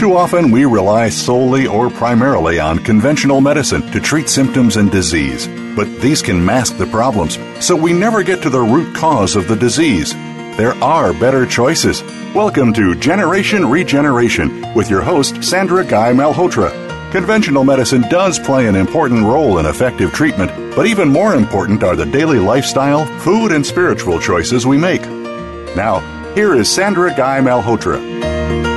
Too 0.00 0.16
often 0.16 0.50
we 0.50 0.64
rely 0.64 1.10
solely 1.10 1.66
or 1.66 1.90
primarily 1.90 2.58
on 2.58 2.78
conventional 2.78 3.42
medicine 3.42 3.82
to 3.90 4.00
treat 4.00 4.30
symptoms 4.30 4.78
and 4.78 4.90
disease, 4.90 5.46
but 5.76 6.00
these 6.00 6.22
can 6.22 6.42
mask 6.42 6.78
the 6.78 6.86
problems, 6.86 7.38
so 7.62 7.76
we 7.76 7.92
never 7.92 8.22
get 8.22 8.40
to 8.40 8.48
the 8.48 8.62
root 8.62 8.96
cause 8.96 9.36
of 9.36 9.46
the 9.46 9.56
disease. 9.56 10.14
There 10.56 10.72
are 10.82 11.12
better 11.12 11.44
choices. 11.44 12.02
Welcome 12.34 12.72
to 12.72 12.94
Generation 12.94 13.68
Regeneration 13.68 14.72
with 14.72 14.88
your 14.88 15.02
host, 15.02 15.44
Sandra 15.44 15.84
Guy 15.84 16.14
Malhotra. 16.14 16.70
Conventional 17.12 17.62
medicine 17.62 18.00
does 18.08 18.38
play 18.38 18.68
an 18.68 18.76
important 18.76 19.22
role 19.24 19.58
in 19.58 19.66
effective 19.66 20.14
treatment, 20.14 20.50
but 20.74 20.86
even 20.86 21.10
more 21.10 21.34
important 21.34 21.82
are 21.82 21.94
the 21.94 22.06
daily 22.06 22.38
lifestyle, 22.38 23.04
food, 23.18 23.52
and 23.52 23.66
spiritual 23.66 24.18
choices 24.18 24.66
we 24.66 24.78
make. 24.78 25.02
Now, 25.76 26.00
here 26.34 26.54
is 26.54 26.74
Sandra 26.74 27.14
Guy 27.14 27.40
Malhotra. 27.40 28.69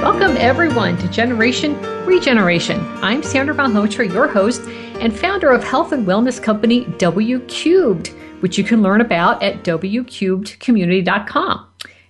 Welcome, 0.00 0.38
everyone, 0.38 0.96
to 0.96 1.06
Generation 1.08 1.78
Regeneration. 2.06 2.80
I'm 3.02 3.22
Sandra 3.22 3.54
Malhotra, 3.54 4.10
your 4.10 4.28
host 4.28 4.62
and 4.98 5.14
founder 5.14 5.50
of 5.50 5.62
health 5.62 5.92
and 5.92 6.06
wellness 6.06 6.42
company 6.42 6.86
W 6.96 7.40
Cubed, 7.40 8.08
which 8.40 8.56
you 8.56 8.64
can 8.64 8.80
learn 8.80 9.02
about 9.02 9.42
at 9.42 9.62
wcubedcommunity.com. 9.62 11.66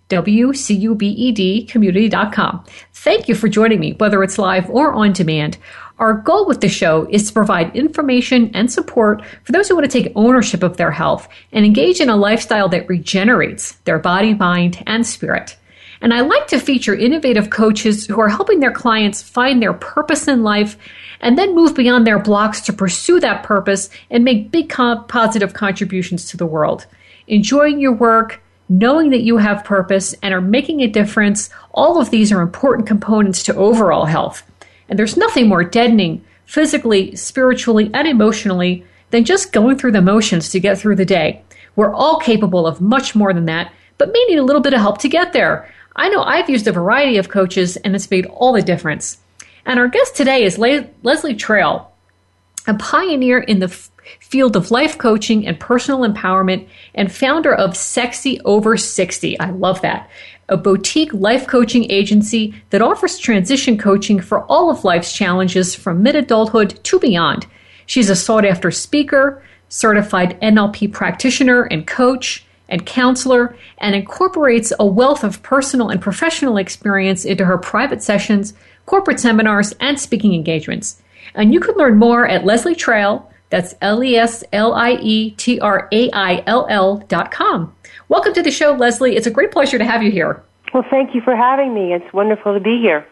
W-C-U-B-E-D 0.08 1.64
community.com. 1.64 2.64
Thank 2.92 3.28
you 3.28 3.34
for 3.34 3.48
joining 3.48 3.80
me, 3.80 3.94
whether 3.94 4.22
it's 4.22 4.38
live 4.38 4.70
or 4.70 4.92
on 4.92 5.12
demand. 5.12 5.58
Our 5.98 6.14
goal 6.14 6.46
with 6.46 6.60
the 6.60 6.68
show 6.68 7.08
is 7.10 7.26
to 7.26 7.32
provide 7.32 7.74
information 7.74 8.52
and 8.54 8.70
support 8.70 9.24
for 9.42 9.50
those 9.50 9.68
who 9.68 9.74
want 9.74 9.90
to 9.90 10.02
take 10.02 10.12
ownership 10.14 10.62
of 10.62 10.76
their 10.76 10.92
health 10.92 11.26
and 11.50 11.66
engage 11.66 12.00
in 12.00 12.08
a 12.08 12.14
lifestyle 12.14 12.68
that 12.68 12.88
regenerates 12.88 13.72
their 13.84 13.98
body, 13.98 14.32
mind, 14.32 14.80
and 14.86 15.04
spirit. 15.04 15.56
And 16.00 16.14
I 16.14 16.20
like 16.20 16.46
to 16.48 16.58
feature 16.58 16.94
innovative 16.94 17.50
coaches 17.50 18.06
who 18.06 18.20
are 18.20 18.28
helping 18.28 18.60
their 18.60 18.72
clients 18.72 19.22
find 19.22 19.60
their 19.60 19.74
purpose 19.74 20.28
in 20.28 20.42
life 20.42 20.78
and 21.20 21.36
then 21.36 21.54
move 21.54 21.74
beyond 21.74 22.06
their 22.06 22.18
blocks 22.18 22.62
to 22.62 22.72
pursue 22.72 23.20
that 23.20 23.42
purpose 23.42 23.90
and 24.10 24.24
make 24.24 24.50
big 24.50 24.70
positive 24.70 25.52
contributions 25.52 26.26
to 26.30 26.36
the 26.38 26.46
world. 26.46 26.86
Enjoying 27.26 27.80
your 27.80 27.92
work, 27.92 28.40
knowing 28.70 29.10
that 29.10 29.22
you 29.22 29.36
have 29.36 29.64
purpose 29.64 30.14
and 30.22 30.32
are 30.32 30.40
making 30.40 30.80
a 30.80 30.86
difference, 30.86 31.50
all 31.72 32.00
of 32.00 32.10
these 32.10 32.32
are 32.32 32.40
important 32.40 32.88
components 32.88 33.42
to 33.42 33.54
overall 33.56 34.06
health. 34.06 34.42
And 34.88 34.98
there's 34.98 35.16
nothing 35.16 35.48
more 35.48 35.64
deadening 35.64 36.24
physically, 36.46 37.14
spiritually, 37.14 37.90
and 37.92 38.08
emotionally 38.08 38.84
than 39.10 39.24
just 39.24 39.52
going 39.52 39.76
through 39.76 39.92
the 39.92 40.00
motions 40.00 40.48
to 40.50 40.60
get 40.60 40.78
through 40.78 40.96
the 40.96 41.04
day. 41.04 41.42
We're 41.76 41.94
all 41.94 42.18
capable 42.18 42.66
of 42.66 42.80
much 42.80 43.14
more 43.14 43.32
than 43.32 43.46
that, 43.46 43.72
but 43.98 44.12
may 44.12 44.24
need 44.28 44.38
a 44.38 44.44
little 44.44 44.62
bit 44.62 44.72
of 44.72 44.80
help 44.80 44.98
to 44.98 45.08
get 45.08 45.32
there. 45.32 45.72
I 45.96 46.08
know 46.08 46.22
I've 46.22 46.48
used 46.48 46.66
a 46.66 46.72
variety 46.72 47.16
of 47.18 47.28
coaches 47.28 47.76
and 47.76 47.94
it's 47.94 48.10
made 48.10 48.26
all 48.26 48.52
the 48.52 48.62
difference. 48.62 49.18
And 49.66 49.78
our 49.78 49.88
guest 49.88 50.16
today 50.16 50.44
is 50.44 50.58
Le- 50.58 50.86
Leslie 51.02 51.34
Traill, 51.34 51.86
a 52.66 52.74
pioneer 52.74 53.38
in 53.40 53.58
the 53.58 53.66
f- 53.66 53.90
field 54.20 54.56
of 54.56 54.70
life 54.70 54.98
coaching 54.98 55.46
and 55.46 55.58
personal 55.60 56.00
empowerment 56.08 56.68
and 56.94 57.12
founder 57.12 57.54
of 57.54 57.76
Sexy 57.76 58.40
Over 58.42 58.76
60. 58.76 59.38
I 59.38 59.50
love 59.50 59.80
that. 59.82 60.08
A 60.48 60.56
boutique 60.56 61.12
life 61.12 61.46
coaching 61.46 61.90
agency 61.90 62.54
that 62.70 62.82
offers 62.82 63.18
transition 63.18 63.78
coaching 63.78 64.20
for 64.20 64.44
all 64.44 64.70
of 64.70 64.84
life's 64.84 65.12
challenges 65.12 65.74
from 65.74 66.02
mid 66.02 66.16
adulthood 66.16 66.82
to 66.84 66.98
beyond. 66.98 67.46
She's 67.86 68.10
a 68.10 68.16
sought 68.16 68.44
after 68.44 68.70
speaker, 68.70 69.42
certified 69.68 70.40
NLP 70.40 70.92
practitioner 70.92 71.62
and 71.64 71.86
coach 71.86 72.44
and 72.70 72.86
counselor 72.86 73.56
and 73.78 73.94
incorporates 73.94 74.72
a 74.78 74.86
wealth 74.86 75.22
of 75.22 75.42
personal 75.42 75.90
and 75.90 76.00
professional 76.00 76.56
experience 76.56 77.24
into 77.24 77.44
her 77.44 77.58
private 77.58 78.02
sessions, 78.02 78.54
corporate 78.86 79.20
seminars, 79.20 79.74
and 79.80 80.00
speaking 80.00 80.34
engagements. 80.34 81.02
And 81.34 81.52
you 81.52 81.60
can 81.60 81.76
learn 81.76 81.98
more 81.98 82.26
at 82.26 82.44
Leslie 82.44 82.74
Traill, 82.74 83.26
that's 83.50 83.74
L 83.82 84.02
E 84.02 84.16
S 84.16 84.44
L 84.52 84.72
I 84.72 84.92
E 84.92 85.32
T 85.32 85.60
R 85.60 85.88
A 85.92 86.10
I 86.12 86.42
L 86.46 86.66
L 86.70 86.98
dot 87.08 87.30
com. 87.30 87.74
Welcome 88.08 88.32
to 88.34 88.42
the 88.42 88.50
show, 88.50 88.72
Leslie. 88.72 89.16
It's 89.16 89.26
a 89.26 89.30
great 89.30 89.50
pleasure 89.50 89.78
to 89.78 89.84
have 89.84 90.02
you 90.02 90.10
here. 90.10 90.42
Well, 90.72 90.84
thank 90.88 91.14
you 91.14 91.20
for 91.20 91.34
having 91.34 91.74
me. 91.74 91.92
It's 91.92 92.12
wonderful 92.12 92.54
to 92.54 92.60
be 92.60 92.78
here. 92.80 93.06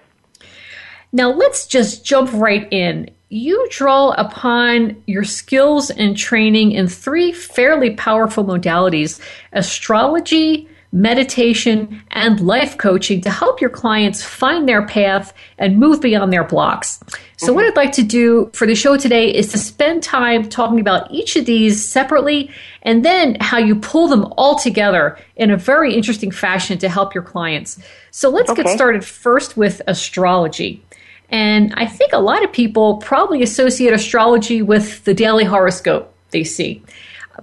Now, 1.12 1.32
let's 1.32 1.66
just 1.66 2.04
jump 2.04 2.30
right 2.32 2.72
in 2.72 3.10
you 3.30 3.68
draw 3.70 4.10
upon 4.12 5.02
your 5.06 5.24
skills 5.24 5.90
and 5.90 6.16
training 6.16 6.72
in 6.72 6.88
three 6.88 7.32
fairly 7.32 7.90
powerful 7.90 8.44
modalities 8.44 9.20
astrology, 9.52 10.68
meditation, 10.92 12.02
and 12.12 12.40
life 12.40 12.78
coaching 12.78 13.20
to 13.20 13.30
help 13.30 13.60
your 13.60 13.68
clients 13.68 14.22
find 14.22 14.66
their 14.66 14.86
path 14.86 15.34
and 15.58 15.78
move 15.78 16.00
beyond 16.00 16.32
their 16.32 16.44
blocks. 16.44 17.00
So, 17.36 17.48
mm-hmm. 17.48 17.54
what 17.56 17.64
I'd 17.66 17.76
like 17.76 17.92
to 17.92 18.02
do 18.02 18.50
for 18.54 18.66
the 18.66 18.74
show 18.74 18.96
today 18.96 19.32
is 19.32 19.48
to 19.48 19.58
spend 19.58 20.02
time 20.02 20.48
talking 20.48 20.80
about 20.80 21.10
each 21.10 21.36
of 21.36 21.44
these 21.44 21.86
separately 21.86 22.50
and 22.82 23.04
then 23.04 23.36
how 23.40 23.58
you 23.58 23.76
pull 23.76 24.08
them 24.08 24.32
all 24.38 24.58
together 24.58 25.18
in 25.36 25.50
a 25.50 25.56
very 25.58 25.94
interesting 25.94 26.30
fashion 26.30 26.78
to 26.78 26.88
help 26.88 27.14
your 27.14 27.22
clients. 27.22 27.78
So, 28.10 28.30
let's 28.30 28.48
okay. 28.48 28.62
get 28.62 28.72
started 28.74 29.04
first 29.04 29.58
with 29.58 29.82
astrology. 29.86 30.82
And 31.30 31.74
I 31.76 31.86
think 31.86 32.12
a 32.12 32.18
lot 32.18 32.42
of 32.42 32.52
people 32.52 32.96
probably 32.98 33.42
associate 33.42 33.92
astrology 33.92 34.62
with 34.62 35.04
the 35.04 35.14
daily 35.14 35.44
horoscope 35.44 36.14
they 36.30 36.44
see. 36.44 36.82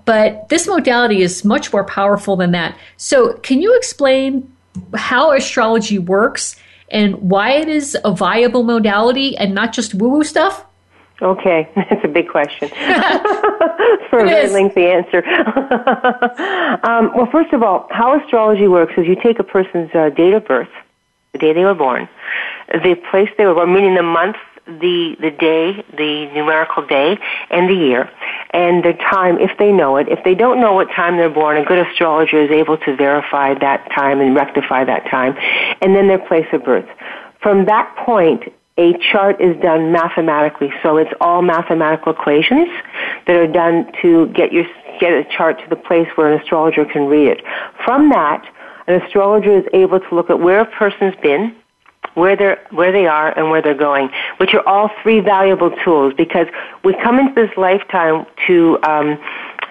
But 0.06 0.50
this 0.50 0.68
modality 0.68 1.22
is 1.22 1.46
much 1.46 1.72
more 1.72 1.84
powerful 1.84 2.36
than 2.36 2.52
that. 2.52 2.78
So, 2.98 3.34
can 3.38 3.62
you 3.62 3.76
explain 3.78 4.52
how 4.94 5.32
astrology 5.32 6.00
works 6.00 6.56
and 6.90 7.16
why 7.16 7.52
it 7.52 7.70
is 7.70 7.98
a 8.04 8.12
viable 8.12 8.64
modality 8.64 9.38
and 9.38 9.56
not 9.56 9.74
just 9.74 9.94
woo 9.96 10.10
woo 10.10 10.24
stuff? 10.24 10.66
Okay, 11.22 11.70
that's 11.76 12.04
a 12.04 12.10
big 12.10 12.28
question 12.28 12.68
for 14.10 14.20
a 14.20 14.26
very 14.26 14.50
lengthy 14.50 14.86
answer. 14.86 15.26
um, 16.84 17.12
well, 17.16 17.28
first 17.32 17.54
of 17.54 17.64
all, 17.64 17.88
how 17.90 18.20
astrology 18.20 18.68
works 18.68 18.94
is 18.98 19.08
you 19.08 19.16
take 19.16 19.40
a 19.40 19.44
person's 19.44 19.94
uh, 19.96 20.10
date 20.10 20.34
of 20.34 20.46
birth, 20.46 20.70
the 21.32 21.38
day 21.38 21.54
they 21.54 21.64
were 21.64 21.74
born, 21.74 22.10
the 22.68 22.96
place 23.12 23.30
they 23.38 23.46
were 23.46 23.54
born, 23.54 23.74
meaning 23.74 23.96
the 23.96 24.04
month, 24.04 24.38
the 24.66 25.16
the 25.20 25.32
day, 25.32 25.84
the 25.96 26.32
numerical 26.34 26.86
day, 26.88 27.18
and 27.52 27.70
the 27.70 27.76
year, 27.76 28.10
and 28.52 28.84
the 28.84 28.94
time 28.94 29.38
if 29.40 29.52
they 29.60 29.72
know 29.72 29.98
it. 29.98 30.08
If 30.10 30.24
they 30.24 30.34
don't 30.34 30.60
know 30.60 30.74
what 30.74 30.90
time 30.90 31.18
they're 31.18 31.30
born, 31.30 31.58
a 31.58 31.66
good 31.66 31.86
astrologer 31.88 32.42
is 32.42 32.52
able 32.52 32.78
to 32.80 32.96
verify 32.96 33.54
that 33.60 33.90
time 33.92 34.22
and 34.22 34.36
rectify 34.36 34.84
that 34.86 35.06
time, 35.06 35.36
and 35.82 35.96
then 35.96 36.08
their 36.08 36.20
place 36.20 36.48
of 36.52 36.64
birth. 36.64 36.90
From 37.42 37.66
that 37.66 37.96
point, 37.98 38.52
a 38.78 38.94
chart 39.12 39.40
is 39.40 39.56
done 39.62 39.92
mathematically. 39.92 40.74
So 40.84 40.98
it's 40.98 41.12
all 41.22 41.42
mathematical 41.42 42.12
equations 42.12 42.68
that 43.28 43.36
are 43.36 43.48
done 43.48 43.92
to 44.02 44.28
get 44.28 44.52
your 44.52 44.66
get 45.00 45.12
a 45.12 45.26
chart 45.26 45.60
to 45.60 45.70
the 45.70 45.76
place 45.76 46.08
where 46.16 46.34
an 46.34 46.40
astrologer 46.40 46.86
can 46.86 47.06
read 47.06 47.28
it. 47.28 47.44
From 47.84 48.10
that, 48.10 48.46
an 48.88 49.02
astrologer 49.02 49.58
is 49.58 49.66
able 49.74 50.00
to 50.00 50.16
look 50.16 50.30
at 50.30 50.40
where 50.40 50.62
a 50.62 50.66
person's 50.66 51.16
been, 51.22 51.56
where 52.16 52.36
they're 52.36 52.62
where 52.72 52.92
they 52.92 53.06
are 53.06 53.38
and 53.38 53.52
where 53.52 53.62
they're 53.62 53.74
going, 53.74 54.10
which 54.38 54.54
are 54.54 54.68
all 54.68 54.90
three 55.04 55.20
valuable 55.20 55.72
tools 55.84 56.14
because 56.18 56.48
we 56.84 56.94
come 56.96 57.20
into 57.20 57.34
this 57.36 57.56
lifetime 57.58 58.26
to 58.48 58.80
um, 58.84 59.18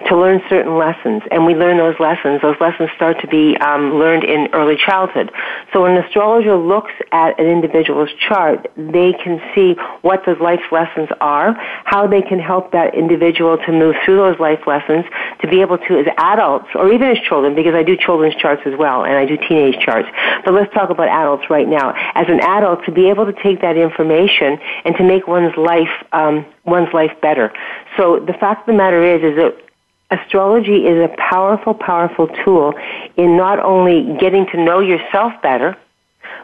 to 0.07 0.17
learn 0.17 0.41
certain 0.49 0.77
lessons, 0.77 1.23
and 1.31 1.45
we 1.45 1.55
learn 1.55 1.77
those 1.77 1.95
lessons. 1.99 2.41
Those 2.41 2.57
lessons 2.59 2.89
start 2.95 3.19
to 3.21 3.27
be 3.27 3.57
um, 3.57 3.95
learned 3.95 4.23
in 4.23 4.47
early 4.53 4.75
childhood. 4.75 5.31
So 5.73 5.83
when 5.83 5.95
an 5.95 6.03
astrologer 6.03 6.55
looks 6.55 6.91
at 7.11 7.39
an 7.39 7.47
individual's 7.47 8.09
chart, 8.27 8.71
they 8.75 9.13
can 9.13 9.41
see 9.53 9.75
what 10.01 10.23
those 10.25 10.39
life 10.39 10.61
lessons 10.71 11.09
are, 11.21 11.53
how 11.85 12.07
they 12.07 12.21
can 12.21 12.39
help 12.39 12.71
that 12.71 12.93
individual 12.93 13.57
to 13.57 13.71
move 13.71 13.95
through 14.03 14.17
those 14.17 14.39
life 14.39 14.67
lessons, 14.67 15.05
to 15.41 15.47
be 15.47 15.61
able 15.61 15.77
to, 15.77 15.99
as 15.99 16.07
adults, 16.17 16.67
or 16.75 16.91
even 16.91 17.09
as 17.09 17.17
children, 17.27 17.55
because 17.55 17.73
I 17.73 17.83
do 17.83 17.95
children's 17.97 18.35
charts 18.35 18.61
as 18.65 18.73
well, 18.77 19.05
and 19.05 19.15
I 19.15 19.25
do 19.25 19.37
teenage 19.37 19.79
charts. 19.83 20.09
But 20.43 20.53
let's 20.53 20.73
talk 20.73 20.89
about 20.89 21.07
adults 21.07 21.49
right 21.49 21.67
now. 21.67 21.93
As 22.15 22.27
an 22.27 22.39
adult, 22.41 22.85
to 22.85 22.91
be 22.91 23.09
able 23.09 23.25
to 23.25 23.33
take 23.43 23.61
that 23.61 23.77
information 23.77 24.59
and 24.83 24.95
to 24.97 25.03
make 25.03 25.27
one's 25.27 25.55
life 25.57 25.89
um, 26.11 26.45
one's 26.65 26.91
life 26.93 27.11
better. 27.21 27.53
So 27.97 28.19
the 28.19 28.33
fact 28.33 28.61
of 28.61 28.73
the 28.73 28.77
matter 28.77 29.03
is, 29.03 29.21
is 29.21 29.35
that 29.37 29.64
astrology 30.11 30.85
is 30.85 30.97
a 31.03 31.13
powerful, 31.17 31.73
powerful 31.73 32.27
tool 32.43 32.73
in 33.17 33.37
not 33.37 33.59
only 33.59 34.17
getting 34.19 34.45
to 34.47 34.63
know 34.63 34.79
yourself 34.79 35.33
better, 35.41 35.77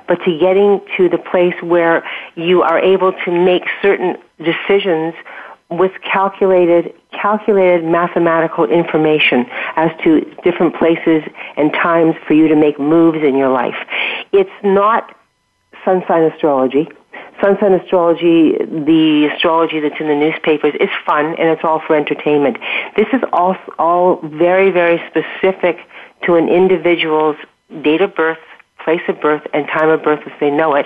but 0.07 0.15
to 0.25 0.37
getting 0.39 0.81
to 0.97 1.09
the 1.09 1.17
place 1.17 1.55
where 1.61 2.03
you 2.35 2.61
are 2.61 2.79
able 2.79 3.13
to 3.25 3.31
make 3.31 3.63
certain 3.81 4.17
decisions 4.37 5.13
with 5.69 5.91
calculated 6.01 6.93
calculated 7.13 7.85
mathematical 7.85 8.65
information 8.65 9.45
as 9.75 9.89
to 10.03 10.21
different 10.43 10.75
places 10.75 11.23
and 11.55 11.71
times 11.73 12.15
for 12.27 12.33
you 12.33 12.47
to 12.47 12.55
make 12.55 12.79
moves 12.79 13.19
in 13.23 13.37
your 13.37 13.49
life. 13.49 13.75
It's 14.33 14.49
not 14.63 15.15
sun 15.85 16.03
sign 16.07 16.23
astrology. 16.23 16.89
Sun 17.41 17.57
sign 17.59 17.73
astrology, 17.73 18.53
the 18.59 19.29
astrology 19.33 19.79
that's 19.79 19.99
in 19.99 20.07
the 20.07 20.15
newspapers, 20.15 20.73
is 20.79 20.89
fun 21.05 21.35
and 21.39 21.49
it's 21.49 21.63
all 21.63 21.81
for 21.85 21.95
entertainment. 21.95 22.57
This 22.95 23.07
is 23.13 23.21
all 23.33 23.55
all 23.79 24.21
very 24.23 24.69
very 24.69 25.01
specific 25.09 25.77
to 26.25 26.35
an 26.35 26.47
individual's 26.47 27.37
date 27.83 28.01
of 28.01 28.13
birth, 28.15 28.37
place 28.83 29.01
of 29.07 29.19
birth 29.19 29.41
and 29.53 29.67
time 29.67 29.89
of 29.89 30.03
birth 30.03 30.21
as 30.25 30.33
they 30.39 30.51
know 30.51 30.75
it, 30.75 30.85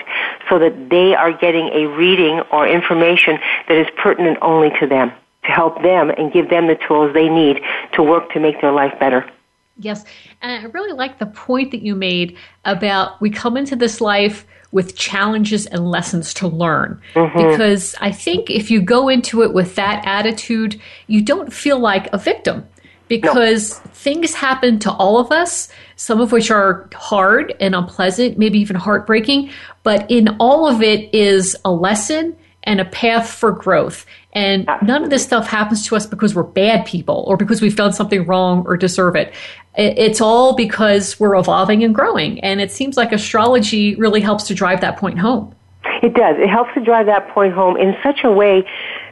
so 0.50 0.58
that 0.60 0.90
they 0.90 1.14
are 1.14 1.34
getting 1.34 1.68
a 1.74 1.88
reading 1.88 2.40
or 2.52 2.68
information 2.68 3.38
that 3.68 3.78
is 3.78 3.88
pertinent 3.98 4.38
only 4.42 4.70
to 4.80 4.88
them, 4.88 5.12
to 5.44 5.52
help 5.52 5.82
them 5.82 6.10
and 6.10 6.32
give 6.32 6.50
them 6.50 6.68
the 6.68 6.78
tools 6.88 7.14
they 7.14 7.28
need 7.28 7.62
to 7.94 8.02
work 8.02 8.32
to 8.32 8.40
make 8.40 8.62
their 8.62 8.72
life 8.72 8.98
better. 9.00 9.30
Yes, 9.78 10.06
and 10.42 10.66
I 10.66 10.70
really 10.70 10.94
like 10.94 11.20
the 11.20 11.26
point 11.26 11.72
that 11.72 11.82
you 11.82 11.96
made 11.96 12.38
about 12.64 13.20
we 13.20 13.30
come 13.30 13.58
into 13.58 13.76
this 13.76 14.00
life 14.00 14.46
with 14.76 14.98
challenges 14.98 15.66
and 15.68 15.90
lessons 15.90 16.34
to 16.34 16.50
learn. 16.50 17.02
Mm-hmm. 17.14 17.38
Because 17.38 17.96
I 18.02 18.12
think 18.12 18.50
if 18.50 18.70
you 18.70 18.82
go 18.82 19.08
into 19.08 19.42
it 19.42 19.54
with 19.54 19.76
that 19.76 20.06
attitude, 20.06 20.80
you 21.08 21.22
don't 21.22 21.54
feel 21.54 21.80
like 21.80 22.12
a 22.12 22.18
victim 22.18 22.68
because 23.08 23.80
no. 23.80 23.92
things 23.94 24.34
happen 24.34 24.78
to 24.80 24.92
all 24.92 25.18
of 25.18 25.32
us, 25.32 25.70
some 25.96 26.20
of 26.20 26.34
which 26.34 26.52
are 26.52 26.90
hard 26.94 27.56
and 27.62 27.74
unpleasant, 27.74 28.38
maybe 28.38 28.60
even 28.60 28.76
heartbreaking, 28.76 29.50
but 29.84 30.12
in 30.12 30.36
all 30.42 30.68
of 30.68 30.82
it 30.82 31.14
is 31.16 31.56
a 31.64 31.72
lesson 31.72 32.36
and 32.64 32.82
a 32.82 32.86
path 32.86 33.30
for 33.30 33.54
growth. 33.54 34.06
And 34.36 34.70
none 34.82 35.04
of 35.04 35.10
this 35.10 35.24
stuff 35.24 35.48
happens 35.48 35.88
to 35.88 35.96
us 35.96 36.06
because 36.06 36.36
we're 36.36 36.44
bad 36.44 36.86
people 36.86 37.24
or 37.26 37.38
because 37.38 37.62
we've 37.62 37.76
done 37.76 37.94
something 37.94 38.26
wrong 38.26 38.66
or 38.68 38.76
deserve 38.76 39.16
it. 39.16 39.34
It's 39.76 40.20
all 40.20 40.56
because 40.56 41.20
we're 41.20 41.36
evolving 41.36 41.84
and 41.84 41.96
growing. 41.96 42.42
And 42.42 42.60
it 42.60 42.70
seems 42.70 42.98
like 42.98 43.14
astrology 43.14 43.96
really 43.96 44.22
helps 44.22 44.46
to 44.48 44.54
drive 44.54 44.82
that 44.82 44.98
point 44.98 45.20
home. 45.20 45.56
It 46.04 46.14
does. 46.14 46.36
It 46.38 46.50
helps 46.50 46.74
to 46.74 46.84
drive 46.84 47.06
that 47.06 47.30
point 47.30 47.54
home 47.54 47.78
in 47.78 47.96
such 48.04 48.24
a 48.24 48.32
way 48.32 48.68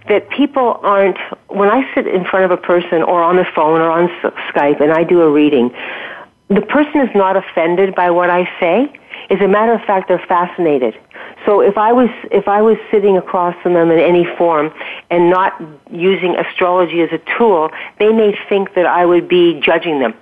that 0.10 0.30
people 0.30 0.80
aren't, 0.84 1.18
when 1.48 1.69
I 1.69 1.90
sit 1.96 2.06
in 2.06 2.26
front 2.26 2.44
of 2.44 2.52
a 2.52 2.58
person 2.58 3.02
or 3.02 3.24
on 3.24 3.38
the 3.38 3.46
phone 3.56 3.80
or 3.80 3.90
on 3.90 4.10
Skype 4.54 4.81
and 4.81 4.92
I 4.92 5.06
do 5.06 5.22
a 5.22 5.31
reading, 5.31 5.74
the 6.50 6.62
person 6.62 7.00
is 7.00 7.10
not 7.16 7.38
offended 7.38 7.96
by 7.96 8.12
what 8.12 8.30
I 8.30 8.44
say. 8.60 8.94
As 9.30 9.40
a 9.40 9.48
matter 9.48 9.74
of 9.74 9.81
fact, 9.84 10.10
they're 10.10 10.24
fascinated. 10.28 11.00
So 11.45 11.62
if 11.62 11.78
I 11.78 11.92
was 11.92 12.10
if 12.31 12.48
I 12.48 12.62
was 12.62 12.78
sitting 12.92 13.18
across 13.18 13.56
from 13.62 13.74
them 13.74 13.92
in 13.92 14.00
any 14.00 14.25
form 14.38 14.74
and 15.10 15.30
not 15.30 15.62
using 15.92 16.36
astrology 16.36 17.01
as 17.01 17.10
a 17.12 17.19
tool, 17.38 17.69
they 18.00 18.12
may 18.12 18.38
think 18.50 18.75
that 18.75 18.86
I 18.86 19.06
would 19.06 19.28
be 19.28 19.60
judging 19.60 20.00
them. 20.00 20.13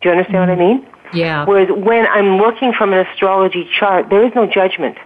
Do 0.00 0.08
you 0.08 0.12
understand 0.12 0.48
what 0.48 0.50
I 0.50 0.60
mm-hmm. 0.60 0.84
mean? 0.84 0.94
Yeah. 1.12 1.44
Whereas 1.46 1.68
when 1.70 2.06
I'm 2.06 2.38
working 2.38 2.72
from 2.72 2.92
an 2.92 3.06
astrology 3.06 3.68
chart, 3.78 4.10
there 4.10 4.24
is 4.24 4.32
no 4.34 4.46
judgment. 4.46 4.98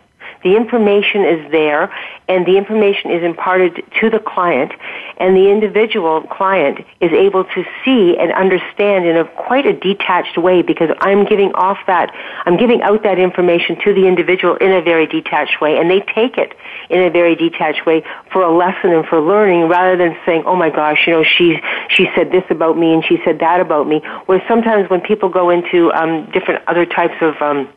The 0.42 0.56
information 0.56 1.24
is 1.24 1.50
there 1.50 1.92
and 2.28 2.46
the 2.46 2.56
information 2.56 3.10
is 3.10 3.22
imparted 3.22 3.84
to 4.00 4.10
the 4.10 4.18
client 4.18 4.72
and 5.18 5.36
the 5.36 5.50
individual 5.50 6.22
client 6.22 6.84
is 7.00 7.12
able 7.12 7.44
to 7.44 7.64
see 7.84 8.16
and 8.18 8.32
understand 8.32 9.06
in 9.06 9.16
a 9.16 9.24
quite 9.24 9.66
a 9.66 9.72
detached 9.72 10.38
way 10.38 10.62
because 10.62 10.90
I'm 11.00 11.24
giving 11.24 11.52
off 11.54 11.78
that, 11.86 12.12
I'm 12.44 12.56
giving 12.56 12.82
out 12.82 13.02
that 13.04 13.18
information 13.18 13.76
to 13.84 13.94
the 13.94 14.06
individual 14.06 14.56
in 14.56 14.72
a 14.72 14.82
very 14.82 15.06
detached 15.06 15.60
way 15.60 15.78
and 15.78 15.90
they 15.90 16.00
take 16.00 16.38
it 16.38 16.54
in 16.90 17.02
a 17.02 17.10
very 17.10 17.36
detached 17.36 17.86
way 17.86 18.02
for 18.32 18.42
a 18.42 18.52
lesson 18.52 18.92
and 18.92 19.06
for 19.06 19.20
learning 19.20 19.68
rather 19.68 19.96
than 19.96 20.16
saying, 20.26 20.42
oh 20.46 20.56
my 20.56 20.70
gosh, 20.70 21.06
you 21.06 21.12
know, 21.12 21.24
she, 21.24 21.56
she 21.88 22.08
said 22.16 22.32
this 22.32 22.44
about 22.50 22.76
me 22.76 22.92
and 22.92 23.04
she 23.04 23.18
said 23.24 23.38
that 23.38 23.60
about 23.60 23.86
me. 23.86 24.00
Where 24.26 24.42
sometimes 24.48 24.90
when 24.90 25.00
people 25.00 25.28
go 25.28 25.50
into 25.50 25.92
um, 25.92 26.30
different 26.32 26.66
other 26.66 26.86
types 26.86 27.14
of 27.20 27.40
um, 27.40 27.68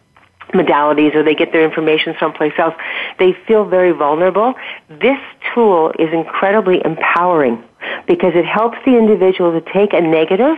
modalities 0.55 1.13
or 1.15 1.23
they 1.23 1.35
get 1.35 1.51
their 1.51 1.63
information 1.63 2.15
someplace 2.19 2.53
else, 2.57 2.73
they 3.19 3.33
feel 3.47 3.65
very 3.65 3.91
vulnerable. 3.91 4.53
This 4.89 5.19
tool 5.53 5.91
is 5.99 6.11
incredibly 6.11 6.81
empowering 6.83 7.63
because 8.07 8.33
it 8.35 8.45
helps 8.45 8.77
the 8.85 8.97
individual 8.97 9.51
to 9.59 9.61
take 9.71 9.93
a 9.93 10.01
negative 10.01 10.57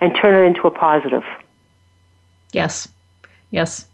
and 0.00 0.14
turn 0.14 0.34
it 0.34 0.46
into 0.46 0.66
a 0.66 0.70
positive. 0.70 1.24
Yes, 2.52 2.88
yes. 3.50 3.86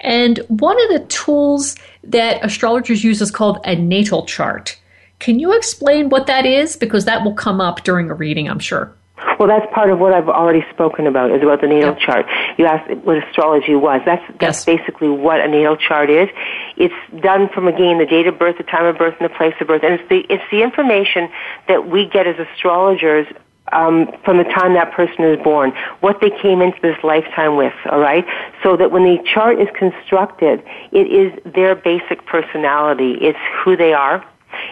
And 0.00 0.38
one 0.48 0.80
of 0.84 1.00
the 1.00 1.06
tools 1.08 1.76
that 2.04 2.42
astrologers 2.44 3.04
use 3.04 3.20
is 3.20 3.30
called 3.30 3.58
a 3.64 3.74
natal 3.74 4.24
chart. 4.24 4.80
Can 5.18 5.38
you 5.38 5.52
explain 5.52 6.08
what 6.08 6.26
that 6.26 6.46
is? 6.46 6.76
Because 6.76 7.04
that 7.04 7.22
will 7.22 7.34
come 7.34 7.60
up 7.60 7.84
during 7.84 8.10
a 8.10 8.14
reading, 8.14 8.48
I'm 8.48 8.58
sure. 8.58 8.94
Well, 9.40 9.48
that's 9.48 9.72
part 9.72 9.88
of 9.88 9.98
what 9.98 10.12
I've 10.12 10.28
already 10.28 10.66
spoken 10.68 11.06
about, 11.06 11.30
is 11.30 11.42
about 11.42 11.62
the 11.62 11.66
natal 11.66 11.94
yep. 11.94 11.98
chart. 11.98 12.26
You 12.58 12.66
asked 12.66 12.90
what 13.06 13.16
astrology 13.26 13.74
was. 13.74 14.02
That's, 14.04 14.22
that's 14.38 14.66
yes. 14.66 14.76
basically 14.76 15.08
what 15.08 15.40
a 15.40 15.48
natal 15.48 15.78
chart 15.78 16.10
is. 16.10 16.28
It's 16.76 16.94
done 17.22 17.48
from, 17.48 17.66
again, 17.66 17.96
the 17.96 18.04
date 18.04 18.26
of 18.26 18.38
birth, 18.38 18.58
the 18.58 18.64
time 18.64 18.84
of 18.84 18.98
birth, 18.98 19.14
and 19.18 19.30
the 19.30 19.34
place 19.34 19.54
of 19.58 19.68
birth. 19.68 19.82
And 19.82 19.94
it's 19.94 20.06
the, 20.10 20.26
it's 20.28 20.44
the 20.50 20.62
information 20.62 21.30
that 21.68 21.88
we 21.88 22.04
get 22.04 22.26
as 22.26 22.36
astrologers 22.38 23.26
um, 23.72 24.12
from 24.26 24.36
the 24.36 24.44
time 24.44 24.74
that 24.74 24.92
person 24.92 25.24
is 25.24 25.42
born, 25.42 25.72
what 26.00 26.20
they 26.20 26.28
came 26.28 26.60
into 26.60 26.78
this 26.82 26.98
lifetime 27.02 27.56
with, 27.56 27.72
all 27.90 27.98
right? 27.98 28.26
So 28.62 28.76
that 28.76 28.92
when 28.92 29.04
the 29.04 29.22
chart 29.32 29.58
is 29.58 29.68
constructed, 29.74 30.62
it 30.92 31.06
is 31.06 31.32
their 31.50 31.74
basic 31.74 32.26
personality. 32.26 33.16
It's 33.22 33.38
who 33.64 33.74
they 33.74 33.94
are. 33.94 34.22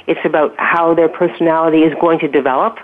It's 0.06 0.20
about 0.26 0.54
how 0.58 0.92
their 0.92 1.08
personality 1.08 1.84
is 1.84 1.94
going 2.02 2.18
to 2.18 2.28
develop. 2.28 2.78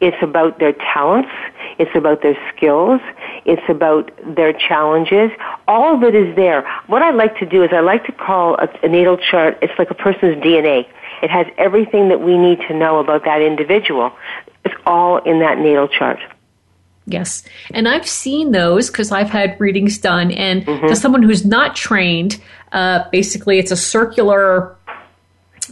It's 0.00 0.16
about 0.22 0.58
their 0.58 0.72
talents. 0.72 1.30
It's 1.78 1.94
about 1.94 2.22
their 2.22 2.36
skills. 2.54 3.00
It's 3.44 3.62
about 3.68 4.10
their 4.34 4.52
challenges. 4.52 5.30
All 5.66 5.94
of 5.94 6.02
it 6.02 6.14
is 6.14 6.34
there. 6.36 6.68
What 6.86 7.02
I 7.02 7.10
like 7.10 7.36
to 7.38 7.46
do 7.46 7.62
is 7.62 7.70
I 7.72 7.80
like 7.80 8.04
to 8.06 8.12
call 8.12 8.56
a, 8.56 8.68
a 8.82 8.88
natal 8.88 9.16
chart, 9.16 9.58
it's 9.62 9.76
like 9.78 9.90
a 9.90 9.94
person's 9.94 10.42
DNA. 10.42 10.86
It 11.22 11.30
has 11.30 11.46
everything 11.56 12.08
that 12.08 12.20
we 12.20 12.38
need 12.38 12.60
to 12.68 12.74
know 12.74 12.98
about 12.98 13.24
that 13.24 13.42
individual. 13.42 14.12
It's 14.64 14.74
all 14.86 15.18
in 15.18 15.40
that 15.40 15.58
natal 15.58 15.88
chart. 15.88 16.20
Yes. 17.06 17.42
And 17.72 17.88
I've 17.88 18.06
seen 18.06 18.52
those 18.52 18.88
because 18.90 19.10
I've 19.10 19.30
had 19.30 19.58
readings 19.58 19.98
done. 19.98 20.30
And 20.30 20.64
mm-hmm. 20.64 20.88
to 20.88 20.94
someone 20.94 21.22
who's 21.22 21.44
not 21.44 21.74
trained, 21.74 22.40
uh, 22.72 23.08
basically 23.10 23.58
it's 23.58 23.70
a 23.70 23.76
circular 23.76 24.76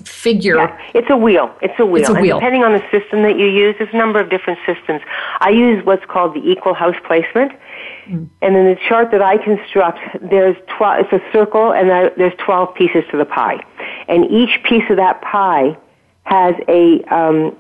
figure. 0.05 0.57
Yeah, 0.57 0.79
it's 0.95 1.11
a 1.11 1.17
wheel. 1.17 1.55
It's 1.63 1.79
a 1.79 1.87
wheel. 1.87 2.03
It's 2.03 2.11
a 2.11 2.15
wheel. 2.15 2.37
And 2.37 2.41
depending 2.41 2.65
on 2.65 2.73
the 2.73 2.83
system 2.91 3.23
that 3.23 3.39
you 3.39 3.47
use, 3.47 3.75
there's 3.79 3.93
a 3.93 3.97
number 3.97 4.21
of 4.21 4.31
different 4.31 4.59
systems. 4.67 5.01
I 5.41 5.51
use 5.51 5.85
what's 5.85 6.05
called 6.07 6.35
the 6.35 6.41
equal 6.49 6.75
house 6.75 6.97
placement. 7.07 7.53
Mm. 8.09 8.29
And 8.43 8.57
in 8.57 8.65
the 8.67 8.77
chart 8.89 9.11
that 9.13 9.23
I 9.23 9.39
construct, 9.39 9.99
there's 10.21 10.57
12, 10.77 11.07
it's 11.07 11.13
a 11.13 11.33
circle 11.33 11.73
and 11.73 11.89
there's 11.89 12.35
12 12.45 12.75
pieces 12.75 13.05
to 13.11 13.17
the 13.17 13.25
pie. 13.25 13.65
And 14.09 14.25
each 14.31 14.63
piece 14.65 14.85
of 14.91 14.97
that 14.97 15.23
pie 15.23 15.77
has 16.25 16.55
a, 16.69 17.03
um, 17.05 17.57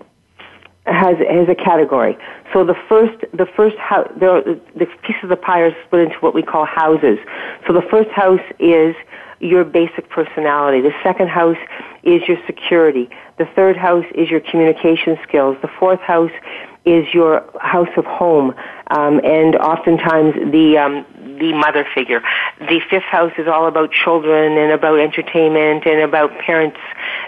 has, 0.87 1.17
has 1.19 1.49
a 1.49 1.55
category. 1.55 2.17
So 2.53 2.65
the 2.65 2.77
first, 2.89 3.25
the 3.33 3.47
first 3.57 3.77
house, 3.77 4.09
the, 4.19 4.61
the 4.77 4.87
piece 5.03 5.17
of 5.23 5.29
the 5.29 5.37
pie 5.37 5.61
are 5.61 5.77
split 5.85 6.03
into 6.03 6.17
what 6.21 6.35
we 6.35 6.43
call 6.43 6.65
houses. 6.65 7.19
So 7.67 7.73
the 7.73 7.83
first 7.91 8.11
house 8.11 8.41
is 8.59 8.95
your 9.41 9.65
basic 9.65 10.09
personality. 10.09 10.81
The 10.81 10.95
second 11.03 11.29
house 11.29 11.59
is 12.03 12.23
your 12.29 12.39
security. 12.47 13.09
The 13.39 13.47
third 13.55 13.77
house 13.77 14.07
is 14.15 14.31
your 14.31 14.41
communication 14.41 15.19
skills. 15.23 15.57
The 15.63 15.69
fourth 15.79 16.01
house 16.01 16.33
is 16.87 17.13
your 17.13 17.45
house 17.61 17.89
of 17.97 18.05
home, 18.05 18.55
um, 18.89 19.21
and 19.25 19.57
oftentimes 19.57 20.35
the 20.53 20.79
um, 20.79 21.05
the 21.39 21.53
mother 21.53 21.87
figure. 21.95 22.23
The 22.61 22.81
fifth 22.89 23.03
house 23.05 23.33
is 23.37 23.47
all 23.49 23.67
about 23.67 23.91
children 23.91 24.57
and 24.57 24.73
about 24.73 24.99
entertainment 25.01 25.85
and 25.85 26.01
about 26.01 26.39
parents. 26.39 26.79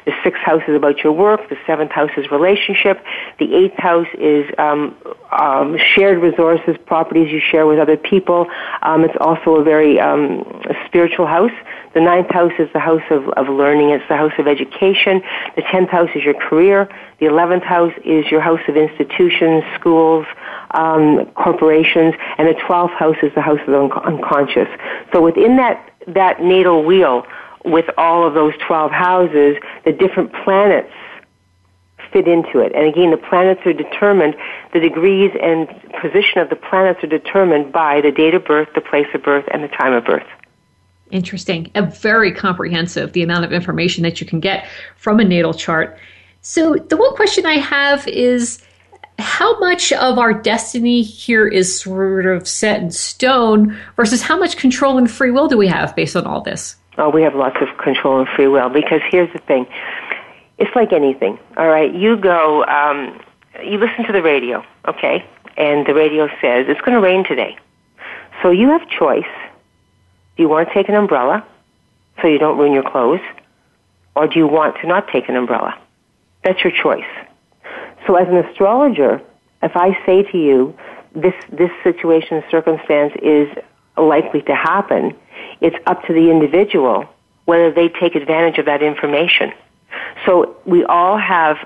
The 0.06 0.12
sixth 0.24 0.40
house 0.40 0.62
is 0.68 0.76
about 0.76 1.02
your 1.02 1.12
work. 1.12 1.48
The 1.50 1.58
seventh 1.66 1.90
house 1.90 2.10
is 2.16 2.30
relationship. 2.30 3.04
The 3.38 3.54
eighth 3.54 3.76
house 3.76 4.06
is 4.16 4.46
um, 4.58 4.96
um, 5.32 5.76
shared 5.76 6.22
resources, 6.22 6.76
properties 6.86 7.30
you 7.30 7.40
share 7.40 7.66
with 7.66 7.78
other 7.78 7.96
people. 7.96 8.46
Um, 8.82 9.04
it's 9.04 9.16
also 9.20 9.56
a 9.56 9.64
very 9.64 10.00
um, 10.00 10.44
spiritual 10.86 11.26
house. 11.26 11.52
The 11.98 12.04
ninth 12.04 12.30
house 12.30 12.52
is 12.60 12.68
the 12.72 12.78
house 12.78 13.02
of, 13.10 13.28
of 13.30 13.48
learning. 13.48 13.90
It's 13.90 14.04
the 14.08 14.16
house 14.16 14.30
of 14.38 14.46
education. 14.46 15.20
The 15.56 15.62
tenth 15.62 15.90
house 15.90 16.08
is 16.14 16.22
your 16.22 16.34
career. 16.34 16.88
The 17.18 17.26
eleventh 17.26 17.64
house 17.64 17.92
is 18.04 18.24
your 18.30 18.40
house 18.40 18.60
of 18.68 18.76
institutions, 18.76 19.64
schools, 19.74 20.24
um, 20.70 21.26
corporations, 21.34 22.14
and 22.38 22.46
the 22.46 22.54
twelfth 22.54 22.94
house 22.94 23.16
is 23.20 23.34
the 23.34 23.40
house 23.40 23.58
of 23.66 23.66
the 23.66 23.80
un- 23.80 23.90
unconscious. 24.14 24.68
So 25.12 25.20
within 25.20 25.56
that 25.56 25.92
that 26.06 26.40
natal 26.40 26.84
wheel, 26.84 27.26
with 27.64 27.86
all 27.98 28.24
of 28.24 28.34
those 28.34 28.54
twelve 28.64 28.92
houses, 28.92 29.56
the 29.84 29.90
different 29.90 30.32
planets 30.44 30.92
fit 32.12 32.28
into 32.28 32.60
it. 32.60 32.70
And 32.76 32.86
again, 32.86 33.10
the 33.10 33.16
planets 33.16 33.62
are 33.66 33.72
determined, 33.72 34.36
the 34.72 34.78
degrees 34.78 35.32
and 35.42 35.66
position 36.00 36.38
of 36.38 36.48
the 36.48 36.54
planets 36.54 37.02
are 37.02 37.08
determined 37.08 37.72
by 37.72 38.02
the 38.02 38.12
date 38.12 38.34
of 38.34 38.44
birth, 38.44 38.68
the 38.76 38.80
place 38.80 39.08
of 39.14 39.24
birth, 39.24 39.46
and 39.52 39.64
the 39.64 39.68
time 39.68 39.94
of 39.94 40.04
birth. 40.04 40.28
Interesting. 41.10 41.70
A 41.74 41.82
very 41.82 42.32
comprehensive, 42.32 43.12
the 43.12 43.22
amount 43.22 43.44
of 43.44 43.52
information 43.52 44.02
that 44.02 44.20
you 44.20 44.26
can 44.26 44.40
get 44.40 44.66
from 44.96 45.20
a 45.20 45.24
natal 45.24 45.54
chart. 45.54 45.98
So, 46.40 46.74
the 46.74 46.96
one 46.96 47.14
question 47.14 47.46
I 47.46 47.58
have 47.58 48.06
is 48.06 48.62
how 49.18 49.58
much 49.58 49.92
of 49.92 50.18
our 50.18 50.32
destiny 50.32 51.02
here 51.02 51.48
is 51.48 51.80
sort 51.80 52.26
of 52.26 52.46
set 52.46 52.80
in 52.80 52.90
stone 52.90 53.76
versus 53.96 54.22
how 54.22 54.38
much 54.38 54.56
control 54.56 54.96
and 54.96 55.10
free 55.10 55.30
will 55.30 55.48
do 55.48 55.56
we 55.56 55.66
have 55.66 55.96
based 55.96 56.14
on 56.14 56.26
all 56.26 56.40
this? 56.40 56.76
Oh, 56.98 57.10
we 57.10 57.22
have 57.22 57.34
lots 57.34 57.56
of 57.60 57.68
control 57.78 58.20
and 58.20 58.28
free 58.28 58.48
will 58.48 58.68
because 58.68 59.00
here's 59.10 59.32
the 59.32 59.38
thing 59.40 59.66
it's 60.58 60.74
like 60.74 60.92
anything, 60.92 61.38
all 61.56 61.68
right? 61.68 61.94
You 61.94 62.16
go, 62.16 62.64
um, 62.64 63.20
you 63.62 63.78
listen 63.78 64.04
to 64.06 64.12
the 64.12 64.22
radio, 64.22 64.64
okay? 64.88 65.24
And 65.56 65.86
the 65.86 65.94
radio 65.94 66.26
says 66.40 66.66
it's 66.68 66.80
going 66.80 66.94
to 66.94 67.00
rain 67.00 67.24
today. 67.24 67.56
So 68.42 68.50
you 68.50 68.68
have 68.68 68.88
choice. 68.88 69.24
Do 70.38 70.44
you 70.44 70.48
want 70.48 70.68
to 70.68 70.74
take 70.74 70.88
an 70.88 70.94
umbrella 70.94 71.44
so 72.22 72.28
you 72.28 72.38
don't 72.38 72.56
ruin 72.56 72.72
your 72.72 72.88
clothes? 72.88 73.20
Or 74.14 74.28
do 74.28 74.38
you 74.38 74.46
want 74.46 74.76
to 74.82 74.86
not 74.86 75.08
take 75.08 75.28
an 75.28 75.34
umbrella? 75.34 75.76
That's 76.44 76.62
your 76.62 76.72
choice. 76.72 77.10
So 78.06 78.14
as 78.14 78.28
an 78.28 78.36
astrologer, 78.36 79.20
if 79.64 79.72
I 79.74 79.98
say 80.06 80.22
to 80.22 80.38
you, 80.38 80.78
this, 81.12 81.34
this 81.50 81.70
situation, 81.82 82.44
circumstance 82.52 83.14
is 83.20 83.48
likely 83.96 84.42
to 84.42 84.54
happen, 84.54 85.16
it's 85.60 85.76
up 85.86 86.04
to 86.04 86.12
the 86.12 86.30
individual 86.30 87.08
whether 87.46 87.72
they 87.72 87.88
take 87.88 88.14
advantage 88.14 88.58
of 88.58 88.66
that 88.66 88.80
information. 88.80 89.52
So 90.24 90.56
we 90.64 90.84
all 90.84 91.18
have 91.18 91.56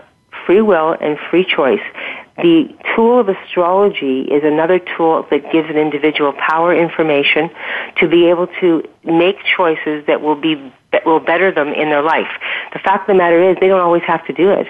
free 0.46 0.62
will 0.62 0.96
and 0.98 1.18
free 1.30 1.44
choice. 1.44 1.82
The 2.38 2.74
tool 2.94 3.20
of 3.20 3.28
astrology 3.28 4.22
is 4.22 4.42
another 4.42 4.78
tool 4.78 5.26
that 5.30 5.52
gives 5.52 5.68
an 5.68 5.76
individual 5.76 6.32
power 6.32 6.74
information 6.74 7.50
to 7.96 8.08
be 8.08 8.26
able 8.30 8.46
to 8.60 8.88
make 9.04 9.36
choices 9.44 10.06
that 10.06 10.22
will 10.22 10.40
be 10.40 10.72
that 10.92 11.04
will 11.06 11.20
better 11.20 11.50
them 11.50 11.68
in 11.68 11.88
their 11.88 12.02
life. 12.02 12.28
The 12.72 12.78
fact 12.78 13.08
of 13.08 13.14
the 13.14 13.18
matter 13.18 13.50
is 13.50 13.56
they 13.60 13.68
don't 13.68 13.80
always 13.80 14.02
have 14.02 14.26
to 14.26 14.32
do 14.32 14.50
it. 14.50 14.66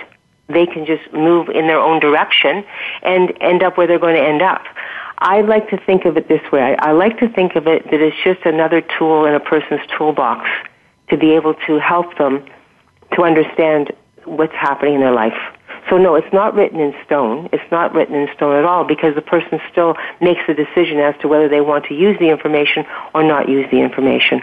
They 0.49 0.67
can 0.67 0.87
just 0.87 1.13
move 1.13 1.49
in 1.49 1.67
their 1.67 1.81
own 1.81 2.01
direction 2.01 2.65
and 3.03 3.33
end 3.41 3.63
up 3.63 3.77
where 3.77 3.87
they're 3.87 3.99
going 3.99 4.17
to 4.17 4.23
end 4.23 4.43
up. 4.43 4.63
I 5.19 5.41
like 5.41 5.71
to 5.71 5.79
think 5.79 6.05
of 6.05 6.17
it 6.17 6.29
this 6.29 6.43
way. 6.51 6.61
I, 6.61 6.91
I 6.91 6.93
like 6.93 7.19
to 7.21 7.29
think 7.29 7.55
of 7.55 7.67
it 7.67 7.85
that 7.85 8.01
it's 8.01 8.17
just 8.25 8.45
another 8.45 8.83
tool 8.99 9.25
in 9.25 9.35
a 9.35 9.41
person's 9.41 9.81
toolbox 9.97 10.49
to 11.11 11.17
be 11.17 11.33
able 11.33 11.55
to 11.67 11.79
help 11.79 12.17
them 12.19 12.45
to 13.15 13.23
understand 13.23 13.93
what's 14.25 14.55
happening 14.55 14.95
in 14.95 15.01
their 15.01 15.13
life. 15.13 15.39
So 15.91 15.99
no, 15.99 16.15
it's 16.15 16.33
not 16.33 16.55
written 16.55 16.81
in 16.81 16.95
stone. 17.05 17.49
It's 17.53 17.71
not 17.71 17.95
written 17.95 18.15
in 18.15 18.29
stone 18.35 18.57
at 18.57 18.65
all 18.65 18.85
because 18.85 19.15
the 19.15 19.23
person 19.23 19.61
still 19.71 19.97
makes 20.21 20.41
the 20.47 20.55
decision 20.55 20.99
as 20.99 21.15
to 21.21 21.29
whether 21.29 21.49
they 21.49 21.61
want 21.61 21.87
to 21.87 21.95
use 21.95 22.19
the 22.19 22.31
information 22.31 22.87
or 23.15 23.23
not 23.23 23.49
use 23.49 23.69
the 23.71 23.81
information. 23.81 24.43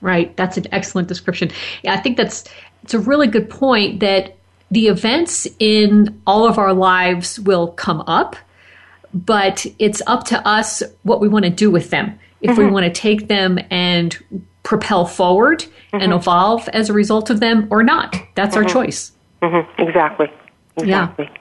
Right. 0.00 0.36
That's 0.36 0.56
an 0.56 0.66
excellent 0.72 1.08
description. 1.08 1.50
Yeah, 1.82 1.94
I 1.94 1.96
think 1.96 2.16
that's 2.16 2.44
it's 2.82 2.94
a 2.94 2.98
really 2.98 3.26
good 3.26 3.48
point 3.48 4.00
that 4.00 4.36
the 4.70 4.88
events 4.88 5.46
in 5.58 6.20
all 6.26 6.46
of 6.46 6.58
our 6.58 6.72
lives 6.72 7.40
will 7.40 7.68
come 7.68 8.02
up, 8.02 8.36
but 9.14 9.66
it's 9.78 10.02
up 10.06 10.24
to 10.24 10.46
us 10.46 10.82
what 11.02 11.20
we 11.20 11.28
want 11.28 11.44
to 11.44 11.50
do 11.50 11.70
with 11.70 11.90
them. 11.90 12.18
If 12.40 12.52
mm-hmm. 12.52 12.66
we 12.66 12.70
want 12.70 12.84
to 12.84 12.92
take 12.92 13.28
them 13.28 13.58
and 13.70 14.16
propel 14.62 15.06
forward 15.06 15.60
mm-hmm. 15.60 16.00
and 16.00 16.12
evolve 16.12 16.68
as 16.70 16.90
a 16.90 16.92
result 16.92 17.30
of 17.30 17.40
them 17.40 17.68
or 17.70 17.82
not. 17.82 18.16
That's 18.34 18.54
mm-hmm. 18.54 18.66
our 18.66 18.70
choice. 18.70 19.12
Mm-hmm. 19.42 19.82
Exactly. 19.82 20.30
Exactly. 20.76 21.26
Yeah. 21.30 21.38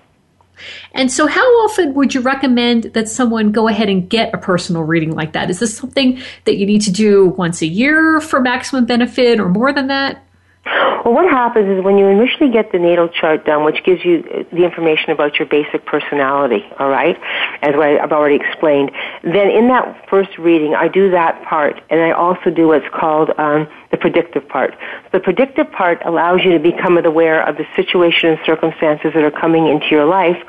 And 0.94 1.12
so, 1.12 1.27
how 1.27 1.46
often 1.65 1.94
would 1.96 2.13
you 2.13 2.22
recommend 2.22 2.84
that 2.94 3.10
someone 3.10 3.51
go 3.51 3.68
ahead 3.68 3.89
and 3.89 4.10
get 4.10 4.34
a 4.34 4.38
personal 4.38 4.84
reading 4.84 5.12
like 5.12 5.34
that? 5.34 5.50
Is 5.50 5.60
this 5.60 5.77
something 5.77 6.22
that 6.46 6.56
you 6.58 6.65
need 6.65 6.82
to 6.84 6.92
do 6.92 7.27
once 7.38 7.62
a 7.62 7.68
year 7.68 8.22
for 8.22 8.39
maximum 8.39 8.86
benefit 8.86 9.39
or 9.39 9.50
more 9.50 9.74
than 9.74 9.88
that? 9.88 10.25
Well, 10.65 11.13
what 11.13 11.29
happens 11.29 11.77
is 11.77 11.84
when 11.84 12.00
you 12.00 12.07
initially 12.07 12.50
get 12.50 12.72
the 12.72 12.79
natal 12.79 13.07
chart 13.07 13.45
done, 13.45 13.63
which 13.63 13.84
gives 13.84 14.03
you 14.03 14.45
the 14.51 14.65
information 14.65 15.12
about 15.12 15.38
your 15.38 15.48
basic 15.48 15.86
personality, 15.86 16.65
all 16.79 16.89
right, 16.89 17.15
as 17.62 17.75
I've 17.75 18.12
already 18.12 18.36
explained, 18.36 18.91
then 19.24 19.51
in 19.51 19.67
that 19.67 20.10
first 20.10 20.36
reading, 20.39 20.74
I 20.74 20.88
do 20.88 21.12
that 21.12 21.43
part, 21.43 21.79
and 21.91 22.01
I 22.01 22.12
also 22.12 22.50
do 22.50 22.69
what's 22.69 22.88
called 22.91 23.29
um, 23.38 23.67
the 23.91 23.98
predictive 23.98 24.50
part. 24.50 24.75
The 25.12 25.19
predictive 25.19 25.72
part 25.72 26.01
allows 26.03 26.41
you 26.43 26.51
to 26.53 26.60
become 26.60 26.98
aware 26.98 27.48
of 27.48 27.57
the 27.57 27.67
situation 27.75 28.29
and 28.29 28.39
circumstances 28.43 29.12
that 29.13 29.24
are 29.24 29.29
coming 29.29 29.67
into 29.67 29.88
your 29.91 30.05
life 30.05 30.41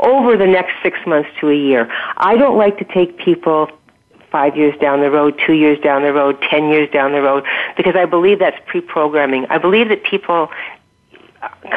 over 0.00 0.36
the 0.36 0.46
next 0.46 0.72
six 0.82 0.98
months 1.06 1.28
to 1.40 1.50
a 1.50 1.54
year. 1.54 1.88
I 2.16 2.36
don't 2.36 2.56
like 2.56 2.78
to 2.78 2.84
take 2.84 3.18
people 3.18 3.68
five 4.30 4.56
years 4.56 4.78
down 4.80 5.00
the 5.00 5.10
road, 5.10 5.40
two 5.46 5.54
years 5.54 5.78
down 5.80 6.02
the 6.02 6.12
road, 6.12 6.40
ten 6.42 6.68
years 6.68 6.90
down 6.90 7.12
the 7.12 7.22
road, 7.22 7.44
because 7.76 7.96
I 7.96 8.06
believe 8.06 8.38
that's 8.38 8.58
pre-programming. 8.66 9.46
I 9.50 9.58
believe 9.58 9.88
that 9.88 10.04
people 10.04 10.50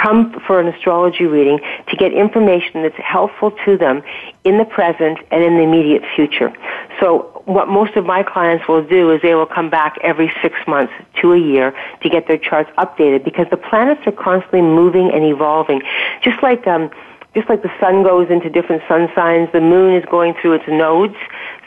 come 0.01 0.39
for 0.45 0.59
an 0.59 0.67
astrology 0.67 1.25
reading 1.25 1.59
to 1.87 1.95
get 1.95 2.11
information 2.11 2.83
that's 2.83 2.97
helpful 2.97 3.51
to 3.65 3.77
them 3.77 4.03
in 4.43 4.57
the 4.57 4.65
present 4.65 5.19
and 5.31 5.43
in 5.43 5.55
the 5.55 5.61
immediate 5.61 6.03
future. 6.15 6.53
So 6.99 7.41
what 7.45 7.67
most 7.67 7.95
of 7.95 8.05
my 8.05 8.23
clients 8.23 8.67
will 8.67 8.83
do 8.83 9.11
is 9.11 9.21
they 9.21 9.35
will 9.35 9.45
come 9.45 9.69
back 9.69 9.97
every 10.01 10.31
six 10.41 10.55
months 10.67 10.93
to 11.21 11.33
a 11.33 11.37
year 11.37 11.73
to 12.01 12.09
get 12.09 12.27
their 12.27 12.37
charts 12.37 12.69
updated 12.77 13.23
because 13.23 13.47
the 13.51 13.57
planets 13.57 14.01
are 14.05 14.11
constantly 14.11 14.61
moving 14.61 15.11
and 15.11 15.23
evolving. 15.23 15.81
Just 16.21 16.41
like 16.43 16.65
um, 16.67 16.89
just 17.33 17.49
like 17.49 17.63
the 17.63 17.71
sun 17.79 18.03
goes 18.03 18.29
into 18.29 18.49
different 18.49 18.83
sun 18.87 19.09
signs, 19.15 19.49
the 19.51 19.61
moon 19.61 19.95
is 19.95 20.05
going 20.05 20.35
through 20.39 20.53
its 20.53 20.65
nodes. 20.67 21.15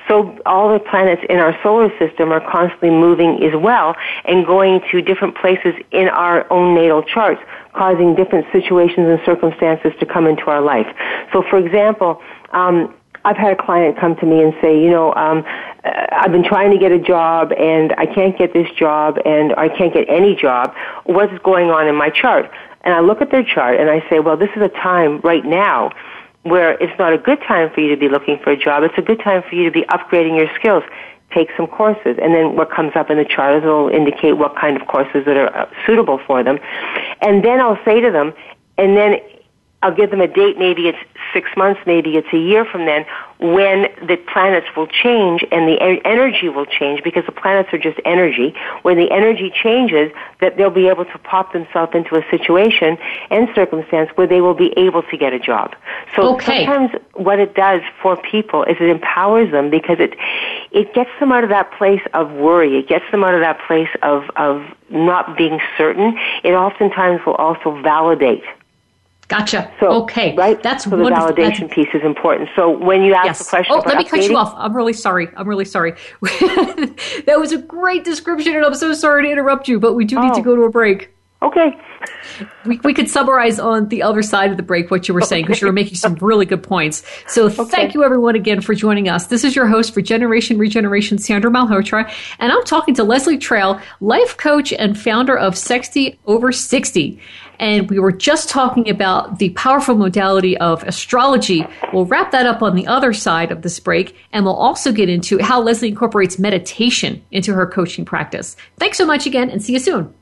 So 0.08 0.38
all 0.46 0.72
the 0.72 0.78
planets 0.78 1.22
in 1.28 1.38
our 1.38 1.56
solar 1.62 1.90
system 1.98 2.32
are 2.32 2.40
constantly 2.40 2.90
moving 2.90 3.42
as 3.42 3.54
well 3.54 3.96
and 4.24 4.46
going 4.46 4.80
to 4.90 5.02
different 5.02 5.36
places 5.36 5.74
in 5.90 6.08
our 6.08 6.50
own 6.52 6.74
natal 6.74 7.02
charts, 7.02 7.40
causing 7.72 8.14
different 8.14 8.46
situations 8.52 9.08
and 9.08 9.20
circumstances 9.24 9.92
to 9.98 10.06
come 10.06 10.26
into 10.26 10.44
our 10.44 10.60
life. 10.60 10.86
So 11.32 11.42
for 11.50 11.58
example, 11.58 12.22
um, 12.52 12.94
I've 13.24 13.36
had 13.36 13.52
a 13.52 13.56
client 13.60 13.98
come 13.98 14.14
to 14.16 14.26
me 14.26 14.40
and 14.40 14.54
say, 14.60 14.80
you 14.80 14.88
know, 14.88 15.12
um, 15.14 15.44
uh, 15.84 16.06
I've 16.12 16.30
been 16.30 16.44
trying 16.44 16.70
to 16.70 16.78
get 16.78 16.92
a 16.92 16.98
job 17.00 17.52
and 17.52 17.92
I 17.98 18.06
can't 18.06 18.38
get 18.38 18.52
this 18.52 18.70
job 18.78 19.18
and 19.24 19.52
I 19.56 19.68
can't 19.68 19.92
get 19.92 20.08
any 20.08 20.36
job. 20.36 20.72
What's 21.04 21.36
going 21.42 21.70
on 21.70 21.88
in 21.88 21.96
my 21.96 22.10
chart? 22.10 22.48
And 22.82 22.94
I 22.94 23.00
look 23.00 23.20
at 23.20 23.32
their 23.32 23.42
chart 23.42 23.80
and 23.80 23.90
I 23.90 24.08
say, 24.08 24.20
well, 24.20 24.36
this 24.36 24.50
is 24.54 24.62
a 24.62 24.68
time 24.68 25.20
right 25.22 25.44
now 25.44 25.90
where 26.48 26.72
it's 26.82 26.96
not 26.98 27.12
a 27.12 27.18
good 27.18 27.40
time 27.42 27.70
for 27.70 27.80
you 27.80 27.90
to 27.90 27.96
be 27.96 28.08
looking 28.08 28.38
for 28.38 28.50
a 28.50 28.56
job. 28.56 28.82
It's 28.82 28.96
a 28.96 29.02
good 29.02 29.20
time 29.20 29.42
for 29.48 29.54
you 29.54 29.64
to 29.64 29.70
be 29.70 29.82
upgrading 29.82 30.36
your 30.36 30.48
skills. 30.54 30.84
Take 31.32 31.48
some 31.56 31.66
courses, 31.66 32.18
and 32.22 32.34
then 32.34 32.54
what 32.54 32.70
comes 32.70 32.92
up 32.94 33.10
in 33.10 33.18
the 33.18 33.24
chart 33.24 33.64
will 33.64 33.88
indicate 33.88 34.34
what 34.34 34.56
kind 34.56 34.80
of 34.80 34.86
courses 34.86 35.24
that 35.24 35.36
are 35.36 35.54
uh, 35.54 35.68
suitable 35.84 36.18
for 36.26 36.42
them. 36.42 36.58
And 37.20 37.44
then 37.44 37.60
I'll 37.60 37.82
say 37.84 38.00
to 38.00 38.10
them, 38.12 38.32
and 38.78 38.96
then 38.96 39.20
I'll 39.82 39.94
give 39.94 40.10
them 40.10 40.20
a 40.20 40.28
date. 40.28 40.56
Maybe 40.56 40.88
it's 40.88 40.98
six 41.32 41.50
months, 41.56 41.80
maybe 41.84 42.16
it's 42.16 42.32
a 42.32 42.38
year 42.38 42.64
from 42.64 42.86
then, 42.86 43.04
when 43.38 43.88
the 44.06 44.16
planets 44.32 44.66
will 44.76 44.86
change 44.86 45.44
and 45.52 45.68
the 45.68 45.78
energy 46.04 46.48
will 46.48 46.64
change 46.64 47.02
because 47.02 47.24
the 47.26 47.32
planets 47.32 47.68
are 47.72 47.78
just 47.78 47.98
energy. 48.04 48.54
When 48.82 48.96
the 48.96 49.10
energy 49.10 49.52
changes, 49.62 50.10
that 50.40 50.56
they'll 50.56 50.70
be 50.70 50.88
able 50.88 51.04
to 51.04 51.18
pop 51.18 51.52
themselves 51.52 51.92
into 51.94 52.16
a 52.16 52.24
situation 52.30 52.96
and 53.30 53.48
circumstance 53.54 54.10
where 54.14 54.26
they 54.26 54.40
will 54.40 54.54
be 54.54 54.72
able 54.76 55.02
to 55.02 55.16
get 55.16 55.32
a 55.32 55.38
job. 55.38 55.74
So 56.14 56.34
okay. 56.34 56.64
sometimes 56.64 57.02
what 57.14 57.38
it 57.38 57.54
does 57.54 57.82
for 58.02 58.16
people 58.16 58.64
is 58.64 58.76
it 58.80 58.88
empowers 58.88 59.50
them 59.50 59.70
because 59.70 59.98
it 60.00 60.14
it 60.72 60.94
gets 60.94 61.10
them 61.20 61.32
out 61.32 61.44
of 61.44 61.50
that 61.50 61.72
place 61.72 62.02
of 62.14 62.32
worry. 62.32 62.78
It 62.78 62.88
gets 62.88 63.04
them 63.10 63.22
out 63.22 63.34
of 63.34 63.40
that 63.40 63.60
place 63.66 63.88
of 64.02 64.24
of 64.36 64.62
not 64.88 65.36
being 65.36 65.60
certain. 65.76 66.18
It 66.42 66.52
oftentimes 66.52 67.20
will 67.26 67.34
also 67.34 67.80
validate 67.82 68.44
Gotcha. 69.28 69.72
So, 69.80 70.02
okay. 70.02 70.36
Right? 70.36 70.62
That's 70.62 70.84
so 70.84 70.90
the 70.90 70.96
wonderful. 70.96 71.28
validation 71.28 71.60
That's... 71.60 71.74
piece 71.74 71.88
is 71.94 72.02
important. 72.04 72.48
So 72.54 72.70
when 72.70 73.02
you 73.02 73.12
ask 73.14 73.26
yes. 73.26 73.38
the 73.40 73.44
question, 73.44 73.74
oh, 73.74 73.82
let 73.84 73.98
me 73.98 74.04
updating, 74.04 74.10
cut 74.10 74.24
you 74.24 74.36
off. 74.36 74.54
I'm 74.56 74.76
really 74.76 74.92
sorry. 74.92 75.28
I'm 75.36 75.48
really 75.48 75.64
sorry. 75.64 75.92
that 76.22 77.36
was 77.38 77.52
a 77.52 77.58
great 77.58 78.04
description, 78.04 78.54
and 78.54 78.64
I'm 78.64 78.74
so 78.74 78.92
sorry 78.94 79.24
to 79.24 79.30
interrupt 79.30 79.66
you, 79.66 79.80
but 79.80 79.94
we 79.94 80.04
do 80.04 80.20
need 80.20 80.32
oh. 80.32 80.34
to 80.34 80.42
go 80.42 80.54
to 80.54 80.62
a 80.62 80.70
break. 80.70 81.12
Okay. 81.42 81.78
We, 82.64 82.80
we 82.82 82.94
could 82.94 83.10
summarize 83.10 83.58
on 83.58 83.88
the 83.88 84.02
other 84.02 84.22
side 84.22 84.50
of 84.50 84.56
the 84.56 84.62
break 84.62 84.90
what 84.90 85.06
you 85.06 85.12
were 85.12 85.20
saying 85.20 85.44
because 85.44 85.60
you 85.60 85.66
were 85.66 85.72
making 85.72 85.96
some 85.96 86.14
really 86.16 86.46
good 86.46 86.62
points. 86.62 87.02
So 87.26 87.46
okay. 87.46 87.64
thank 87.64 87.94
you 87.94 88.04
everyone 88.04 88.36
again 88.36 88.62
for 88.62 88.74
joining 88.74 89.08
us. 89.08 89.26
This 89.26 89.44
is 89.44 89.54
your 89.54 89.66
host 89.66 89.92
for 89.92 90.00
Generation 90.00 90.56
Regeneration, 90.56 91.18
Sandra 91.18 91.50
Malhotra, 91.50 92.10
and 92.38 92.52
I'm 92.52 92.64
talking 92.64 92.94
to 92.94 93.04
Leslie 93.04 93.38
Traill, 93.38 93.80
life 94.00 94.36
coach 94.38 94.72
and 94.72 94.98
founder 94.98 95.36
of 95.36 95.58
Sexy 95.58 96.18
Over 96.26 96.52
60. 96.52 97.20
And 97.58 97.88
we 97.90 97.98
were 97.98 98.12
just 98.12 98.48
talking 98.48 98.88
about 98.88 99.38
the 99.38 99.50
powerful 99.50 99.94
modality 99.94 100.56
of 100.58 100.82
astrology. 100.84 101.66
We'll 101.92 102.04
wrap 102.06 102.30
that 102.32 102.46
up 102.46 102.62
on 102.62 102.74
the 102.74 102.86
other 102.86 103.12
side 103.12 103.50
of 103.50 103.62
this 103.62 103.80
break, 103.80 104.16
and 104.32 104.44
we'll 104.44 104.54
also 104.54 104.92
get 104.92 105.08
into 105.08 105.42
how 105.42 105.60
Leslie 105.60 105.88
incorporates 105.88 106.38
meditation 106.38 107.24
into 107.30 107.54
her 107.54 107.66
coaching 107.66 108.04
practice. 108.04 108.56
Thanks 108.78 108.98
so 108.98 109.06
much 109.06 109.26
again, 109.26 109.50
and 109.50 109.62
see 109.62 109.72
you 109.72 109.78
soon. 109.78 110.12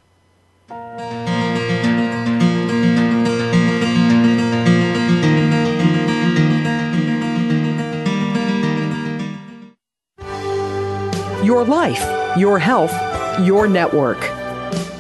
Your 11.45 11.65
life, 11.65 12.39
your 12.39 12.59
health, 12.59 12.93
your 13.41 13.69
network. 13.69 14.44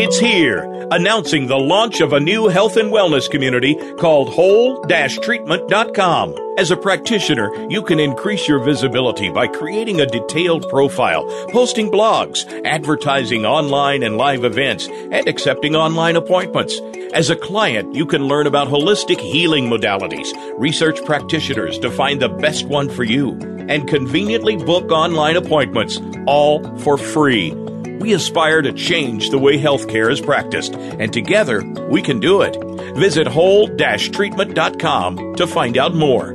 It's 0.00 0.16
here, 0.16 0.62
announcing 0.92 1.48
the 1.48 1.58
launch 1.58 2.00
of 2.00 2.12
a 2.12 2.20
new 2.20 2.46
health 2.46 2.76
and 2.76 2.92
wellness 2.92 3.28
community 3.28 3.74
called 3.96 4.32
whole-treatment.com. 4.32 6.34
As 6.56 6.70
a 6.70 6.76
practitioner, 6.76 7.52
you 7.68 7.82
can 7.82 7.98
increase 7.98 8.46
your 8.46 8.60
visibility 8.60 9.28
by 9.28 9.48
creating 9.48 10.00
a 10.00 10.06
detailed 10.06 10.68
profile, 10.68 11.26
posting 11.50 11.90
blogs, 11.90 12.46
advertising 12.64 13.44
online 13.44 14.04
and 14.04 14.16
live 14.16 14.44
events, 14.44 14.86
and 14.86 15.26
accepting 15.26 15.74
online 15.74 16.14
appointments. 16.14 16.80
As 17.12 17.28
a 17.28 17.34
client, 17.34 17.92
you 17.92 18.06
can 18.06 18.22
learn 18.22 18.46
about 18.46 18.68
holistic 18.68 19.18
healing 19.18 19.68
modalities, 19.68 20.32
research 20.56 21.04
practitioners 21.04 21.76
to 21.80 21.90
find 21.90 22.22
the 22.22 22.28
best 22.28 22.66
one 22.66 22.88
for 22.88 23.02
you, 23.02 23.32
and 23.68 23.88
conveniently 23.88 24.58
book 24.58 24.92
online 24.92 25.34
appointments, 25.34 26.00
all 26.28 26.62
for 26.78 26.96
free. 26.96 27.52
We 27.98 28.14
aspire 28.14 28.62
to 28.62 28.72
change 28.72 29.30
the 29.30 29.38
way 29.38 29.58
healthcare 29.58 30.10
is 30.10 30.20
practiced, 30.20 30.74
and 30.74 31.12
together 31.12 31.62
we 31.90 32.02
can 32.02 32.20
do 32.20 32.42
it. 32.42 32.56
Visit 32.96 33.26
whole-treatment.com 33.26 35.34
to 35.36 35.46
find 35.46 35.76
out 35.76 35.94
more. 35.94 36.34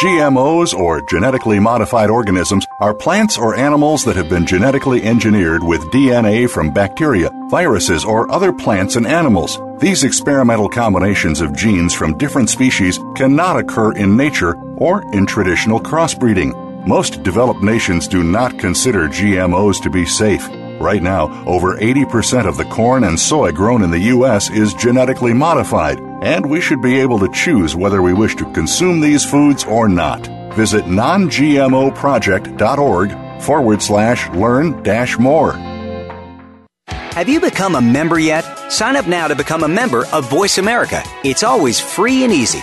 GMOs, 0.00 0.72
or 0.72 1.02
genetically 1.10 1.58
modified 1.58 2.08
organisms, 2.08 2.64
are 2.80 2.94
plants 2.94 3.36
or 3.36 3.56
animals 3.56 4.04
that 4.04 4.16
have 4.16 4.30
been 4.30 4.46
genetically 4.46 5.02
engineered 5.02 5.62
with 5.62 5.80
DNA 5.90 6.48
from 6.48 6.72
bacteria, 6.72 7.28
viruses, 7.50 8.04
or 8.04 8.30
other 8.30 8.52
plants 8.52 8.96
and 8.96 9.06
animals. 9.06 9.58
These 9.78 10.04
experimental 10.04 10.68
combinations 10.68 11.40
of 11.40 11.56
genes 11.56 11.92
from 11.92 12.16
different 12.16 12.48
species 12.48 12.98
cannot 13.16 13.58
occur 13.58 13.92
in 13.92 14.16
nature 14.16 14.54
or 14.76 15.02
in 15.12 15.26
traditional 15.26 15.80
crossbreeding. 15.80 16.69
Most 16.86 17.22
developed 17.22 17.62
nations 17.62 18.08
do 18.08 18.24
not 18.24 18.58
consider 18.58 19.06
GMOs 19.06 19.82
to 19.82 19.90
be 19.90 20.06
safe. 20.06 20.48
Right 20.80 21.02
now, 21.02 21.44
over 21.46 21.76
80% 21.76 22.48
of 22.48 22.56
the 22.56 22.64
corn 22.64 23.04
and 23.04 23.20
soy 23.20 23.52
grown 23.52 23.82
in 23.82 23.90
the 23.90 24.08
U.S. 24.14 24.48
is 24.48 24.72
genetically 24.72 25.34
modified, 25.34 26.00
and 26.22 26.48
we 26.48 26.62
should 26.62 26.80
be 26.80 26.98
able 26.98 27.18
to 27.18 27.30
choose 27.32 27.76
whether 27.76 28.00
we 28.00 28.14
wish 28.14 28.34
to 28.36 28.50
consume 28.52 29.00
these 29.00 29.26
foods 29.26 29.64
or 29.64 29.90
not. 29.90 30.26
Visit 30.54 30.86
nongmoproject.org 30.86 33.42
forward 33.42 33.82
slash 33.82 34.30
learn 34.30 34.82
dash 34.82 35.18
more. 35.18 35.52
Have 36.88 37.28
you 37.28 37.40
become 37.40 37.74
a 37.74 37.82
member 37.82 38.18
yet? 38.18 38.72
Sign 38.72 38.96
up 38.96 39.06
now 39.06 39.28
to 39.28 39.34
become 39.34 39.64
a 39.64 39.68
member 39.68 40.06
of 40.14 40.30
Voice 40.30 40.56
America. 40.56 41.02
It's 41.24 41.42
always 41.42 41.78
free 41.78 42.24
and 42.24 42.32
easy. 42.32 42.62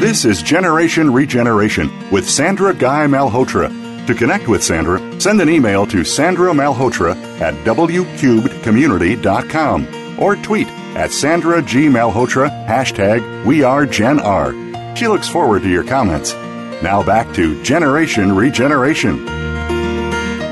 This 0.00 0.24
is 0.24 0.40
Generation 0.40 1.12
Regeneration 1.12 1.90
with 2.10 2.30
Sandra 2.30 2.72
Guy 2.72 3.06
Malhotra. 3.06 3.70
To 4.06 4.14
connect 4.14 4.46
with 4.46 4.62
Sandra, 4.62 5.00
send 5.20 5.40
an 5.40 5.48
email 5.48 5.84
to 5.88 6.04
Sandra 6.04 6.52
Malhotra 6.52 7.16
at 7.40 7.54
wcubedcommunity.com 7.64 10.20
or 10.20 10.36
tweet 10.36 10.68
at 10.96 11.10
Sandra 11.10 11.60
G. 11.60 11.88
Malhotra, 11.88 12.48
hashtag 12.66 13.44
We 13.44 13.64
Are 13.64 13.84
Gen 13.84 14.20
R. 14.20 14.54
She 14.96 15.08
looks 15.08 15.28
forward 15.28 15.62
to 15.62 15.68
your 15.68 15.84
comments. 15.84 16.32
Now 16.82 17.02
back 17.02 17.34
to 17.34 17.60
Generation 17.62 18.34
Regeneration. 18.34 19.26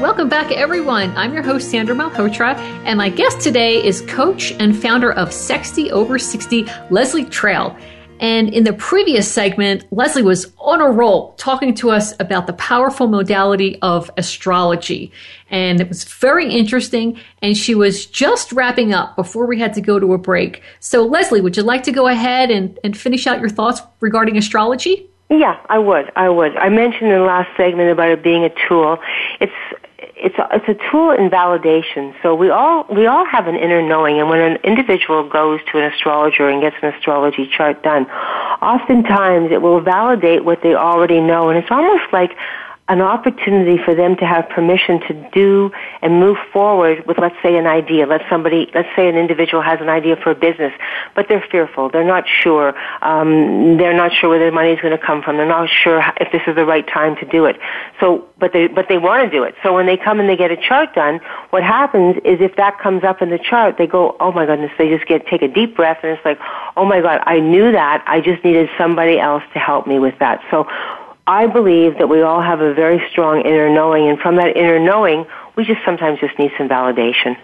Welcome 0.01 0.29
back, 0.29 0.53
everyone. 0.53 1.17
I'm 1.17 1.33
your 1.33 1.43
host, 1.43 1.71
Sandra 1.71 1.95
Malhotra, 1.95 2.57
and 2.85 2.99
my 2.99 3.09
guest 3.09 3.41
today 3.41 3.83
is 3.85 4.03
coach 4.03 4.53
and 4.53 4.77
founder 4.77 5.13
of 5.13 5.33
Sexy 5.33 5.91
Over 5.91 6.19
60, 6.19 6.67
Leslie 6.91 7.25
Traill. 7.25 7.79
And 8.21 8.53
in 8.55 8.65
the 8.65 8.73
previous 8.73 9.31
segment, 9.31 9.85
Leslie 9.91 10.23
was 10.23 10.53
on 10.59 10.81
a 10.81 10.91
roll 10.91 11.33
talking 11.35 11.75
to 11.75 11.91
us 11.91 12.15
about 12.21 12.47
the 12.47 12.53
powerful 12.55 13.07
modality 13.07 13.79
of 13.83 14.11
astrology. 14.17 15.13
And 15.51 15.81
it 15.81 15.89
was 15.89 16.05
very 16.05 16.53
interesting. 16.53 17.19
And 17.43 17.57
she 17.57 17.75
was 17.75 18.07
just 18.07 18.53
wrapping 18.53 18.95
up 18.95 19.17
before 19.17 19.47
we 19.47 19.59
had 19.59 19.75
to 19.75 19.81
go 19.81 19.99
to 19.99 20.13
a 20.13 20.19
break. 20.19 20.63
So, 20.81 21.05
Leslie, 21.05 21.41
would 21.41 21.57
you 21.57 21.63
like 21.63 21.83
to 21.85 21.93
go 21.93 22.09
ahead 22.09 22.51
and, 22.51 22.79
and 22.85 22.97
finish 22.97 23.27
out 23.27 23.41
your 23.41 23.51
thoughts 23.51 23.81
regarding 24.01 24.37
astrology? 24.37 25.09
Yeah, 25.31 25.59
I 25.69 25.79
would. 25.79 26.13
I 26.17 26.29
would. 26.29 26.57
I 26.57 26.69
mentioned 26.69 27.11
in 27.11 27.19
the 27.19 27.25
last 27.25 27.55
segment 27.57 27.91
about 27.91 28.11
it 28.11 28.23
being 28.23 28.45
a 28.45 28.53
tool. 28.69 28.99
It's 29.41 29.53
it's 30.25 30.39
a, 30.39 30.49
it's 30.53 30.69
a 30.69 30.91
tool 30.91 31.11
in 31.11 31.29
validation. 31.29 32.15
So 32.23 32.35
we 32.35 32.49
all 32.49 32.87
we 32.89 33.07
all 33.07 33.27
have 33.27 33.47
an 33.47 33.57
inner 33.57 33.83
knowing, 33.87 34.19
and 34.19 34.29
when 34.31 34.41
an 34.41 34.57
individual 34.65 35.29
goes 35.29 35.61
to 35.71 35.79
an 35.79 35.93
astrologer 35.93 36.49
and 36.49 36.63
gets 36.63 36.77
an 36.83 36.95
astrology 36.95 37.47
chart 37.47 37.83
done, 37.83 38.07
oftentimes 38.63 39.53
it 39.53 39.61
will 39.61 39.81
validate 39.81 40.45
what 40.45 40.63
they 40.63 40.75
already 40.75 41.21
know, 41.21 41.51
and 41.51 41.59
it's 41.59 41.71
almost 41.71 42.11
like 42.11 42.37
an 42.87 43.01
opportunity 43.01 43.83
for 43.83 43.95
them 43.95 44.15
to 44.17 44.27
have 44.27 44.47
permission 44.51 45.01
to 45.01 45.31
do 45.33 45.71
and 46.03 46.21
move 46.21 46.37
forward 46.53 47.07
with, 47.07 47.17
let's 47.19 47.37
say, 47.43 47.57
an 47.57 47.67
idea. 47.67 48.07
Let 48.07 48.21
somebody, 48.29 48.71
let's 48.75 48.89
say 48.95 49.09
an 49.09 49.17
individual 49.17 49.63
has 49.63 49.81
an 49.81 49.89
idea 49.89 50.17
for 50.17 50.33
a 50.33 50.35
business, 50.35 50.73
but 51.15 51.27
they're 51.27 51.45
fearful. 51.51 51.89
They're 51.89 52.05
not 52.05 52.25
sure. 52.29 52.75
Um, 53.01 53.79
they're 53.79 53.97
not 53.97 54.13
sure 54.13 54.29
where 54.29 54.39
their 54.39 54.53
money 54.53 54.73
is 54.73 54.81
going 54.83 54.97
to 54.97 55.03
come 55.03 55.23
from. 55.23 55.39
They're 55.39 55.49
not 55.49 55.71
sure 55.71 56.03
if 56.21 56.31
this 56.31 56.43
is 56.47 56.57
the 56.57 56.67
right 56.67 56.87
time 56.87 57.17
to 57.17 57.25
do 57.25 57.47
it. 57.47 57.57
So, 58.01 58.29
but 58.39 58.53
they, 58.53 58.67
but 58.67 58.89
they 58.91 58.99
want 58.99 59.25
to 59.25 59.35
do 59.35 59.45
it. 59.45 59.55
So 59.63 59.73
when 59.73 59.87
they 59.87 59.97
come 59.97 60.21
and 60.21 60.29
they 60.29 60.37
get 60.37 60.51
a 60.51 60.57
chart 60.57 60.95
done, 60.95 61.21
what 61.51 61.63
happens 61.63 62.17
is 62.23 62.43
if 62.43 62.57
that 62.57 62.79
comes 62.79 63.03
up 63.03 63.23
in 63.23 63.31
the 63.31 63.39
chart, 63.39 63.79
they 63.79 63.87
go, 63.87 64.15
oh 64.21 64.31
my 64.31 64.45
goodness, 64.45 64.73
they 64.77 64.91
just 64.91 65.07
get, 65.09 65.27
take 65.27 65.41
a 65.41 65.49
deep 65.49 65.75
breath 65.75 66.01
and 66.03 66.13
it's 66.13 66.25
like, 66.27 66.39
oh 66.77 66.85
my 66.85 67.01
God, 67.01 67.23
I 67.25 67.41
knew 67.41 67.73
that. 67.73 68.05
I 68.07 68.21
just 68.21 68.45
needed 68.45 68.69
somebody 68.77 69.19
else 69.19 69.43
to 69.55 69.59
help 69.59 69.87
me 69.87 69.99
with 69.99 70.19
that. 70.19 70.43
So 70.51 70.67
I 71.27 71.47
believe 71.47 71.99
that 71.99 72.09
we 72.09 72.21
all 72.23 72.43
have 72.43 72.61
a 72.61 72.75
very 72.75 73.03
strong 73.11 73.41
inner 73.43 73.73
knowing, 73.73 74.09
and 74.09 74.19
from 74.19 74.37
that 74.37 74.57
inner 74.57 74.79
knowing, 74.79 75.27
we 75.57 75.65
just 75.65 75.81
sometimes 75.85 76.21
just 76.21 76.39
need 76.39 76.53
some 76.59 76.69
validation. 76.69 77.37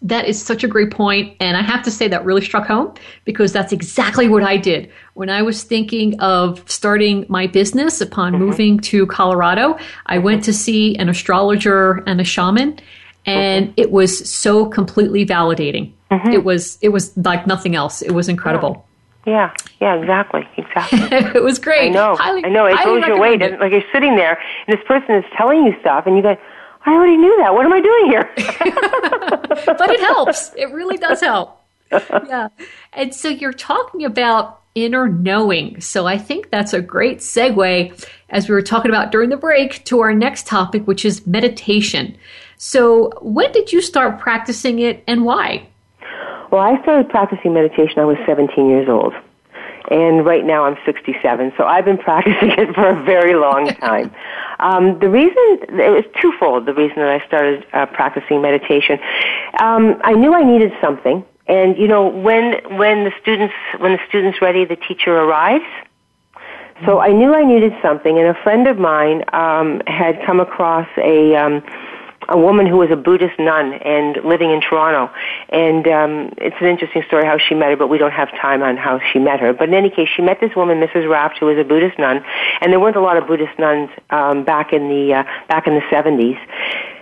That 0.00 0.26
is 0.26 0.42
such 0.42 0.64
a 0.64 0.68
great 0.68 0.90
point, 0.90 1.36
and 1.40 1.56
I 1.56 1.62
have 1.62 1.82
to 1.84 1.90
say 1.90 2.08
that 2.08 2.24
really 2.24 2.42
struck 2.42 2.66
home 2.66 2.94
because 3.24 3.52
that's 3.52 3.72
exactly 3.72 4.28
what 4.28 4.42
I 4.42 4.56
did 4.56 4.90
when 5.14 5.30
I 5.30 5.42
was 5.42 5.64
thinking 5.64 6.20
of 6.20 6.62
starting 6.70 7.24
my 7.28 7.46
business 7.46 8.00
upon 8.00 8.32
mm-hmm. 8.32 8.44
moving 8.44 8.78
to 8.80 9.06
Colorado. 9.06 9.78
I 10.06 10.18
went 10.18 10.44
to 10.44 10.52
see 10.52 10.96
an 10.96 11.08
astrologer 11.08 12.02
and 12.06 12.20
a 12.20 12.24
shaman, 12.24 12.78
and 13.26 13.68
mm-hmm. 13.68 13.80
it 13.80 13.90
was 13.90 14.28
so 14.28 14.66
completely 14.66 15.24
validating. 15.24 15.92
Mm-hmm. 16.10 16.32
It 16.32 16.44
was 16.44 16.78
it 16.82 16.90
was 16.90 17.16
like 17.16 17.46
nothing 17.46 17.74
else. 17.74 18.02
It 18.02 18.12
was 18.12 18.28
incredible. 18.28 18.86
Yeah, 18.86 18.93
yeah, 19.26 19.52
yeah, 19.80 19.94
exactly, 19.94 20.46
exactly. 20.56 20.98
it 21.34 21.42
was 21.42 21.58
great. 21.58 21.86
I 21.86 21.88
know, 21.88 22.16
highly, 22.16 22.44
I 22.44 22.48
know. 22.48 22.66
It 22.66 22.76
goes 22.84 23.06
your 23.06 23.18
way. 23.18 23.36
Like 23.38 23.72
you're 23.72 23.82
sitting 23.92 24.16
there, 24.16 24.38
and 24.66 24.76
this 24.76 24.84
person 24.86 25.14
is 25.14 25.24
telling 25.36 25.64
you 25.64 25.74
stuff, 25.80 26.06
and 26.06 26.16
you 26.16 26.22
go, 26.22 26.36
"I 26.84 26.92
already 26.92 27.16
knew 27.16 27.36
that. 27.38 27.54
What 27.54 27.64
am 27.64 27.72
I 27.72 27.80
doing 27.80 28.06
here?" 28.06 28.30
but 29.78 29.90
it 29.90 30.00
helps. 30.00 30.52
It 30.56 30.70
really 30.72 30.98
does 30.98 31.20
help. 31.20 31.60
yeah, 31.90 32.48
and 32.92 33.14
so 33.14 33.28
you're 33.28 33.52
talking 33.52 34.04
about 34.04 34.60
inner 34.74 35.08
knowing. 35.08 35.80
So 35.80 36.06
I 36.06 36.18
think 36.18 36.50
that's 36.50 36.72
a 36.72 36.82
great 36.82 37.18
segue, 37.18 38.08
as 38.30 38.48
we 38.48 38.54
were 38.54 38.62
talking 38.62 38.90
about 38.90 39.10
during 39.12 39.30
the 39.30 39.36
break, 39.36 39.84
to 39.86 40.00
our 40.00 40.12
next 40.12 40.46
topic, 40.46 40.86
which 40.86 41.04
is 41.04 41.26
meditation. 41.26 42.16
So 42.56 43.12
when 43.22 43.52
did 43.52 43.72
you 43.72 43.80
start 43.80 44.18
practicing 44.18 44.80
it, 44.80 45.02
and 45.06 45.24
why? 45.24 45.68
Well, 46.54 46.62
I 46.62 46.80
started 46.82 47.08
practicing 47.08 47.52
meditation 47.52 47.98
I 47.98 48.04
was 48.04 48.16
17 48.26 48.68
years 48.68 48.88
old. 48.88 49.12
And 49.90 50.24
right 50.24 50.44
now 50.44 50.66
I'm 50.66 50.76
67, 50.86 51.52
so 51.56 51.64
I've 51.64 51.84
been 51.84 51.98
practicing 52.08 52.52
it 52.52 52.72
for 52.76 52.90
a 52.90 53.02
very 53.02 53.34
long 53.34 53.66
time. 53.80 54.14
Um, 54.60 55.00
the 55.00 55.08
reason, 55.08 55.34
it 55.34 55.90
was 55.90 56.04
twofold, 56.22 56.66
the 56.66 56.72
reason 56.72 56.98
that 56.98 57.08
I 57.08 57.26
started 57.26 57.66
uh, 57.72 57.86
practicing 57.86 58.40
meditation. 58.40 59.00
Um, 59.60 60.00
I 60.04 60.12
knew 60.12 60.32
I 60.32 60.44
needed 60.44 60.70
something, 60.80 61.24
and 61.48 61.76
you 61.76 61.88
know, 61.88 62.06
when, 62.06 62.62
when 62.78 63.02
the 63.02 63.12
students, 63.20 63.54
when 63.78 63.90
the 63.90 64.00
student's 64.08 64.40
ready, 64.40 64.64
the 64.64 64.76
teacher 64.76 65.12
arrives. 65.12 65.66
So 66.86 67.00
I 67.00 67.08
knew 67.08 67.34
I 67.34 67.42
needed 67.42 67.72
something, 67.82 68.16
and 68.16 68.28
a 68.28 68.40
friend 68.44 68.68
of 68.68 68.78
mine 68.78 69.24
um, 69.32 69.82
had 69.88 70.24
come 70.24 70.38
across 70.38 70.86
a 70.98 71.34
um, 71.34 71.64
a 72.28 72.38
woman 72.38 72.66
who 72.66 72.76
was 72.76 72.90
a 72.90 72.96
Buddhist 72.96 73.38
nun 73.38 73.74
and 73.74 74.16
living 74.24 74.50
in 74.50 74.60
Toronto. 74.60 75.12
And 75.48 75.86
um, 75.88 76.34
it's 76.38 76.56
an 76.60 76.66
interesting 76.66 77.02
story 77.06 77.24
how 77.24 77.38
she 77.38 77.54
met 77.54 77.70
her, 77.70 77.76
but 77.76 77.88
we 77.88 77.98
don't 77.98 78.12
have 78.12 78.30
time 78.30 78.62
on 78.62 78.76
how 78.76 79.00
she 79.12 79.18
met 79.18 79.40
her. 79.40 79.52
But 79.52 79.68
in 79.68 79.74
any 79.74 79.90
case, 79.90 80.08
she 80.14 80.22
met 80.22 80.40
this 80.40 80.54
woman, 80.56 80.80
Mrs. 80.80 81.08
Raft, 81.08 81.38
who 81.38 81.46
was 81.46 81.58
a 81.58 81.64
Buddhist 81.64 81.98
nun, 81.98 82.24
and 82.60 82.72
there 82.72 82.80
weren't 82.80 82.96
a 82.96 83.00
lot 83.00 83.16
of 83.16 83.26
Buddhist 83.26 83.58
nuns 83.58 83.90
um, 84.10 84.44
back 84.44 84.72
in 84.72 84.88
the 84.88 85.14
uh, 85.14 85.24
back 85.48 85.66
in 85.66 85.74
the 85.74 85.82
70s. 85.92 86.38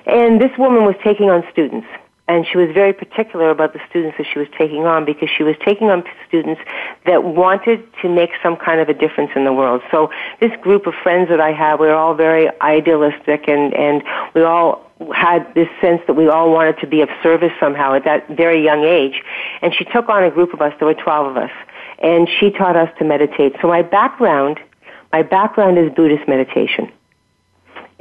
And 0.07 0.41
this 0.41 0.51
woman 0.59 0.85
was 0.85 0.97
taking 1.05 1.31
on 1.31 1.45
students 1.53 1.87
and 2.29 2.47
she 2.51 2.57
was 2.57 2.69
very 2.73 2.93
particular 2.93 3.51
about 3.51 3.73
the 3.73 3.81
students 3.91 4.17
that 4.17 4.27
she 4.33 4.39
was 4.39 4.49
taking 4.57 4.87
on 4.87 5.05
because 5.05 5.29
she 5.37 5.43
was 5.43 5.57
taking 5.65 5.91
on 5.91 6.05
students 6.29 6.61
that 7.05 7.25
wanted 7.25 7.83
to 8.01 8.09
make 8.09 8.31
some 8.43 8.57
kind 8.57 8.81
of 8.81 8.89
a 8.89 8.95
difference 8.95 9.31
in 9.35 9.45
the 9.45 9.53
world. 9.53 9.83
So 9.91 10.11
this 10.41 10.53
group 10.61 10.87
of 10.87 10.95
friends 11.03 11.29
that 11.31 11.41
I 11.41 11.53
have, 11.53 11.81
we 11.81 11.87
were 11.87 11.95
all 11.95 12.15
very 12.15 12.49
idealistic 12.61 13.49
and, 13.49 13.75
and 13.75 14.03
we 14.35 14.43
all 14.43 14.91
had 15.11 15.53
this 15.55 15.69
sense 15.81 16.01
that 16.07 16.15
we 16.15 16.29
all 16.29 16.53
wanted 16.53 16.79
to 16.79 16.87
be 16.87 17.01
of 17.01 17.09
service 17.23 17.53
somehow 17.59 17.95
at 17.95 18.05
that 18.05 18.29
very 18.29 18.62
young 18.62 18.85
age. 18.85 19.23
And 19.62 19.75
she 19.75 19.85
took 19.85 20.09
on 20.09 20.23
a 20.23 20.31
group 20.31 20.53
of 20.53 20.61
us, 20.61 20.73
there 20.79 20.87
were 20.87 20.95
12 20.95 21.27
of 21.27 21.37
us, 21.37 21.51
and 21.99 22.29
she 22.38 22.51
taught 22.51 22.77
us 22.77 22.91
to 22.99 23.05
meditate. 23.05 23.55
So 23.61 23.69
my 23.69 23.83
background, 23.83 24.61
my 25.12 25.23
background 25.23 25.79
is 25.79 25.91
Buddhist 25.93 26.29
meditation. 26.29 26.93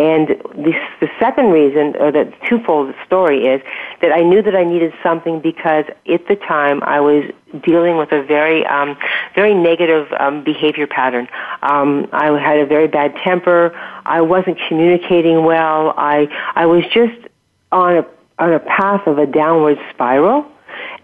And 0.02 0.30
the, 0.30 0.74
the 1.00 1.10
second 1.20 1.52
reason, 1.52 1.96
or 2.00 2.12
the 2.12 2.34
twofold 2.50 2.96
story, 3.06 3.46
is 3.46 3.62
that 4.02 4.12
I 4.12 4.22
knew 4.22 4.42
that 4.42 4.56
I 4.56 4.64
needed 4.64 4.94
something 5.04 5.40
because 5.40 5.86
at 6.12 6.28
the 6.28 6.36
time 6.38 6.82
I 6.82 7.00
was 7.00 7.26
dealing 7.62 7.98
with 7.98 8.12
a 8.12 8.24
very, 8.24 8.66
um, 8.66 8.98
very 9.36 9.54
negative 9.54 10.12
um, 10.20 10.44
behavior 10.44 10.88
pattern. 10.88 11.28
Um, 11.62 12.08
I 12.14 12.32
had 12.40 12.58
a 12.58 12.66
very 12.66 12.88
bad 12.88 13.16
temper. 13.24 13.76
I 14.04 14.22
wasn't 14.22 14.58
communicating 14.68 15.44
well. 15.46 15.94
I, 15.96 16.28
I 16.56 16.66
was 16.66 16.84
just 16.92 17.28
on 17.72 17.98
a, 17.98 18.06
on 18.40 18.54
a 18.54 18.60
path 18.60 19.06
of 19.06 19.20
a 19.20 19.28
downward 19.28 19.78
spiral. 19.94 20.48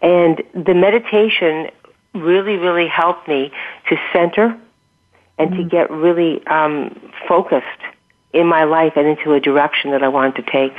And 0.01 0.41
the 0.55 0.73
meditation 0.73 1.69
really, 2.15 2.55
really 2.55 2.87
helped 2.87 3.27
me 3.27 3.51
to 3.89 3.95
center 4.11 4.59
and 5.37 5.51
mm-hmm. 5.51 5.61
to 5.61 5.69
get 5.69 5.91
really 5.91 6.43
um, 6.47 6.99
focused 7.27 7.83
in 8.33 8.47
my 8.47 8.63
life 8.63 8.93
and 8.95 9.07
into 9.07 9.33
a 9.33 9.39
direction 9.39 9.91
that 9.91 10.03
I 10.03 10.07
wanted 10.07 10.35
to 10.35 10.51
take. 10.51 10.73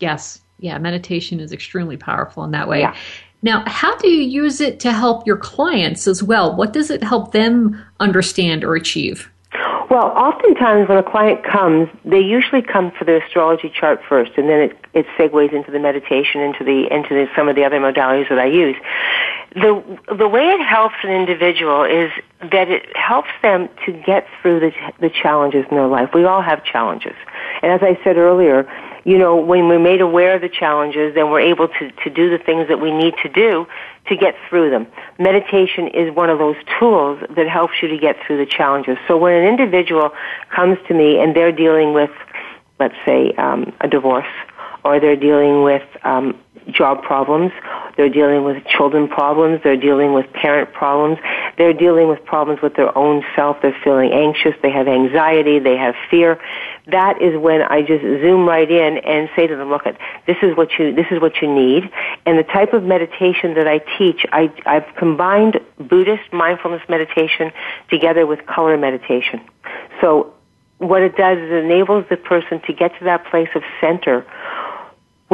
Yes. 0.00 0.40
Yeah, 0.58 0.78
meditation 0.78 1.40
is 1.40 1.52
extremely 1.52 1.96
powerful 1.96 2.44
in 2.44 2.52
that 2.52 2.68
way. 2.68 2.80
Yeah. 2.80 2.94
Now, 3.42 3.62
how 3.66 3.96
do 3.98 4.08
you 4.08 4.22
use 4.22 4.60
it 4.60 4.80
to 4.80 4.92
help 4.92 5.26
your 5.26 5.36
clients 5.36 6.06
as 6.06 6.22
well? 6.22 6.56
What 6.56 6.72
does 6.72 6.90
it 6.90 7.02
help 7.02 7.32
them 7.32 7.84
understand 8.00 8.64
or 8.64 8.74
achieve? 8.74 9.30
Well, 9.90 10.06
oftentimes 10.06 10.88
when 10.88 10.98
a 10.98 11.02
client 11.02 11.44
comes, 11.44 11.88
they 12.04 12.20
usually 12.20 12.62
come 12.62 12.90
for 12.98 13.04
the 13.04 13.22
astrology 13.22 13.70
chart 13.70 14.00
first, 14.08 14.32
and 14.36 14.48
then 14.48 14.60
it, 14.60 14.78
it 14.94 15.06
segues 15.18 15.52
into 15.52 15.70
the 15.70 15.78
meditation, 15.78 16.40
into 16.40 16.64
the 16.64 16.92
into 16.92 17.10
the, 17.10 17.26
some 17.36 17.48
of 17.48 17.54
the 17.54 17.64
other 17.64 17.78
modalities 17.78 18.28
that 18.30 18.38
I 18.38 18.46
use. 18.46 18.76
The 19.54 19.82
the 20.18 20.28
way 20.28 20.48
it 20.48 20.60
helps 20.60 20.96
an 21.04 21.10
individual 21.10 21.84
is 21.84 22.10
that 22.40 22.68
it 22.68 22.96
helps 22.96 23.30
them 23.40 23.68
to 23.86 23.92
get 23.92 24.26
through 24.42 24.60
the 24.60 24.72
the 25.00 25.10
challenges 25.10 25.64
in 25.70 25.76
their 25.76 25.86
life. 25.86 26.10
We 26.12 26.24
all 26.24 26.42
have 26.42 26.64
challenges, 26.64 27.14
and 27.62 27.70
as 27.70 27.80
I 27.82 27.98
said 28.02 28.16
earlier, 28.16 28.68
you 29.04 29.18
know, 29.18 29.36
when 29.36 29.68
we're 29.68 29.78
made 29.78 30.00
aware 30.00 30.34
of 30.34 30.40
the 30.40 30.48
challenges, 30.48 31.14
then 31.14 31.30
we're 31.30 31.40
able 31.40 31.68
to, 31.68 31.90
to 31.90 32.10
do 32.10 32.30
the 32.30 32.42
things 32.42 32.68
that 32.68 32.80
we 32.80 32.90
need 32.90 33.14
to 33.22 33.28
do 33.28 33.66
to 34.08 34.16
get 34.16 34.34
through 34.48 34.70
them. 34.70 34.86
Meditation 35.18 35.88
is 35.88 36.14
one 36.14 36.30
of 36.30 36.38
those 36.38 36.56
tools 36.78 37.20
that 37.36 37.48
helps 37.48 37.74
you 37.82 37.88
to 37.88 37.98
get 37.98 38.16
through 38.26 38.38
the 38.38 38.46
challenges. 38.46 38.96
So 39.06 39.16
when 39.16 39.34
an 39.34 39.44
individual 39.46 40.10
comes 40.54 40.78
to 40.88 40.94
me 40.94 41.20
and 41.20 41.36
they're 41.36 41.52
dealing 41.52 41.92
with, 41.92 42.10
let's 42.80 42.96
say, 43.04 43.32
um, 43.32 43.72
a 43.80 43.88
divorce, 43.88 44.26
or 44.84 45.00
they're 45.00 45.16
dealing 45.16 45.62
with 45.62 45.82
um, 46.02 46.38
job 46.70 47.02
problems, 47.02 47.52
they're 47.96 48.08
dealing 48.08 48.44
with 48.44 48.64
children 48.66 49.08
problems, 49.08 49.60
they're 49.62 49.76
dealing 49.76 50.12
with 50.12 50.32
parent 50.32 50.72
problems, 50.72 51.18
they're 51.56 51.72
dealing 51.72 52.08
with 52.08 52.24
problems 52.24 52.60
with 52.62 52.74
their 52.74 52.96
own 52.96 53.22
self, 53.36 53.58
they're 53.62 53.76
feeling 53.84 54.12
anxious, 54.12 54.54
they 54.62 54.70
have 54.70 54.88
anxiety, 54.88 55.58
they 55.58 55.76
have 55.76 55.94
fear. 56.10 56.40
That 56.86 57.22
is 57.22 57.36
when 57.38 57.62
I 57.62 57.82
just 57.82 58.02
zoom 58.02 58.46
right 58.46 58.70
in 58.70 58.98
and 58.98 59.28
say 59.36 59.46
to 59.46 59.56
them, 59.56 59.70
look, 59.70 59.86
at 59.86 59.98
this 60.26 60.36
is 60.42 60.56
what 60.56 60.70
you, 60.78 60.94
this 60.94 61.06
is 61.10 61.20
what 61.20 61.40
you 61.40 61.52
need. 61.52 61.90
And 62.26 62.38
the 62.38 62.44
type 62.44 62.72
of 62.72 62.82
meditation 62.82 63.54
that 63.54 63.68
I 63.68 63.78
teach, 63.98 64.24
I, 64.32 64.52
I've 64.66 64.94
combined 64.96 65.60
Buddhist 65.78 66.32
mindfulness 66.32 66.82
meditation 66.88 67.52
together 67.90 68.26
with 68.26 68.44
color 68.46 68.76
meditation. 68.76 69.40
So 70.00 70.34
what 70.78 71.02
it 71.02 71.16
does 71.16 71.38
is 71.38 71.50
it 71.50 71.64
enables 71.64 72.04
the 72.10 72.16
person 72.16 72.60
to 72.66 72.72
get 72.72 72.98
to 72.98 73.04
that 73.04 73.26
place 73.26 73.48
of 73.54 73.62
center 73.80 74.26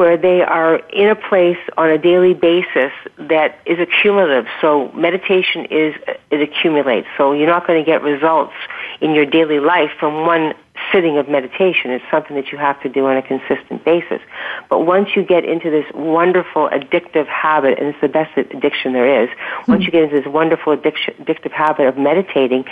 where 0.00 0.16
they 0.16 0.40
are 0.40 0.76
in 0.76 1.10
a 1.10 1.14
place 1.14 1.58
on 1.76 1.90
a 1.90 1.98
daily 1.98 2.32
basis 2.32 2.90
that 3.18 3.58
is 3.66 3.78
accumulative. 3.78 4.46
So 4.58 4.90
meditation 4.92 5.66
is 5.66 5.94
it 6.30 6.40
accumulates. 6.40 7.06
So 7.18 7.34
you're 7.34 7.46
not 7.46 7.66
going 7.66 7.84
to 7.84 7.84
get 7.84 8.02
results 8.02 8.54
in 9.02 9.14
your 9.14 9.26
daily 9.26 9.60
life 9.60 9.90
from 10.00 10.24
one 10.24 10.54
sitting 10.90 11.18
of 11.18 11.28
meditation. 11.28 11.90
It's 11.90 12.04
something 12.10 12.34
that 12.36 12.50
you 12.50 12.56
have 12.56 12.80
to 12.80 12.88
do 12.88 13.04
on 13.08 13.18
a 13.18 13.22
consistent 13.22 13.84
basis. 13.84 14.22
But 14.70 14.86
once 14.86 15.10
you 15.14 15.22
get 15.22 15.44
into 15.44 15.70
this 15.70 15.84
wonderful 15.94 16.70
addictive 16.70 17.26
habit, 17.26 17.78
and 17.78 17.88
it's 17.88 18.00
the 18.00 18.08
best 18.08 18.34
addiction 18.38 18.94
there 18.94 19.24
is, 19.24 19.28
once 19.68 19.84
you 19.84 19.90
get 19.90 20.04
into 20.04 20.16
this 20.16 20.26
wonderful 20.32 20.72
addiction, 20.72 21.12
addictive 21.20 21.52
habit 21.52 21.86
of 21.88 21.98
meditating, 21.98 22.64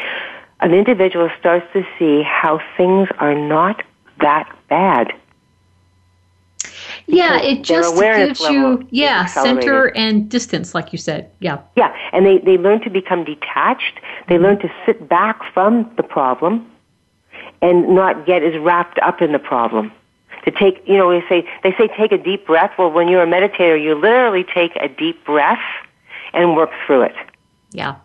an 0.61 0.73
individual 0.73 1.29
starts 1.38 1.67
to 1.75 1.85
see 1.99 2.23
how 2.23 2.59
things 2.79 3.07
are 3.19 3.35
not 3.35 3.83
that 4.19 4.51
bad 4.71 5.12
yeah, 7.09 7.40
it 7.40 7.62
just 7.62 7.97
gives 7.97 8.40
you 8.40 8.87
yeah 8.90 9.25
center 9.27 9.87
and 9.97 10.29
distance, 10.29 10.75
like 10.75 10.92
you 10.92 10.99
said. 10.99 11.31
Yeah, 11.40 11.61
yeah, 11.75 11.94
and 12.12 12.27
they 12.27 12.38
they 12.38 12.59
learn 12.59 12.83
to 12.83 12.90
become 12.90 13.25
detached. 13.25 14.01
They 14.29 14.35
mm-hmm. 14.35 14.44
learn 14.44 14.59
to 14.61 14.71
sit 14.85 15.09
back 15.09 15.40
from 15.53 15.90
the 15.97 16.03
problem, 16.03 16.71
and 17.62 17.94
not 17.94 18.27
get 18.27 18.42
as 18.42 18.59
wrapped 18.59 18.99
up 19.01 19.23
in 19.23 19.33
the 19.33 19.38
problem. 19.38 19.90
To 20.44 20.51
take, 20.51 20.87
you 20.87 20.97
know, 20.97 21.11
they 21.11 21.27
say 21.29 21.49
they 21.62 21.73
say 21.73 21.88
take 21.97 22.12
a 22.12 22.18
deep 22.18 22.47
breath. 22.47 22.73
Well, 22.79 22.90
when 22.90 23.09
you're 23.09 23.23
a 23.23 23.27
meditator, 23.27 23.83
you 23.83 23.94
literally 23.94 24.44
take 24.44 24.77
a 24.77 24.88
deep 24.88 25.25
breath 25.25 25.59
and 26.35 26.57
work 26.57 26.71
through 26.87 27.03
it. 27.03 27.16
Yeah. 27.73 27.97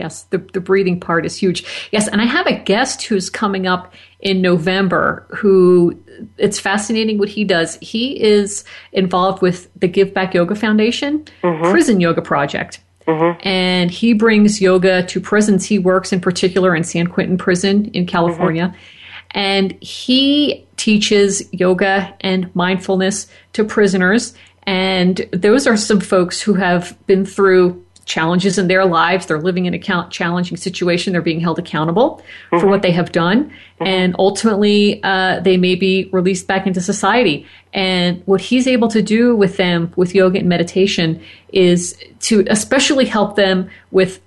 Yes, 0.00 0.22
the, 0.24 0.38
the 0.38 0.60
breathing 0.60 0.98
part 0.98 1.26
is 1.26 1.36
huge. 1.36 1.64
Yes, 1.92 2.08
and 2.08 2.20
I 2.20 2.24
have 2.24 2.46
a 2.46 2.58
guest 2.58 3.02
who's 3.02 3.28
coming 3.28 3.66
up 3.66 3.92
in 4.20 4.40
November 4.40 5.26
who 5.28 6.02
it's 6.38 6.58
fascinating 6.58 7.18
what 7.18 7.28
he 7.28 7.44
does. 7.44 7.78
He 7.82 8.20
is 8.20 8.64
involved 8.92 9.42
with 9.42 9.68
the 9.78 9.88
Give 9.88 10.12
Back 10.12 10.34
Yoga 10.34 10.54
Foundation 10.54 11.24
mm-hmm. 11.42 11.70
Prison 11.70 12.00
Yoga 12.00 12.22
Project. 12.22 12.80
Mm-hmm. 13.06 13.46
And 13.46 13.90
he 13.90 14.12
brings 14.14 14.60
yoga 14.60 15.04
to 15.06 15.20
prisons. 15.20 15.64
He 15.64 15.78
works 15.78 16.12
in 16.12 16.20
particular 16.20 16.74
in 16.74 16.84
San 16.84 17.06
Quentin 17.06 17.38
Prison 17.38 17.86
in 17.92 18.06
California. 18.06 18.68
Mm-hmm. 18.68 19.38
And 19.38 19.82
he 19.82 20.66
teaches 20.76 21.52
yoga 21.52 22.14
and 22.20 22.54
mindfulness 22.54 23.26
to 23.52 23.64
prisoners. 23.64 24.34
And 24.64 25.16
those 25.32 25.66
are 25.66 25.76
some 25.76 26.00
folks 26.00 26.40
who 26.40 26.54
have 26.54 26.96
been 27.06 27.24
through 27.24 27.84
challenges 28.10 28.58
in 28.58 28.66
their 28.66 28.84
lives. 28.84 29.26
They're 29.26 29.40
living 29.40 29.66
in 29.66 29.72
a 29.72 29.78
challenging 29.78 30.56
situation. 30.56 31.12
They're 31.12 31.22
being 31.22 31.40
held 31.40 31.58
accountable 31.58 32.16
mm-hmm. 32.18 32.58
for 32.58 32.66
what 32.66 32.82
they 32.82 32.90
have 32.90 33.12
done. 33.12 33.44
Mm-hmm. 33.44 33.86
And 33.86 34.16
ultimately, 34.18 35.00
uh, 35.04 35.38
they 35.40 35.56
may 35.56 35.76
be 35.76 36.10
released 36.12 36.48
back 36.48 36.66
into 36.66 36.80
society. 36.80 37.46
And 37.72 38.22
what 38.26 38.40
he's 38.40 38.66
able 38.66 38.88
to 38.88 39.00
do 39.00 39.36
with 39.36 39.56
them 39.56 39.92
with 39.94 40.14
yoga 40.14 40.40
and 40.40 40.48
meditation 40.48 41.22
is 41.52 41.96
to 42.20 42.44
especially 42.50 43.06
help 43.06 43.36
them 43.36 43.70
with 43.92 44.20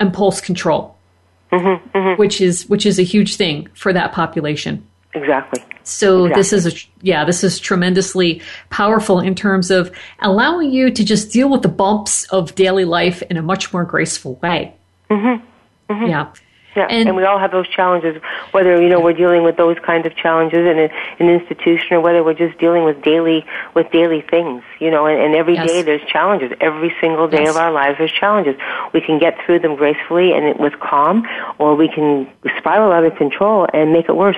impulse 0.00 0.40
control, 0.40 0.96
mm-hmm. 1.52 1.96
mm-hmm. 1.96 2.20
which 2.20 2.40
is 2.40 2.68
which 2.68 2.84
is 2.84 2.98
a 2.98 3.04
huge 3.04 3.36
thing 3.36 3.68
for 3.74 3.92
that 3.92 4.12
population. 4.12 4.84
Exactly. 5.14 5.62
So 5.88 6.26
exactly. 6.26 6.40
this 6.40 6.52
is 6.52 6.66
a 6.66 6.86
yeah, 7.02 7.24
this 7.24 7.44
is 7.44 7.58
tremendously 7.58 8.42
powerful 8.70 9.20
in 9.20 9.34
terms 9.34 9.70
of 9.70 9.90
allowing 10.20 10.70
you 10.70 10.90
to 10.90 11.04
just 11.04 11.32
deal 11.32 11.48
with 11.48 11.62
the 11.62 11.68
bumps 11.68 12.24
of 12.24 12.54
daily 12.54 12.84
life 12.84 13.22
in 13.22 13.36
a 13.36 13.42
much 13.42 13.72
more 13.72 13.84
graceful 13.84 14.34
way. 14.36 14.74
Mm-hmm. 15.10 15.44
Mm-hmm. 15.92 16.06
Yeah. 16.06 16.32
Yeah, 16.76 16.86
and, 16.90 17.08
and, 17.08 17.16
we 17.16 17.24
all 17.24 17.40
have 17.40 17.50
those 17.50 17.66
challenges, 17.66 18.22
whether 18.52 18.80
you 18.80 18.88
know 18.88 19.00
we're 19.00 19.14
dealing 19.14 19.42
with 19.42 19.56
those 19.56 19.76
kinds 19.84 20.06
of 20.06 20.14
challenges 20.14 20.58
in 20.58 20.78
a, 20.78 20.88
an 21.18 21.28
institution, 21.28 21.96
or 21.96 22.00
whether 22.00 22.22
we're 22.22 22.34
just 22.34 22.56
dealing 22.58 22.84
with 22.84 23.02
daily 23.02 23.44
with 23.74 23.90
daily 23.90 24.20
things. 24.20 24.62
You 24.78 24.92
know, 24.92 25.06
and, 25.06 25.20
and 25.20 25.34
every 25.34 25.54
yes. 25.54 25.66
day 25.66 25.82
there's 25.82 26.06
challenges. 26.08 26.52
Every 26.60 26.94
single 27.00 27.26
day 27.26 27.42
yes. 27.42 27.50
of 27.50 27.56
our 27.56 27.72
lives 27.72 27.98
there's 27.98 28.12
challenges. 28.12 28.54
We 28.92 29.00
can 29.00 29.18
get 29.18 29.36
through 29.44 29.58
them 29.58 29.74
gracefully 29.74 30.32
and 30.34 30.56
with 30.60 30.78
calm, 30.78 31.26
or 31.58 31.74
we 31.74 31.88
can 31.88 32.30
spiral 32.58 32.92
out 32.92 33.02
of 33.02 33.16
control 33.16 33.66
and 33.72 33.92
make 33.92 34.08
it 34.08 34.14
worse. 34.14 34.36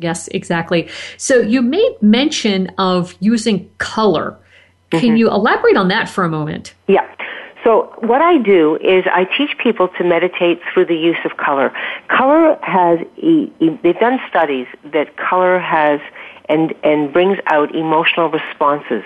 Yes, 0.00 0.28
exactly. 0.28 0.88
So 1.16 1.40
you 1.40 1.62
made 1.62 1.96
mention 2.00 2.72
of 2.78 3.14
using 3.20 3.70
color. 3.78 4.36
Can 4.90 5.00
mm-hmm. 5.00 5.16
you 5.16 5.28
elaborate 5.28 5.76
on 5.76 5.88
that 5.88 6.08
for 6.08 6.24
a 6.24 6.28
moment? 6.28 6.74
Yeah. 6.88 7.06
So 7.62 7.92
what 7.98 8.22
I 8.22 8.38
do 8.38 8.76
is 8.76 9.04
I 9.12 9.24
teach 9.36 9.56
people 9.58 9.88
to 9.88 10.04
meditate 10.04 10.60
through 10.72 10.86
the 10.86 10.96
use 10.96 11.18
of 11.24 11.36
color. 11.36 11.72
Color 12.08 12.58
has, 12.62 13.00
they've 13.20 14.00
done 14.00 14.18
studies 14.28 14.66
that 14.92 15.16
color 15.16 15.58
has 15.58 16.00
and, 16.48 16.74
and 16.82 17.12
brings 17.12 17.38
out 17.46 17.74
emotional 17.74 18.30
responses. 18.30 19.04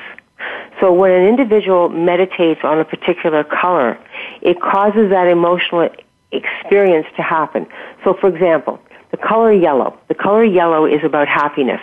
So 0.80 0.92
when 0.92 1.11
an 1.11 1.26
individual 1.26 1.88
meditates 1.88 2.61
on 2.62 2.78
a 2.78 2.85
particular 2.85 3.42
color, 3.44 3.98
it 4.40 4.61
causes 4.61 5.11
that 5.11 5.26
emotional 5.26 5.88
experience 6.30 7.07
to 7.16 7.22
happen. 7.22 7.66
So 8.04 8.14
for 8.14 8.28
example, 8.28 8.78
the 9.14 9.22
color 9.22 9.53
yellow. 9.53 9.96
The 10.09 10.14
color 10.14 10.42
yellow 10.42 10.87
is 10.87 11.05
about 11.05 11.29
happiness. 11.29 11.81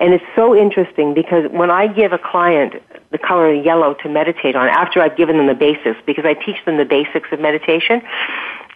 And 0.00 0.12
it's 0.12 0.24
so 0.34 0.56
interesting 0.56 1.14
because 1.14 1.48
when 1.52 1.70
I 1.70 1.86
give 1.86 2.12
a 2.12 2.18
client 2.18 2.74
the 3.12 3.18
color 3.18 3.54
yellow 3.54 3.94
to 4.02 4.08
meditate 4.08 4.56
on 4.56 4.66
after 4.68 5.00
I've 5.00 5.16
given 5.16 5.36
them 5.36 5.46
the 5.46 5.54
basics 5.54 6.00
because 6.06 6.24
I 6.24 6.34
teach 6.34 6.56
them 6.64 6.78
the 6.78 6.84
basics 6.84 7.28
of 7.30 7.38
meditation 7.38 8.02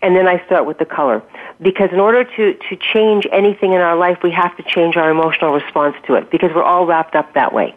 and 0.02 0.14
then 0.14 0.28
I 0.28 0.44
start 0.46 0.66
with 0.66 0.78
the 0.78 0.84
color. 0.84 1.20
Because 1.60 1.90
in 1.90 1.98
order 1.98 2.22
to, 2.22 2.54
to 2.54 2.76
change 2.76 3.26
anything 3.32 3.72
in 3.72 3.80
our 3.80 3.96
life, 3.96 4.18
we 4.22 4.30
have 4.30 4.56
to 4.56 4.62
change 4.62 4.96
our 4.96 5.10
emotional 5.10 5.52
response 5.52 5.96
to 6.06 6.14
it 6.14 6.30
because 6.30 6.50
we're 6.54 6.62
all 6.62 6.86
wrapped 6.86 7.16
up 7.16 7.34
that 7.34 7.52
way. 7.52 7.74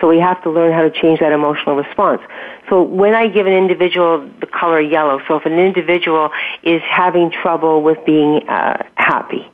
So 0.00 0.08
we 0.08 0.18
have 0.18 0.42
to 0.42 0.50
learn 0.50 0.72
how 0.72 0.82
to 0.82 0.90
change 0.90 1.20
that 1.20 1.30
emotional 1.30 1.76
response. 1.76 2.22
So 2.68 2.82
when 2.82 3.14
I 3.14 3.28
give 3.28 3.46
an 3.46 3.52
individual 3.52 4.28
the 4.40 4.46
color 4.46 4.80
yellow, 4.80 5.20
so 5.28 5.36
if 5.36 5.46
an 5.46 5.58
individual 5.58 6.30
is 6.64 6.82
having 6.82 7.30
trouble 7.30 7.82
with 7.82 8.04
being 8.04 8.48
uh, 8.48 8.84
happy, 8.96 9.48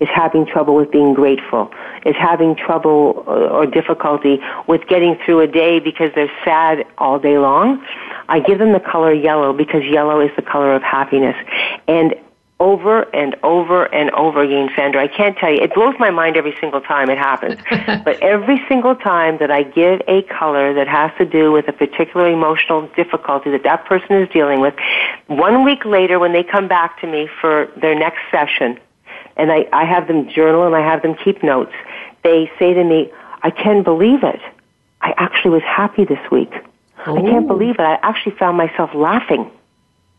is 0.00 0.08
having 0.14 0.46
trouble 0.46 0.74
with 0.74 0.90
being 0.90 1.14
grateful, 1.14 1.70
is 2.04 2.16
having 2.18 2.56
trouble 2.56 3.24
uh, 3.26 3.30
or 3.30 3.66
difficulty 3.66 4.40
with 4.66 4.86
getting 4.88 5.16
through 5.24 5.40
a 5.40 5.46
day 5.46 5.78
because 5.78 6.10
they're 6.14 6.32
sad 6.44 6.84
all 6.98 7.18
day 7.18 7.38
long, 7.38 7.84
I 8.28 8.40
give 8.40 8.58
them 8.58 8.72
the 8.72 8.80
color 8.80 9.12
yellow 9.12 9.52
because 9.52 9.82
yellow 9.84 10.20
is 10.20 10.30
the 10.36 10.42
color 10.42 10.74
of 10.74 10.82
happiness. 10.82 11.36
And 11.86 12.14
over 12.60 13.02
and 13.14 13.34
over 13.42 13.86
and 13.86 14.10
over 14.10 14.42
again, 14.42 14.68
Sandra. 14.76 15.02
I 15.02 15.08
can't 15.08 15.36
tell 15.38 15.50
you. 15.50 15.62
It 15.62 15.74
blows 15.74 15.94
my 15.98 16.10
mind 16.10 16.36
every 16.36 16.54
single 16.60 16.82
time 16.82 17.08
it 17.08 17.16
happens. 17.16 17.58
but 18.04 18.22
every 18.22 18.62
single 18.68 18.94
time 18.94 19.38
that 19.38 19.50
I 19.50 19.62
give 19.62 20.02
a 20.06 20.22
color 20.22 20.74
that 20.74 20.86
has 20.86 21.10
to 21.18 21.24
do 21.24 21.50
with 21.50 21.68
a 21.68 21.72
particular 21.72 22.30
emotional 22.30 22.86
difficulty 22.94 23.50
that 23.50 23.62
that 23.62 23.86
person 23.86 24.12
is 24.16 24.28
dealing 24.28 24.60
with, 24.60 24.74
one 25.26 25.64
week 25.64 25.84
later 25.86 26.18
when 26.18 26.32
they 26.32 26.44
come 26.44 26.68
back 26.68 27.00
to 27.00 27.06
me 27.06 27.28
for 27.40 27.68
their 27.80 27.98
next 27.98 28.20
session, 28.30 28.78
and 29.40 29.50
I, 29.50 29.66
I 29.72 29.84
have 29.84 30.06
them 30.06 30.28
journal 30.28 30.66
and 30.66 30.74
I 30.74 30.80
have 30.80 31.02
them 31.02 31.14
keep 31.24 31.42
notes. 31.42 31.72
They 32.22 32.50
say 32.58 32.74
to 32.74 32.84
me, 32.84 33.10
I 33.42 33.50
can't 33.50 33.84
believe 33.84 34.22
it. 34.22 34.40
I 35.00 35.14
actually 35.16 35.52
was 35.52 35.62
happy 35.62 36.04
this 36.04 36.30
week. 36.30 36.52
Ooh. 37.08 37.16
I 37.16 37.22
can't 37.22 37.46
believe 37.46 37.76
it. 37.76 37.80
I 37.80 37.98
actually 38.02 38.36
found 38.36 38.58
myself 38.58 38.90
laughing. 38.94 39.50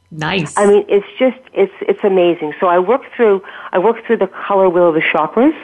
Nice. 0.10 0.58
I 0.58 0.66
mean, 0.66 0.86
it's 0.90 1.08
just 1.18 1.40
it's 1.54 1.74
it's 1.82 2.04
amazing. 2.04 2.54
So 2.60 2.68
I 2.68 2.80
work 2.80 3.04
through 3.16 3.44
I 3.72 3.80
work 3.80 4.06
through 4.06 4.18
the 4.18 4.28
color 4.28 4.68
wheel 4.70 4.90
of 4.90 4.96
the 4.96 5.02
chakras. 5.02 5.58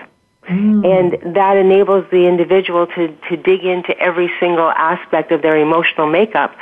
Mm. 0.48 0.86
And 0.86 1.36
that 1.36 1.58
enables 1.58 2.10
the 2.10 2.26
individual 2.26 2.88
to, 2.88 3.08
to 3.30 3.36
dig 3.36 3.66
into 3.66 3.98
every 4.00 4.32
single 4.40 4.70
aspect 4.70 5.34
of 5.34 5.42
their 5.42 5.58
emotional 5.58 6.08
makeup 6.08 6.56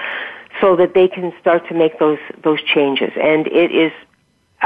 so 0.60 0.76
that 0.78 0.96
they 0.96 1.08
can 1.08 1.32
start 1.40 1.68
to 1.68 1.76
make 1.76 2.00
those, 2.00 2.18
those 2.44 2.60
changes. 2.64 3.12
And 3.16 3.46
it 3.46 3.72
is 3.72 3.92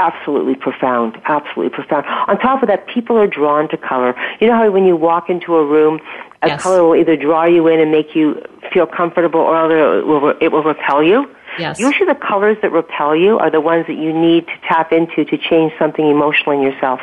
absolutely 0.00 0.54
profound, 0.54 1.20
absolutely 1.26 1.68
profound. 1.68 2.06
On 2.26 2.38
top 2.38 2.62
of 2.62 2.68
that, 2.68 2.86
people 2.86 3.16
are 3.18 3.26
drawn 3.26 3.68
to 3.68 3.76
color. 3.76 4.16
You 4.40 4.48
know 4.48 4.54
how 4.54 4.70
when 4.70 4.86
you 4.86 4.96
walk 4.96 5.28
into 5.28 5.54
a 5.56 5.64
room, 5.64 6.00
a 6.42 6.48
yes. 6.48 6.62
color 6.62 6.82
will 6.82 6.96
either 6.96 7.16
draw 7.16 7.44
you 7.44 7.68
in 7.68 7.78
and 7.78 7.92
make 7.92 8.16
you 8.16 8.42
feel 8.72 8.86
comfortable 8.86 9.40
or 9.40 9.70
it 9.70 10.06
will, 10.06 10.34
it 10.40 10.48
will 10.48 10.62
repel 10.62 11.02
you? 11.02 11.30
Yes. 11.58 11.78
Usually 11.78 12.06
the 12.06 12.14
colors 12.14 12.56
that 12.62 12.72
repel 12.72 13.14
you 13.14 13.38
are 13.38 13.50
the 13.50 13.60
ones 13.60 13.86
that 13.88 13.98
you 13.98 14.12
need 14.12 14.46
to 14.46 14.54
tap 14.66 14.92
into 14.92 15.24
to 15.24 15.36
change 15.36 15.72
something 15.78 16.06
emotional 16.06 16.52
in 16.52 16.62
yourself. 16.62 17.00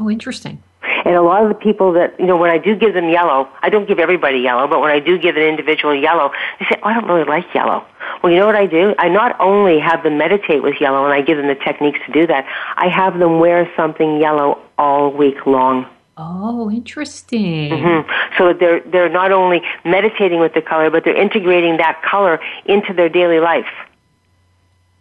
Oh, 0.00 0.10
interesting. 0.10 0.62
And 1.04 1.14
a 1.14 1.22
lot 1.22 1.42
of 1.42 1.48
the 1.48 1.54
people 1.54 1.92
that, 1.92 2.18
you 2.18 2.26
know, 2.26 2.36
when 2.36 2.50
I 2.50 2.58
do 2.58 2.74
give 2.76 2.94
them 2.94 3.08
yellow, 3.08 3.48
I 3.62 3.68
don't 3.68 3.86
give 3.86 3.98
everybody 3.98 4.38
yellow, 4.38 4.66
but 4.66 4.80
when 4.80 4.90
I 4.90 5.00
do 5.00 5.18
give 5.18 5.36
an 5.36 5.42
individual 5.42 5.94
yellow, 5.94 6.32
they 6.58 6.66
say, 6.66 6.80
oh, 6.82 6.88
I 6.88 6.94
don't 6.94 7.06
really 7.06 7.24
like 7.24 7.52
yellow. 7.54 7.84
Well, 8.22 8.32
you 8.32 8.38
know 8.38 8.46
what 8.46 8.56
I 8.56 8.66
do? 8.66 8.94
I 8.98 9.08
not 9.08 9.38
only 9.40 9.78
have 9.78 10.02
them 10.02 10.18
meditate 10.18 10.62
with 10.62 10.80
yellow 10.80 11.04
and 11.04 11.12
I 11.12 11.20
give 11.20 11.36
them 11.38 11.48
the 11.48 11.54
techniques 11.54 11.98
to 12.06 12.12
do 12.12 12.26
that, 12.26 12.46
I 12.76 12.88
have 12.88 13.18
them 13.18 13.38
wear 13.38 13.70
something 13.76 14.20
yellow 14.20 14.58
all 14.78 15.12
week 15.12 15.46
long. 15.46 15.86
Oh, 16.18 16.70
interesting. 16.70 17.70
Mm-hmm. 17.70 18.10
So 18.38 18.54
they're 18.54 18.80
they're 18.80 19.10
not 19.10 19.32
only 19.32 19.60
meditating 19.84 20.40
with 20.40 20.54
the 20.54 20.62
color, 20.62 20.88
but 20.88 21.04
they're 21.04 21.16
integrating 21.16 21.76
that 21.76 22.02
color 22.02 22.40
into 22.64 22.94
their 22.94 23.10
daily 23.10 23.38
life. 23.38 23.66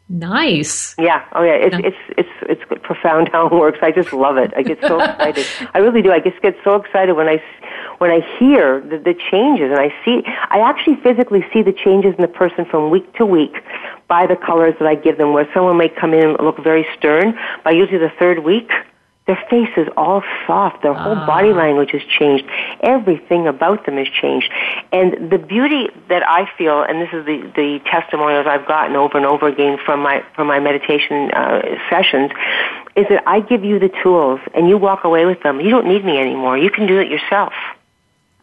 Nice. 0.08 0.96
Yeah. 1.00 1.26
Oh, 1.34 1.44
yeah. 1.44 1.54
It's 1.54 1.74
yeah. 1.74 1.88
it's 1.88 2.30
it's 2.46 2.62
it's 2.70 2.82
profound 2.84 3.30
how 3.30 3.48
it 3.48 3.54
works. 3.54 3.80
I 3.82 3.92
just 3.92 4.14
love 4.14 4.38
it. 4.38 4.54
I 4.56 4.62
get 4.62 4.80
so 4.82 5.00
excited. 5.00 5.48
I 5.74 5.80
really 5.80 6.04
do. 6.04 6.12
I 6.12 6.20
just 6.20 6.40
get 6.44 6.56
so 6.64 6.76
excited 6.76 7.14
when 7.14 7.28
I 7.28 7.42
when 7.98 8.12
I 8.12 8.20
hear 8.38 8.82
the, 8.82 9.00
the 9.00 9.16
changes 9.32 9.72
and 9.72 9.80
I 9.80 9.94
see. 10.06 10.22
I 10.26 10.60
actually 10.60 10.98
physically 10.98 11.44
see 11.52 11.64
the 11.64 11.74
changes 11.74 12.14
in 12.16 12.22
the 12.22 12.28
person 12.28 12.66
from 12.66 12.92
week 12.92 13.12
to 13.16 13.26
week 13.26 13.56
by 14.08 14.28
the 14.28 14.36
colors 14.36 14.76
that 14.80 14.88
I 14.88 14.94
give 14.94 15.18
them. 15.18 15.34
Where 15.34 15.50
someone 15.56 15.78
may 15.78 15.90
come 15.90 16.14
in 16.14 16.30
and 16.30 16.40
look 16.40 16.64
very 16.64 16.86
stern, 16.96 17.36
by 17.64 17.72
usually 17.72 17.98
the 17.98 18.14
third 18.20 18.40
week, 18.40 18.70
their 19.28 19.42
face 19.50 19.70
is 19.76 19.88
all 19.98 20.22
soft. 20.46 20.84
Their 20.84 20.94
whole 20.94 21.18
uh. 21.18 21.26
body 21.26 21.52
language 21.52 21.92
has 21.92 22.04
changed. 22.04 22.46
Everything 22.82 23.48
about 23.48 23.86
them 23.86 23.98
has 23.98 24.08
changed. 24.08 24.52
And 24.92 25.32
the 25.32 25.40
beauty 25.40 25.90
that 26.10 26.28
I 26.28 26.48
feel, 26.58 26.84
and 26.84 27.02
this 27.02 27.10
is 27.12 27.26
the, 27.26 27.52
the 27.56 27.80
testimonials 27.90 28.46
I've 28.48 28.68
gotten 28.68 28.96
over 28.96 29.18
and 29.18 29.26
over 29.26 29.48
again 29.48 29.80
from 29.84 30.02
my, 30.02 30.24
from 30.36 30.48
my 30.48 30.60
meditation 30.60 31.32
uh, 31.32 31.62
sessions, 31.90 32.32
is 32.96 33.08
that 33.10 33.24
I 33.28 33.40
give 33.40 33.64
you 33.64 33.80
the 33.80 33.90
tools 34.04 34.40
and 34.54 34.70
you 34.70 34.78
walk 34.78 35.04
away 35.04 35.26
with 35.26 35.42
them. 35.42 35.60
You 35.60 35.72
don't 35.72 35.88
need 35.88 36.06
me 36.06 36.18
anymore. 36.20 36.58
You 36.58 36.70
can 36.70 36.86
do 36.86 37.00
it 37.00 37.10
yourself. 37.10 37.54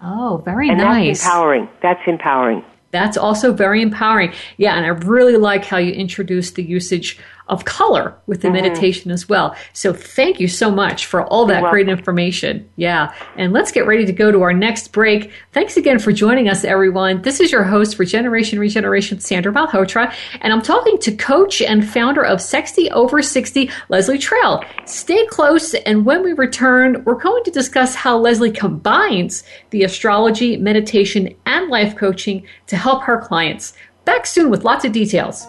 Oh, 0.01 0.43
very 0.45 0.69
and 0.69 0.79
nice. 0.79 1.21
That's 1.21 1.27
empowering. 1.27 1.69
That's 1.81 2.09
empowering. 2.09 2.65
That's 2.91 3.17
also 3.17 3.55
very 3.55 3.81
empowering. 3.81 4.35
Yeah, 4.59 4.77
and 4.77 4.85
I 4.85 4.91
really 4.91 5.37
like 5.37 5.65
how 5.65 5.79
you 5.79 5.93
introduced 5.93 6.57
the 6.57 6.63
usage 6.63 7.19
of 7.49 7.65
color 7.65 8.17
with 8.27 8.43
the 8.43 8.49
mm-hmm. 8.49 8.65
meditation 8.65 9.11
as 9.11 9.29
well. 9.29 9.55
So 9.73 9.93
thank 9.93 10.41
you 10.41 10.49
so 10.49 10.71
much 10.71 11.07
for 11.07 11.23
all 11.25 11.47
that 11.47 11.71
great 11.71 11.89
information. 11.89 12.69
Yeah. 12.77 13.15
And 13.37 13.53
let's 13.53 13.73
get 13.73 13.87
ready 13.87 14.07
to 14.07 14.13
go 14.13 14.31
to 14.31 14.43
our 14.43 14.53
next 14.53 14.93
break. 14.93 15.33
Thanks 15.53 15.77
again 15.77 15.99
for 15.99 16.13
joining 16.13 16.49
us, 16.49 16.65
everyone. 16.65 17.23
This 17.23 17.41
is 17.41 17.53
your 17.53 17.65
host 17.65 17.97
for 17.97 18.05
Generation 18.05 18.59
Regeneration, 18.59 19.21
Sandra 19.21 19.53
Malhotra, 19.53 20.15
and 20.41 20.53
I'm 20.53 20.63
talking 20.63 20.99
to 20.99 21.13
coach 21.13 21.61
and 21.61 21.87
founder 21.87 22.25
of 22.25 22.41
Sexy 22.41 22.91
Over 22.91 23.23
60, 23.23 23.71
Leslie 23.89 24.19
Traill. 24.19 24.65
Stay 24.87 25.27
close, 25.27 25.75
and 25.75 26.05
when 26.05 26.23
we 26.23 26.33
return, 26.33 27.03
we're 27.05 27.15
going 27.15 27.45
to 27.45 27.51
discuss 27.51 27.95
how 27.95 28.19
Leslie 28.19 28.51
combines 28.51 29.45
the 29.71 29.83
astrology, 29.83 30.57
meditation, 30.57 31.35
and 31.47 31.69
life 31.69 31.97
coaching 31.97 32.47
to 32.67 32.77
help 32.77 33.03
her 33.03 33.19
clients. 33.19 33.75
Back 34.05 34.27
soon 34.27 34.51
with 34.51 34.65
lots 34.65 34.85
of 34.85 34.93
details. 34.93 35.47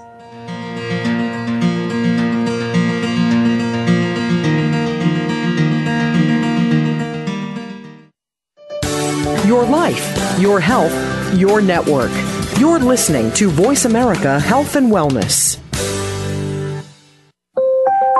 Your 9.53 9.67
life, 9.67 10.39
your 10.39 10.59
health, 10.59 10.91
your 11.37 11.61
network. 11.61 12.09
You're 12.57 12.79
listening 12.79 13.31
to 13.33 13.51
Voice 13.51 13.85
America 13.85 14.39
Health 14.39 14.75
and 14.75 14.91
Wellness. 14.91 15.59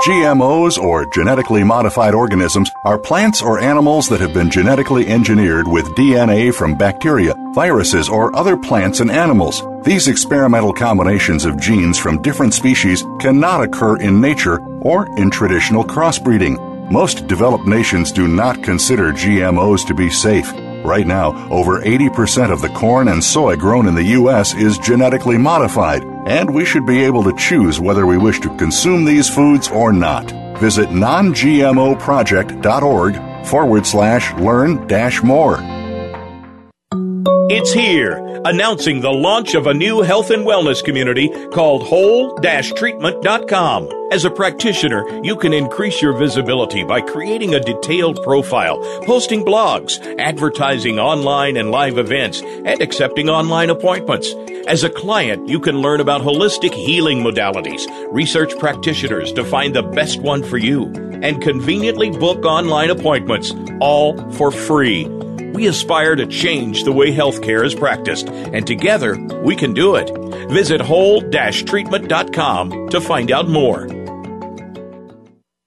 GMOs, 0.05 0.77
or 0.77 1.11
genetically 1.11 1.63
modified 1.63 2.13
organisms, 2.13 2.69
are 2.85 2.99
plants 2.99 3.41
or 3.41 3.59
animals 3.59 4.07
that 4.09 4.19
have 4.19 4.31
been 4.31 4.51
genetically 4.51 5.07
engineered 5.07 5.67
with 5.67 5.85
DNA 5.95 6.53
from 6.53 6.77
bacteria, 6.77 7.33
viruses, 7.55 8.07
or 8.07 8.35
other 8.35 8.55
plants 8.55 8.99
and 8.99 9.09
animals. 9.09 9.63
These 9.83 10.09
experimental 10.09 10.71
combinations 10.71 11.45
of 11.45 11.59
genes 11.59 11.97
from 11.97 12.21
different 12.21 12.53
species 12.53 13.03
cannot 13.19 13.63
occur 13.63 13.97
in 13.97 14.21
nature 14.21 14.59
or 14.81 15.07
in 15.17 15.31
traditional 15.31 15.83
crossbreeding. 15.83 16.91
Most 16.91 17.25
developed 17.27 17.65
nations 17.65 18.11
do 18.11 18.27
not 18.27 18.61
consider 18.61 19.11
GMOs 19.11 19.87
to 19.87 19.95
be 19.95 20.11
safe. 20.11 20.53
Right 20.83 21.07
now, 21.07 21.49
over 21.49 21.81
80% 21.81 22.51
of 22.51 22.61
the 22.61 22.67
corn 22.69 23.07
and 23.07 23.23
soy 23.23 23.55
grown 23.55 23.87
in 23.87 23.95
the 23.95 24.03
U.S. 24.03 24.53
is 24.53 24.77
genetically 24.77 25.37
modified, 25.37 26.03
and 26.27 26.53
we 26.53 26.65
should 26.65 26.85
be 26.85 27.01
able 27.03 27.23
to 27.23 27.33
choose 27.37 27.79
whether 27.79 28.05
we 28.05 28.17
wish 28.17 28.41
to 28.41 28.53
consume 28.57 29.05
these 29.05 29.29
foods 29.29 29.69
or 29.69 29.93
not. 29.93 30.29
Visit 30.59 30.89
nongmoproject.org 30.89 33.45
forward 33.45 33.85
slash 33.85 34.33
learn 34.35 34.87
dash 34.87 35.23
more. 35.23 35.59
It's 37.49 37.73
here 37.73 38.22
announcing 38.45 39.01
the 39.01 39.11
launch 39.11 39.55
of 39.55 39.67
a 39.67 39.73
new 39.73 40.01
health 40.01 40.29
and 40.29 40.45
wellness 40.45 40.81
community 40.83 41.29
called 41.49 41.83
whole-treatment.com. 41.83 43.89
As 44.11 44.25
a 44.25 44.29
practitioner, 44.29 45.07
you 45.23 45.35
can 45.35 45.53
increase 45.53 45.99
your 46.01 46.13
visibility 46.13 46.83
by 46.83 47.01
creating 47.01 47.55
a 47.55 47.59
detailed 47.59 48.21
profile, 48.21 48.77
posting 49.05 49.43
blogs, 49.43 49.99
advertising 50.19 50.99
online 50.99 51.57
and 51.57 51.71
live 51.71 51.97
events, 51.97 52.41
and 52.41 52.79
accepting 52.81 53.29
online 53.29 53.71
appointments. 53.71 54.35
As 54.67 54.83
a 54.83 54.89
client, 54.89 55.49
you 55.49 55.59
can 55.59 55.79
learn 55.79 55.99
about 55.99 56.21
holistic 56.21 56.73
healing 56.73 57.23
modalities, 57.23 57.87
research 58.11 58.55
practitioners 58.59 59.33
to 59.33 59.43
find 59.43 59.75
the 59.75 59.81
best 59.81 60.21
one 60.21 60.43
for 60.43 60.57
you, 60.57 60.85
and 61.23 61.41
conveniently 61.41 62.11
book 62.11 62.45
online 62.45 62.91
appointments, 62.91 63.51
all 63.79 64.15
for 64.33 64.51
free. 64.51 65.07
We 65.53 65.67
aspire 65.67 66.15
to 66.15 66.25
change 66.25 66.83
the 66.83 66.91
way 66.91 67.13
healthcare 67.13 67.63
is 67.65 67.75
practiced, 67.75 68.27
and 68.27 68.67
together 68.67 69.15
we 69.43 69.55
can 69.55 69.73
do 69.73 69.95
it. 69.95 70.09
Visit 70.49 70.81
whole-treatment.com 70.81 72.89
to 72.89 72.99
find 72.99 73.31
out 73.31 73.47
more. 73.47 73.87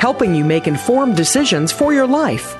helping 0.00 0.34
you 0.34 0.44
make 0.44 0.66
informed 0.66 1.14
decisions 1.14 1.70
for 1.70 1.92
your 1.92 2.06
life. 2.06 2.56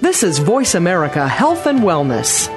This 0.00 0.22
is 0.22 0.38
Voice 0.38 0.74
America 0.74 1.26
Health 1.26 1.66
and 1.66 1.80
Wellness. 1.80 2.52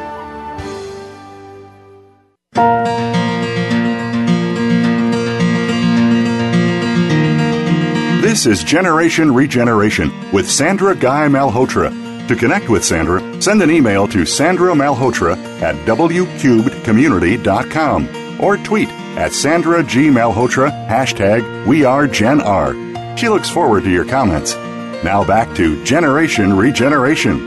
This 8.21 8.45
is 8.45 8.63
Generation 8.63 9.33
Regeneration 9.33 10.11
with 10.33 10.51
Sandra 10.51 10.93
Guy 10.93 11.27
Malhotra. 11.27 11.89
To 12.27 12.35
connect 12.35 12.67
with 12.69 12.83
Sandra, 12.83 13.41
send 13.41 13.61
an 13.63 13.71
email 13.71 14.07
to 14.09 14.25
Sandra 14.25 14.73
Malhotra 14.73 15.37
at 15.61 15.75
wcubedcommunity.com 15.87 18.43
or 18.43 18.57
tweet 18.57 18.89
at 19.17 19.31
Sandra 19.33 19.81
G. 19.81 20.09
Malhotra, 20.09 20.69
hashtag 20.87 21.65
We 21.65 21.85
Are 21.85 22.05
Gen 22.05 22.41
R. 22.41 22.73
She 23.19 23.27
looks 23.27 23.49
forward 23.49 23.83
to 23.83 23.91
your 23.91 24.05
comments. 24.05 24.55
Now 25.03 25.25
back 25.25 25.53
to 25.57 25.83
Generation 25.83 26.55
Regeneration. 26.55 27.45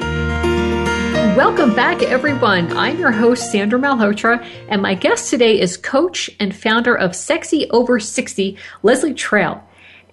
Welcome 1.35 1.75
back, 1.75 2.03
everyone. 2.03 2.77
I'm 2.77 2.99
your 2.99 3.11
host, 3.11 3.51
Sandra 3.51 3.79
Malhotra, 3.79 4.47
and 4.69 4.83
my 4.83 4.95
guest 4.95 5.31
today 5.31 5.59
is 5.59 5.79
coach 5.79 6.29
and 6.39 6.55
founder 6.55 6.95
of 6.95 7.17
Sexy 7.17 7.71
Over 7.71 7.99
60, 7.99 8.59
Leslie 8.83 9.15
Traill. 9.15 9.63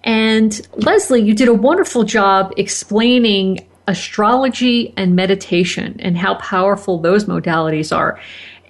And 0.02 0.66
Leslie, 0.76 1.20
you 1.20 1.34
did 1.34 1.48
a 1.48 1.52
wonderful 1.52 2.04
job 2.04 2.54
explaining 2.56 3.68
astrology 3.86 4.94
and 4.96 5.14
meditation 5.14 5.96
and 5.98 6.16
how 6.16 6.36
powerful 6.36 6.96
those 7.02 7.26
modalities 7.26 7.94
are. 7.94 8.18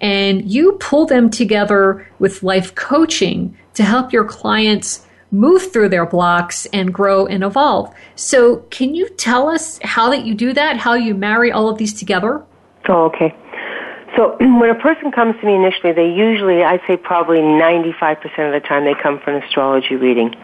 And 0.01 0.51
you 0.51 0.73
pull 0.73 1.05
them 1.05 1.29
together 1.29 2.05
with 2.19 2.43
life 2.43 2.75
coaching 2.75 3.57
to 3.75 3.83
help 3.85 4.11
your 4.11 4.25
clients 4.25 5.07
move 5.31 5.71
through 5.71 5.89
their 5.89 6.05
blocks 6.05 6.65
and 6.67 6.93
grow 6.93 7.25
and 7.25 7.43
evolve. 7.43 7.93
So, 8.15 8.57
can 8.69 8.93
you 8.93 9.09
tell 9.09 9.47
us 9.47 9.79
how 9.83 10.09
that 10.09 10.25
you 10.25 10.35
do 10.35 10.53
that? 10.53 10.77
How 10.77 10.93
you 10.93 11.15
marry 11.15 11.51
all 11.51 11.69
of 11.69 11.77
these 11.77 11.93
together? 11.93 12.43
Oh, 12.87 13.05
okay. 13.05 13.35
So 14.15 14.37
when 14.39 14.69
a 14.69 14.75
person 14.75 15.11
comes 15.11 15.39
to 15.39 15.45
me 15.45 15.55
initially, 15.55 15.93
they 15.93 16.09
usually, 16.09 16.63
I'd 16.63 16.81
say 16.87 16.97
probably 16.97 17.39
95% 17.39 18.23
of 18.23 18.61
the 18.61 18.65
time, 18.67 18.85
they 18.85 18.93
come 18.93 19.19
for 19.19 19.31
an 19.31 19.43
astrology 19.43 19.95
reading. 19.95 20.35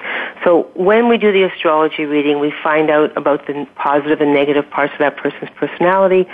So 0.43 0.69
when 0.73 1.08
we 1.10 1.17
do 1.17 1.32
the 1.32 1.43
astrology 1.43 2.06
reading, 2.06 2.39
we 2.39 2.53
find 2.63 2.89
out 2.89 3.15
about 3.17 3.47
the 3.47 3.67
positive 3.75 4.21
and 4.21 4.34
negative 4.34 4.69
parts 4.69 4.93
of 4.93 4.99
that 4.99 5.17
person's 5.17 5.49
personality. 5.56 6.27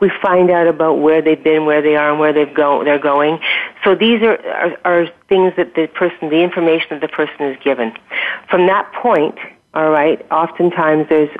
We 0.00 0.10
find 0.22 0.50
out 0.50 0.66
about 0.66 0.94
where 1.00 1.22
they've 1.22 1.42
been, 1.42 1.66
where 1.66 1.82
they 1.82 1.96
are, 1.96 2.10
and 2.10 2.18
where 2.18 2.32
they've 2.32 2.52
go, 2.52 2.82
they're 2.84 2.98
going. 2.98 3.38
So 3.84 3.94
these 3.94 4.22
are, 4.22 4.38
are, 4.46 4.78
are 4.84 5.06
things 5.28 5.52
that 5.56 5.74
the 5.74 5.86
person, 5.86 6.30
the 6.30 6.42
information 6.42 6.88
that 6.90 7.00
the 7.00 7.08
person 7.08 7.46
is 7.46 7.56
given. 7.62 7.92
From 8.48 8.66
that 8.66 8.92
point, 8.94 9.36
all 9.74 9.90
right, 9.90 10.24
oftentimes 10.32 11.06
there's 11.08 11.30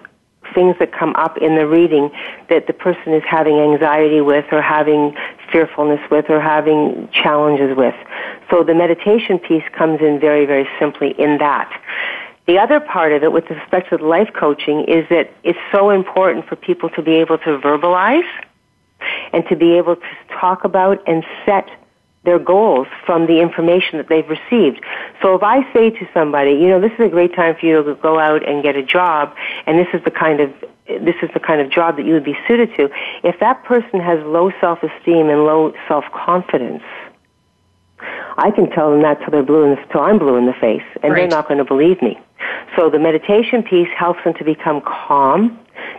things 0.55 0.77
that 0.79 0.93
come 0.93 1.15
up 1.17 1.39
in 1.39 1.57
the 1.57 1.67
reading 1.67 2.11
that 2.49 2.67
the 2.67 2.73
person 2.73 3.15
is 3.15 3.23
having 3.29 3.59
anxiety 3.59 4.21
with 4.21 4.45
or 4.53 4.63
having 4.63 5.15
fearfulness 5.53 6.01
with 6.11 6.31
or 6.31 6.41
having 6.41 7.09
challenges 7.13 7.77
with. 7.77 7.95
So 8.51 8.63
the 8.63 8.75
meditation 8.75 9.39
piece 9.39 9.65
comes 9.73 10.01
in 10.01 10.21
very, 10.21 10.47
very 10.47 10.69
simply 10.79 11.15
in 11.19 11.39
that. 11.39 11.71
The 12.47 12.59
other 12.59 12.81
part 12.81 13.13
of 13.13 13.23
it 13.23 13.33
with 13.33 13.49
respect 13.49 13.91
to 13.91 13.97
life 13.97 14.31
coaching 14.35 14.85
is 14.89 15.09
that 15.09 15.33
it's 15.45 15.59
so 15.71 15.91
important 15.91 16.47
for 16.47 16.57
people 16.57 16.91
to 16.91 17.03
be 17.03 17.13
able 17.13 17.39
to 17.39 17.59
verbalize 17.59 18.29
and 19.33 19.47
to 19.49 19.57
be 19.57 19.75
able 19.75 19.97
to 19.97 20.03
talk 20.41 20.65
about 20.65 21.07
and 21.07 21.25
set 21.47 21.69
their 22.25 22.39
goals 22.39 22.87
from 23.07 23.27
the 23.27 23.41
information 23.41 23.99
that 23.99 24.09
they've 24.09 24.29
received. 24.29 24.85
So 25.23 25.35
if 25.35 25.43
I 25.43 25.73
say 25.73 25.91
to 25.91 26.09
somebody, 26.13 26.53
you 26.53 26.69
know, 26.69 26.81
this 26.81 26.93
is 26.93 27.07
a 27.07 27.09
great 27.09 27.35
time 27.35 27.57
for 27.59 27.65
you 27.65 27.83
to 27.83 27.95
go 27.95 28.19
out 28.19 28.47
and 28.47 28.63
get 28.63 28.77
a 28.77 28.83
job, 28.83 29.35
and 29.67 29.79
this 29.79 29.89
is 29.95 30.03
the 30.05 30.11
kind 30.11 30.41
of 30.41 30.53
this 30.99 31.17
is 31.23 31.31
the 31.35 31.41
kind 31.41 31.61
of 31.61 31.71
job 31.71 31.97
that 31.97 32.07
you 32.07 32.13
would 32.15 32.25
be 32.25 32.37
suited 32.49 32.71
to. 32.77 32.91
If 33.23 33.39
that 33.41 33.65
person 33.65 34.01
has 34.01 34.19
low 34.25 34.51
self-esteem 34.61 35.29
and 35.29 35.45
low 35.45 35.73
self-confidence, 35.89 36.83
I 38.39 38.51
can 38.51 38.71
tell 38.71 38.91
them 38.91 39.03
that 39.03 39.21
till 39.21 39.31
they're 39.31 39.43
blue 39.43 39.65
in 39.65 39.71
the, 39.71 39.83
till 39.93 40.01
I'm 40.01 40.19
blue 40.19 40.37
in 40.37 40.47
the 40.47 40.55
face, 40.55 40.83
and 41.03 41.13
right. 41.13 41.21
they're 41.21 41.29
not 41.29 41.49
going 41.49 41.59
to 41.59 41.65
believe 41.65 42.01
me. 42.03 42.19
So 42.77 42.89
the 42.89 42.99
meditation 42.99 43.63
piece 43.63 43.89
helps 43.97 44.23
them 44.25 44.35
to 44.35 44.45
become 44.45 44.81
calm, 44.81 45.59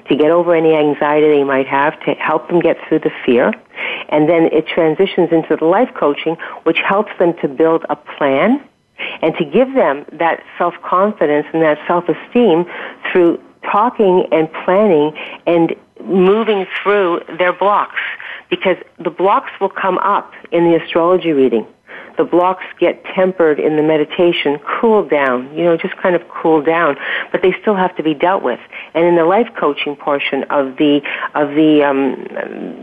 to 0.09 0.15
get 0.15 0.31
over 0.31 0.55
any 0.55 0.73
anxiety 0.73 1.27
they 1.27 1.43
might 1.43 1.67
have, 1.67 1.99
to 2.05 2.13
help 2.13 2.47
them 2.47 2.59
get 2.59 2.77
through 2.87 2.99
the 2.99 3.11
fear. 3.25 3.53
And 4.09 4.27
then 4.27 4.49
it 4.51 4.67
transitions 4.67 5.29
into 5.31 5.55
the 5.55 5.65
life 5.65 5.89
coaching, 5.95 6.35
which 6.63 6.77
helps 6.77 7.11
them 7.19 7.33
to 7.41 7.47
build 7.47 7.85
a 7.89 7.95
plan 7.95 8.67
and 9.21 9.35
to 9.35 9.45
give 9.45 9.73
them 9.73 10.05
that 10.13 10.43
self-confidence 10.57 11.47
and 11.53 11.61
that 11.61 11.79
self-esteem 11.87 12.65
through 13.11 13.41
talking 13.63 14.27
and 14.31 14.49
planning 14.65 15.13
and 15.45 15.75
moving 16.03 16.65
through 16.81 17.21
their 17.37 17.53
blocks 17.53 17.99
because 18.49 18.77
the 19.03 19.09
blocks 19.09 19.51
will 19.59 19.69
come 19.69 19.97
up 19.99 20.33
in 20.51 20.65
the 20.69 20.81
astrology 20.81 21.31
reading 21.31 21.65
the 22.17 22.23
blocks 22.23 22.63
get 22.79 23.03
tempered 23.15 23.59
in 23.59 23.77
the 23.77 23.83
meditation, 23.83 24.59
cool 24.79 25.07
down, 25.07 25.55
you 25.55 25.63
know, 25.63 25.77
just 25.77 25.95
kind 25.97 26.15
of 26.15 26.21
cool 26.29 26.61
down, 26.61 26.95
but 27.31 27.41
they 27.41 27.53
still 27.61 27.75
have 27.75 27.95
to 27.95 28.03
be 28.03 28.13
dealt 28.13 28.43
with. 28.43 28.59
And 28.93 29.05
in 29.05 29.15
the 29.15 29.25
life 29.25 29.47
coaching 29.59 29.95
portion 29.95 30.43
of 30.49 30.77
the 30.77 31.01
of 31.35 31.49
the 31.49 31.83
um, 31.83 32.15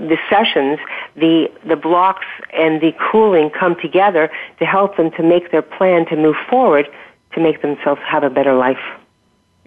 the 0.09 0.17
sessions, 0.31 0.79
the 1.17 1.51
the 1.67 1.77
blocks 1.77 2.27
and 2.53 2.81
the 2.81 2.93
cooling 3.11 3.51
come 3.51 3.77
together 3.81 4.31
to 4.59 4.65
help 4.65 4.97
them 4.97 5.11
to 5.13 5.23
make 5.23 5.51
their 5.51 5.63
plan 5.63 6.07
to 6.07 6.17
move 6.17 6.37
forward 6.49 6.87
to 7.35 7.41
make 7.41 7.63
themselves 7.63 8.01
have 8.05 8.25
a 8.25 8.31
better 8.31 8.55
life. 8.55 8.79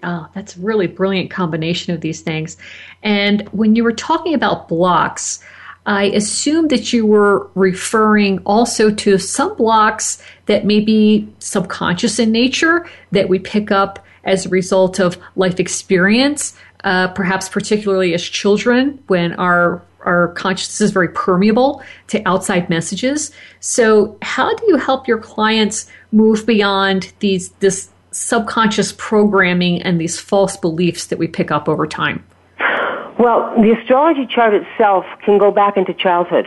Oh, 0.02 0.26
that's 0.34 0.56
really 0.56 0.88
brilliant 0.88 1.30
combination 1.30 1.94
of 1.94 2.00
these 2.00 2.20
things. 2.20 2.56
And 3.02 3.48
when 3.50 3.76
you 3.76 3.84
were 3.84 3.92
talking 3.92 4.34
about 4.34 4.68
blocks, 4.68 5.40
I 5.86 6.04
assume 6.04 6.68
that 6.68 6.92
you 6.92 7.06
were 7.06 7.48
referring 7.54 8.38
also 8.40 8.90
to 8.90 9.18
some 9.18 9.56
blocks 9.56 10.22
that 10.46 10.64
may 10.64 10.80
be 10.80 11.28
subconscious 11.38 12.18
in 12.18 12.30
nature 12.30 12.88
that 13.10 13.28
we 13.28 13.38
pick 13.38 13.70
up 13.70 14.04
as 14.24 14.46
a 14.46 14.48
result 14.48 15.00
of 15.00 15.18
life 15.34 15.58
experience, 15.58 16.56
uh, 16.84 17.08
perhaps 17.08 17.48
particularly 17.48 18.14
as 18.14 18.22
children 18.22 19.02
when 19.06 19.32
our 19.34 19.82
our 20.04 20.28
consciousness 20.32 20.80
is 20.80 20.90
very 20.90 21.08
permeable 21.08 21.80
to 22.08 22.20
outside 22.26 22.68
messages. 22.68 23.30
So, 23.60 24.16
how 24.20 24.52
do 24.52 24.64
you 24.66 24.76
help 24.76 25.06
your 25.06 25.18
clients 25.18 25.88
move 26.10 26.44
beyond 26.44 27.12
these 27.20 27.50
this 27.60 27.88
subconscious 28.12 28.92
programming 28.96 29.82
and 29.82 30.00
these 30.00 30.18
false 30.18 30.56
beliefs 30.56 31.06
that 31.06 31.18
we 31.18 31.26
pick 31.26 31.50
up 31.50 31.68
over 31.68 31.86
time? 31.86 32.24
Well, 33.18 33.54
the 33.56 33.76
astrology 33.78 34.26
chart 34.26 34.54
itself 34.54 35.04
can 35.24 35.38
go 35.38 35.50
back 35.50 35.76
into 35.76 35.94
childhood. 35.94 36.46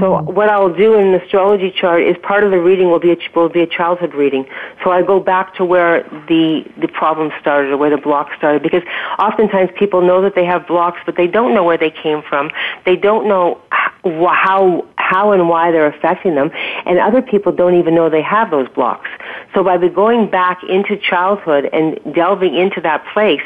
So 0.00 0.12
mm-hmm. 0.12 0.34
what 0.34 0.48
I'll 0.48 0.74
do 0.74 0.94
in 0.94 1.12
the 1.12 1.22
astrology 1.22 1.70
chart 1.70 2.02
is 2.02 2.16
part 2.22 2.42
of 2.42 2.50
the 2.50 2.60
reading 2.60 2.90
will 2.90 2.98
be 2.98 3.12
a, 3.12 3.16
will 3.34 3.48
be 3.48 3.60
a 3.60 3.66
childhood 3.66 4.14
reading. 4.14 4.46
So 4.82 4.90
I 4.90 5.02
go 5.02 5.20
back 5.20 5.54
to 5.56 5.64
where 5.64 6.02
the 6.28 6.64
the 6.80 6.88
problem 6.88 7.30
started 7.40 7.72
or 7.72 7.76
where 7.76 7.90
the 7.90 7.98
block 7.98 8.30
started 8.36 8.62
because 8.62 8.82
oftentimes 9.18 9.70
people 9.78 10.00
know 10.02 10.20
that 10.22 10.34
they 10.34 10.44
have 10.44 10.66
blocks, 10.66 11.00
but 11.06 11.16
they 11.16 11.28
don't 11.28 11.54
know 11.54 11.62
where 11.62 11.78
they 11.78 11.90
came 11.90 12.22
from. 12.22 12.50
They 12.84 12.96
don't 12.96 13.28
know 13.28 13.60
how 13.70 14.86
how 14.96 15.32
and 15.32 15.48
why 15.48 15.70
they're 15.70 15.86
affecting 15.86 16.34
them, 16.34 16.50
and 16.86 16.98
other 16.98 17.22
people 17.22 17.52
don't 17.52 17.78
even 17.78 17.94
know 17.94 18.10
they 18.10 18.22
have 18.22 18.50
those 18.50 18.68
blocks. 18.70 19.08
So 19.54 19.62
by 19.62 19.76
the 19.76 19.88
going 19.88 20.28
back 20.28 20.62
into 20.68 20.96
childhood 20.96 21.68
and 21.72 22.00
delving 22.14 22.54
into 22.54 22.80
that 22.80 23.04
place 23.12 23.42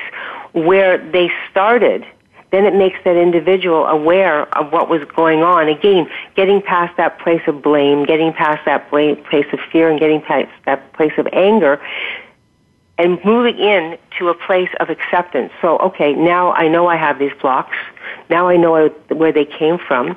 where 0.53 0.99
they 1.13 1.31
started, 1.51 2.07
then 2.51 2.65
it 2.65 2.75
makes 2.75 2.99
that 3.05 3.17
individual 3.17 3.87
aware 3.87 4.53
of 4.57 4.73
what 4.73 4.89
was 4.89 5.05
going 5.17 5.43
on. 5.43 5.69
Again, 5.69 6.09
getting 6.35 6.63
past 6.63 6.97
that 6.97 7.19
place 7.19 7.43
of 7.47 7.63
blame, 7.63 8.05
getting 8.05 8.33
past 8.33 8.65
that 8.65 8.89
place 8.91 9.47
of 9.53 9.61
fear, 9.71 9.91
and 9.91 10.01
getting 10.01 10.21
past 10.23 10.49
that 10.65 10.93
place 10.95 11.13
of 11.19 11.27
anger, 11.33 11.81
and 12.97 13.23
moving 13.25 13.59
in 13.59 13.99
to 14.19 14.29
a 14.29 14.35
place 14.35 14.71
of 14.81 14.91
acceptance. 14.91 15.53
So, 15.61 15.79
okay, 15.79 16.15
now 16.15 16.53
I 16.53 16.69
know 16.69 16.89
I 16.89 16.97
have 16.97 17.19
these 17.19 17.33
blocks. 17.41 17.77
Now 18.31 18.49
I 18.49 18.57
know 18.57 18.89
where 19.09 19.33
they 19.33 19.45
came 19.45 19.79
from 19.79 20.17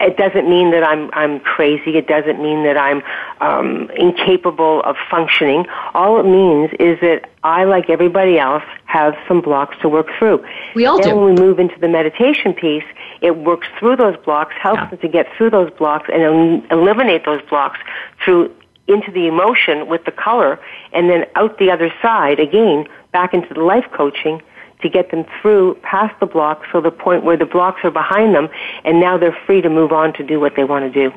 it 0.00 0.16
doesn't 0.16 0.48
mean 0.48 0.70
that 0.70 0.82
I'm 0.82 1.10
I'm 1.12 1.40
crazy. 1.40 1.96
It 1.96 2.06
doesn't 2.06 2.40
mean 2.42 2.64
that 2.64 2.76
I'm 2.76 3.02
um, 3.40 3.90
incapable 3.96 4.82
of 4.82 4.96
functioning. 5.10 5.66
All 5.94 6.18
it 6.18 6.24
means 6.24 6.70
is 6.80 6.98
that 7.00 7.28
I, 7.44 7.64
like 7.64 7.90
everybody 7.90 8.38
else, 8.38 8.64
have 8.86 9.14
some 9.28 9.40
blocks 9.40 9.76
to 9.82 9.88
work 9.88 10.08
through. 10.18 10.44
We 10.74 10.86
all 10.86 10.98
then 11.00 11.10
do. 11.10 11.16
when 11.16 11.34
we 11.34 11.40
move 11.40 11.58
into 11.58 11.78
the 11.78 11.88
meditation 11.88 12.54
piece, 12.54 12.84
it 13.20 13.36
works 13.36 13.66
through 13.78 13.96
those 13.96 14.16
blocks, 14.24 14.54
helps 14.58 14.80
yeah. 14.80 14.90
them 14.90 14.98
to 15.00 15.08
get 15.08 15.26
through 15.36 15.50
those 15.50 15.70
blocks, 15.72 16.08
and 16.12 16.64
eliminate 16.70 17.24
those 17.24 17.42
blocks 17.48 17.78
through 18.24 18.54
into 18.88 19.12
the 19.12 19.26
emotion 19.26 19.86
with 19.86 20.04
the 20.04 20.10
color, 20.10 20.58
and 20.92 21.08
then 21.08 21.24
out 21.36 21.58
the 21.58 21.70
other 21.70 21.92
side 22.02 22.40
again 22.40 22.86
back 23.12 23.34
into 23.34 23.52
the 23.54 23.60
life 23.60 23.84
coaching 23.92 24.40
to 24.82 24.88
get 24.88 25.10
them 25.10 25.24
through 25.40 25.74
past 25.82 26.18
the 26.20 26.26
blocks 26.26 26.66
so 26.72 26.80
the 26.80 26.90
point 26.90 27.24
where 27.24 27.36
the 27.36 27.46
blocks 27.46 27.80
are 27.84 27.90
behind 27.90 28.34
them 28.34 28.48
and 28.84 29.00
now 29.00 29.16
they're 29.18 29.36
free 29.46 29.60
to 29.60 29.68
move 29.68 29.92
on 29.92 30.12
to 30.14 30.22
do 30.22 30.40
what 30.40 30.56
they 30.56 30.64
want 30.64 30.92
to 30.92 31.10
do. 31.10 31.16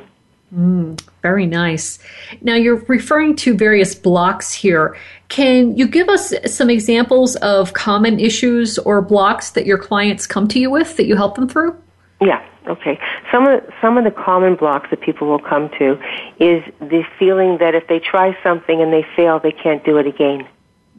Mm, 0.55 1.01
very 1.21 1.47
nice. 1.47 1.97
Now 2.41 2.53
you're 2.53 2.83
referring 2.87 3.35
to 3.37 3.55
various 3.55 3.95
blocks 3.95 4.53
here. 4.53 4.95
Can 5.29 5.75
you 5.75 5.87
give 5.87 6.09
us 6.09 6.31
some 6.45 6.69
examples 6.69 7.35
of 7.37 7.73
common 7.73 8.19
issues 8.19 8.77
or 8.77 9.01
blocks 9.01 9.51
that 9.51 9.65
your 9.65 9.79
clients 9.79 10.27
come 10.27 10.47
to 10.49 10.59
you 10.59 10.69
with 10.69 10.95
that 10.97 11.05
you 11.05 11.15
help 11.15 11.35
them 11.35 11.49
through? 11.49 11.75
Yeah. 12.21 12.45
Okay. 12.67 12.99
Some 13.31 13.47
of 13.47 13.61
some 13.81 13.97
of 13.97 14.03
the 14.03 14.11
common 14.11 14.55
blocks 14.55 14.89
that 14.89 15.01
people 15.01 15.27
will 15.27 15.39
come 15.39 15.69
to 15.79 15.99
is 16.39 16.63
the 16.79 17.03
feeling 17.19 17.57
that 17.57 17.75
if 17.75 17.87
they 17.87 17.99
try 17.99 18.37
something 18.41 18.81
and 18.81 18.93
they 18.93 19.05
fail, 19.15 19.39
they 19.39 19.51
can't 19.51 19.83
do 19.83 19.97
it 19.97 20.07
again. 20.07 20.47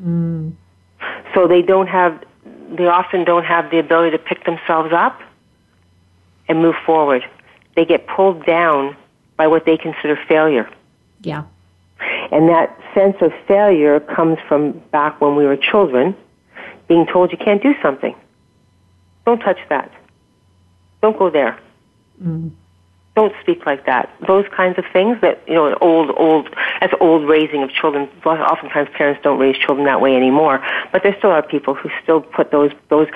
Mm. 0.02 0.52
So 1.32 1.46
they 1.46 1.62
don't 1.62 1.86
have 1.86 2.22
they 2.70 2.86
often 2.86 3.24
don't 3.24 3.44
have 3.44 3.70
the 3.70 3.78
ability 3.78 4.16
to 4.16 4.18
pick 4.18 4.44
themselves 4.44 4.92
up 4.92 5.20
and 6.48 6.60
move 6.60 6.74
forward. 6.84 7.24
They 7.76 7.84
get 7.84 8.06
pulled 8.06 8.44
down 8.46 8.96
by 9.36 9.46
what 9.46 9.64
they 9.64 9.76
consider 9.76 10.18
failure. 10.28 10.68
Yeah. 11.22 11.44
And 12.30 12.48
that 12.48 12.78
sense 12.94 13.16
of 13.20 13.32
failure 13.46 14.00
comes 14.00 14.38
from 14.48 14.72
back 14.90 15.20
when 15.20 15.36
we 15.36 15.44
were 15.44 15.56
children, 15.56 16.16
being 16.88 17.06
told 17.06 17.32
you 17.32 17.38
can't 17.38 17.62
do 17.62 17.74
something. 17.82 18.14
Don't 19.24 19.40
touch 19.40 19.58
that. 19.68 19.90
Don't 21.00 21.18
go 21.18 21.30
there. 21.30 21.58
Mm 22.22 22.52
don't 23.16 23.32
speak 23.40 23.64
like 23.64 23.86
that. 23.86 24.12
Those 24.26 24.44
kinds 24.54 24.76
of 24.78 24.84
things 24.92 25.20
that, 25.20 25.40
you 25.46 25.54
know, 25.54 25.76
old, 25.80 26.10
old, 26.16 26.48
that's 26.80 26.92
old 27.00 27.28
raising 27.28 27.62
of 27.62 27.70
children. 27.70 28.08
Oftentimes 28.24 28.88
parents 28.94 29.20
don't 29.22 29.38
raise 29.38 29.56
children 29.56 29.86
that 29.86 30.00
way 30.00 30.16
anymore, 30.16 30.64
but 30.92 31.02
there 31.02 31.14
still 31.18 31.30
are 31.30 31.42
people 31.42 31.74
who 31.74 31.90
still 32.02 32.20
put 32.20 32.50
those, 32.50 32.72
those, 32.88 33.06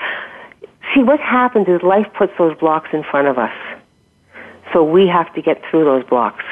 see 0.93 1.03
what 1.03 1.19
happens 1.19 1.67
is 1.67 1.83
life 1.83 2.07
puts 2.17 2.31
those 2.37 2.57
blocks 2.57 2.89
in 2.93 3.03
front 3.03 3.27
of 3.27 3.37
us. 3.37 3.53
So 4.71 4.83
we 4.83 5.07
have 5.07 5.33
to 5.33 5.41
get 5.41 5.61
through 5.69 5.83
those 5.83 6.05
blocks. 6.05 6.45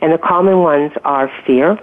And 0.00 0.12
the 0.12 0.18
common 0.18 0.60
ones 0.60 0.92
are 1.04 1.32
fear. 1.46 1.78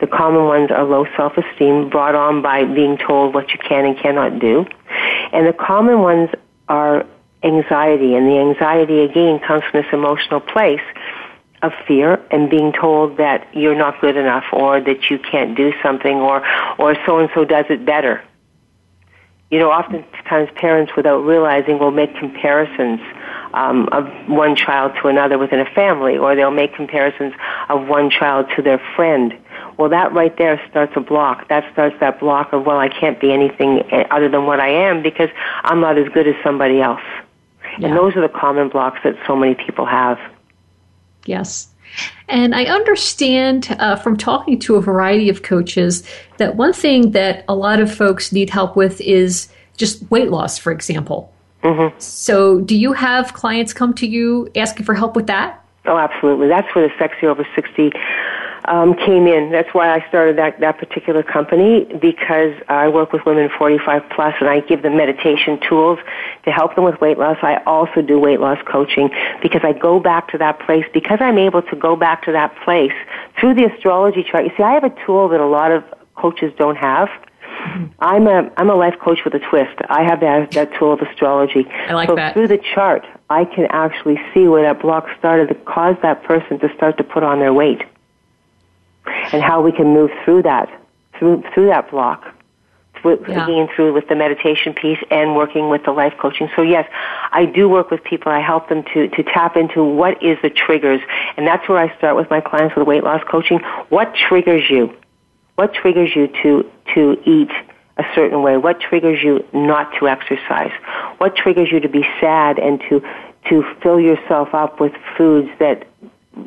The 0.00 0.06
common 0.06 0.44
ones 0.44 0.70
are 0.70 0.84
low 0.84 1.06
self-esteem 1.16 1.88
brought 1.88 2.14
on 2.14 2.42
by 2.42 2.64
being 2.64 2.96
told 2.96 3.34
what 3.34 3.52
you 3.52 3.58
can 3.58 3.86
and 3.86 3.98
cannot 3.98 4.38
do. 4.38 4.66
And 5.32 5.46
the 5.46 5.52
common 5.52 6.00
ones 6.00 6.30
are 6.68 7.06
anxiety, 7.44 8.14
and 8.14 8.26
the 8.26 8.38
anxiety 8.38 9.00
again 9.00 9.38
comes 9.46 9.62
from 9.70 9.82
this 9.82 9.92
emotional 9.92 10.40
place 10.40 10.80
of 11.62 11.72
fear 11.86 12.20
and 12.30 12.50
being 12.50 12.72
told 12.72 13.16
that 13.16 13.48
you're 13.54 13.76
not 13.76 14.00
good 14.00 14.16
enough 14.16 14.44
or 14.52 14.80
that 14.80 15.10
you 15.10 15.18
can't 15.18 15.56
do 15.56 15.72
something 15.82 16.16
or 16.16 16.44
or 16.78 16.94
so 17.06 17.18
and 17.18 17.30
so 17.34 17.44
does 17.44 17.64
it 17.70 17.84
better. 17.84 18.22
You 19.50 19.58
know, 19.60 19.70
oftentimes 19.70 20.50
parents, 20.56 20.92
without 20.96 21.18
realizing, 21.18 21.78
will 21.78 21.92
make 21.92 22.16
comparisons 22.16 23.00
um, 23.52 23.88
of 23.92 24.04
one 24.26 24.56
child 24.56 24.92
to 25.00 25.08
another 25.08 25.38
within 25.38 25.60
a 25.60 25.70
family, 25.74 26.18
or 26.18 26.34
they'll 26.34 26.50
make 26.50 26.74
comparisons 26.74 27.34
of 27.68 27.86
one 27.86 28.10
child 28.10 28.46
to 28.56 28.62
their 28.62 28.82
friend. 28.96 29.32
Well, 29.78 29.90
that 29.90 30.12
right 30.12 30.36
there 30.36 30.60
starts 30.70 30.92
a 30.96 31.00
block. 31.00 31.48
That 31.48 31.70
starts 31.72 31.94
that 32.00 32.18
block 32.20 32.52
of, 32.52 32.66
well, 32.66 32.78
I 32.78 32.88
can't 32.88 33.20
be 33.20 33.32
anything 33.32 33.82
other 34.10 34.28
than 34.28 34.46
what 34.46 34.60
I 34.60 34.70
am 34.88 35.02
because 35.02 35.28
I'm 35.62 35.80
not 35.80 35.98
as 35.98 36.08
good 36.08 36.26
as 36.26 36.34
somebody 36.42 36.80
else. 36.80 37.02
Yeah. 37.78 37.88
And 37.88 37.96
those 37.96 38.16
are 38.16 38.20
the 38.20 38.28
common 38.28 38.68
blocks 38.68 38.98
that 39.04 39.14
so 39.26 39.36
many 39.36 39.54
people 39.54 39.86
have. 39.86 40.18
Yes. 41.26 41.68
And 42.28 42.54
I 42.54 42.64
understand 42.64 43.74
uh, 43.78 43.96
from 43.96 44.16
talking 44.16 44.58
to 44.60 44.76
a 44.76 44.80
variety 44.80 45.28
of 45.28 45.42
coaches 45.42 46.02
that 46.38 46.56
one 46.56 46.72
thing 46.72 47.12
that 47.12 47.44
a 47.48 47.54
lot 47.54 47.80
of 47.80 47.94
folks 47.94 48.32
need 48.32 48.50
help 48.50 48.76
with 48.76 49.00
is 49.00 49.48
just 49.76 50.10
weight 50.10 50.30
loss, 50.30 50.58
for 50.58 50.72
example. 50.72 51.32
Mm-hmm. 51.62 51.98
So, 51.98 52.60
do 52.60 52.76
you 52.76 52.92
have 52.92 53.32
clients 53.32 53.72
come 53.72 53.94
to 53.94 54.06
you 54.06 54.50
asking 54.54 54.84
for 54.84 54.94
help 54.94 55.16
with 55.16 55.26
that? 55.28 55.64
Oh, 55.86 55.96
absolutely. 55.96 56.48
That's 56.48 56.72
where 56.74 56.86
the 56.86 56.94
Sexy 56.98 57.26
Over 57.26 57.46
60 57.54 57.90
um, 58.66 58.94
came 58.94 59.26
in. 59.26 59.50
That's 59.50 59.72
why 59.74 59.94
I 59.94 60.06
started 60.08 60.38
that, 60.38 60.60
that 60.60 60.78
particular 60.78 61.22
company 61.22 61.84
because 62.00 62.54
I 62.68 62.88
work 62.88 63.12
with 63.12 63.24
women 63.26 63.50
45 63.58 64.02
plus 64.10 64.34
and 64.40 64.48
I 64.48 64.60
give 64.60 64.82
them 64.82 64.96
meditation 64.96 65.60
tools 65.68 65.98
to 66.44 66.50
help 66.50 66.74
them 66.74 66.84
with 66.84 67.00
weight 67.00 67.18
loss. 67.18 67.38
I 67.42 67.62
also 67.66 68.00
do 68.00 68.18
weight 68.18 68.40
loss 68.40 68.58
coaching 68.66 69.10
because 69.42 69.62
I 69.64 69.72
go 69.72 70.00
back 70.00 70.28
to 70.32 70.38
that 70.38 70.60
place 70.60 70.84
because 70.92 71.18
I'm 71.20 71.38
able 71.38 71.62
to 71.62 71.76
go 71.76 71.96
back 71.96 72.24
to 72.24 72.32
that 72.32 72.56
place 72.64 72.92
through 73.38 73.54
the 73.54 73.64
astrology 73.72 74.24
chart. 74.24 74.44
You 74.44 74.52
see, 74.56 74.62
I 74.62 74.72
have 74.72 74.84
a 74.84 74.94
tool 75.04 75.28
that 75.28 75.40
a 75.40 75.46
lot 75.46 75.70
of 75.70 75.84
coaches 76.14 76.52
don't 76.56 76.76
have. 76.76 77.08
I'm 78.00 78.26
a 78.26 78.50
I'm 78.56 78.68
a 78.68 78.74
life 78.74 78.98
coach 79.00 79.20
with 79.24 79.32
a 79.34 79.38
twist. 79.38 79.76
I 79.88 80.02
have 80.02 80.20
that 80.20 80.50
that 80.52 80.74
tool 80.74 80.92
of 80.92 81.00
astrology. 81.00 81.66
I 81.70 81.94
like 81.94 82.08
so 82.08 82.16
that. 82.16 82.34
Through 82.34 82.48
the 82.48 82.58
chart, 82.74 83.06
I 83.30 83.44
can 83.44 83.66
actually 83.70 84.20
see 84.34 84.48
where 84.48 84.62
that 84.62 84.82
block 84.82 85.06
started 85.18 85.48
that 85.48 85.64
caused 85.64 86.02
that 86.02 86.24
person 86.24 86.58
to 86.60 86.68
start 86.74 86.98
to 86.98 87.04
put 87.04 87.22
on 87.22 87.38
their 87.38 87.54
weight 87.54 87.82
and 89.06 89.42
how 89.42 89.62
we 89.62 89.72
can 89.72 89.88
move 89.88 90.10
through 90.24 90.42
that, 90.42 90.68
through, 91.18 91.42
through 91.54 91.66
that 91.66 91.90
block. 91.90 92.24
With, 93.02 93.20
yeah. 93.28 93.44
Again, 93.44 93.68
through 93.76 93.92
with 93.92 94.08
the 94.08 94.14
meditation 94.14 94.72
piece 94.72 94.98
and 95.10 95.36
working 95.36 95.68
with 95.68 95.84
the 95.84 95.90
life 95.90 96.14
coaching. 96.18 96.48
So 96.56 96.62
yes, 96.62 96.88
I 97.32 97.44
do 97.44 97.68
work 97.68 97.90
with 97.90 98.02
people. 98.02 98.32
I 98.32 98.40
help 98.40 98.70
them 98.70 98.82
to, 98.94 99.08
to 99.08 99.22
tap 99.22 99.58
into 99.58 99.84
what 99.84 100.22
is 100.22 100.38
the 100.42 100.48
triggers. 100.48 101.02
And 101.36 101.46
that's 101.46 101.68
where 101.68 101.76
I 101.76 101.94
start 101.98 102.16
with 102.16 102.30
my 102.30 102.40
clients 102.40 102.74
with 102.74 102.86
weight 102.86 103.04
loss 103.04 103.20
coaching. 103.30 103.58
What 103.90 104.14
triggers 104.14 104.70
you? 104.70 104.96
What 105.56 105.74
triggers 105.74 106.16
you 106.16 106.28
to, 106.42 106.70
to 106.94 107.22
eat 107.26 107.50
a 107.98 108.04
certain 108.14 108.42
way? 108.42 108.56
What 108.56 108.80
triggers 108.80 109.22
you 109.22 109.44
not 109.52 109.92
to 110.00 110.08
exercise? 110.08 110.72
What 111.18 111.36
triggers 111.36 111.70
you 111.70 111.80
to 111.80 111.88
be 111.90 112.06
sad 112.20 112.58
and 112.58 112.80
to, 112.88 113.02
to 113.50 113.64
fill 113.82 114.00
yourself 114.00 114.54
up 114.54 114.80
with 114.80 114.92
foods 115.18 115.50
that 115.58 115.86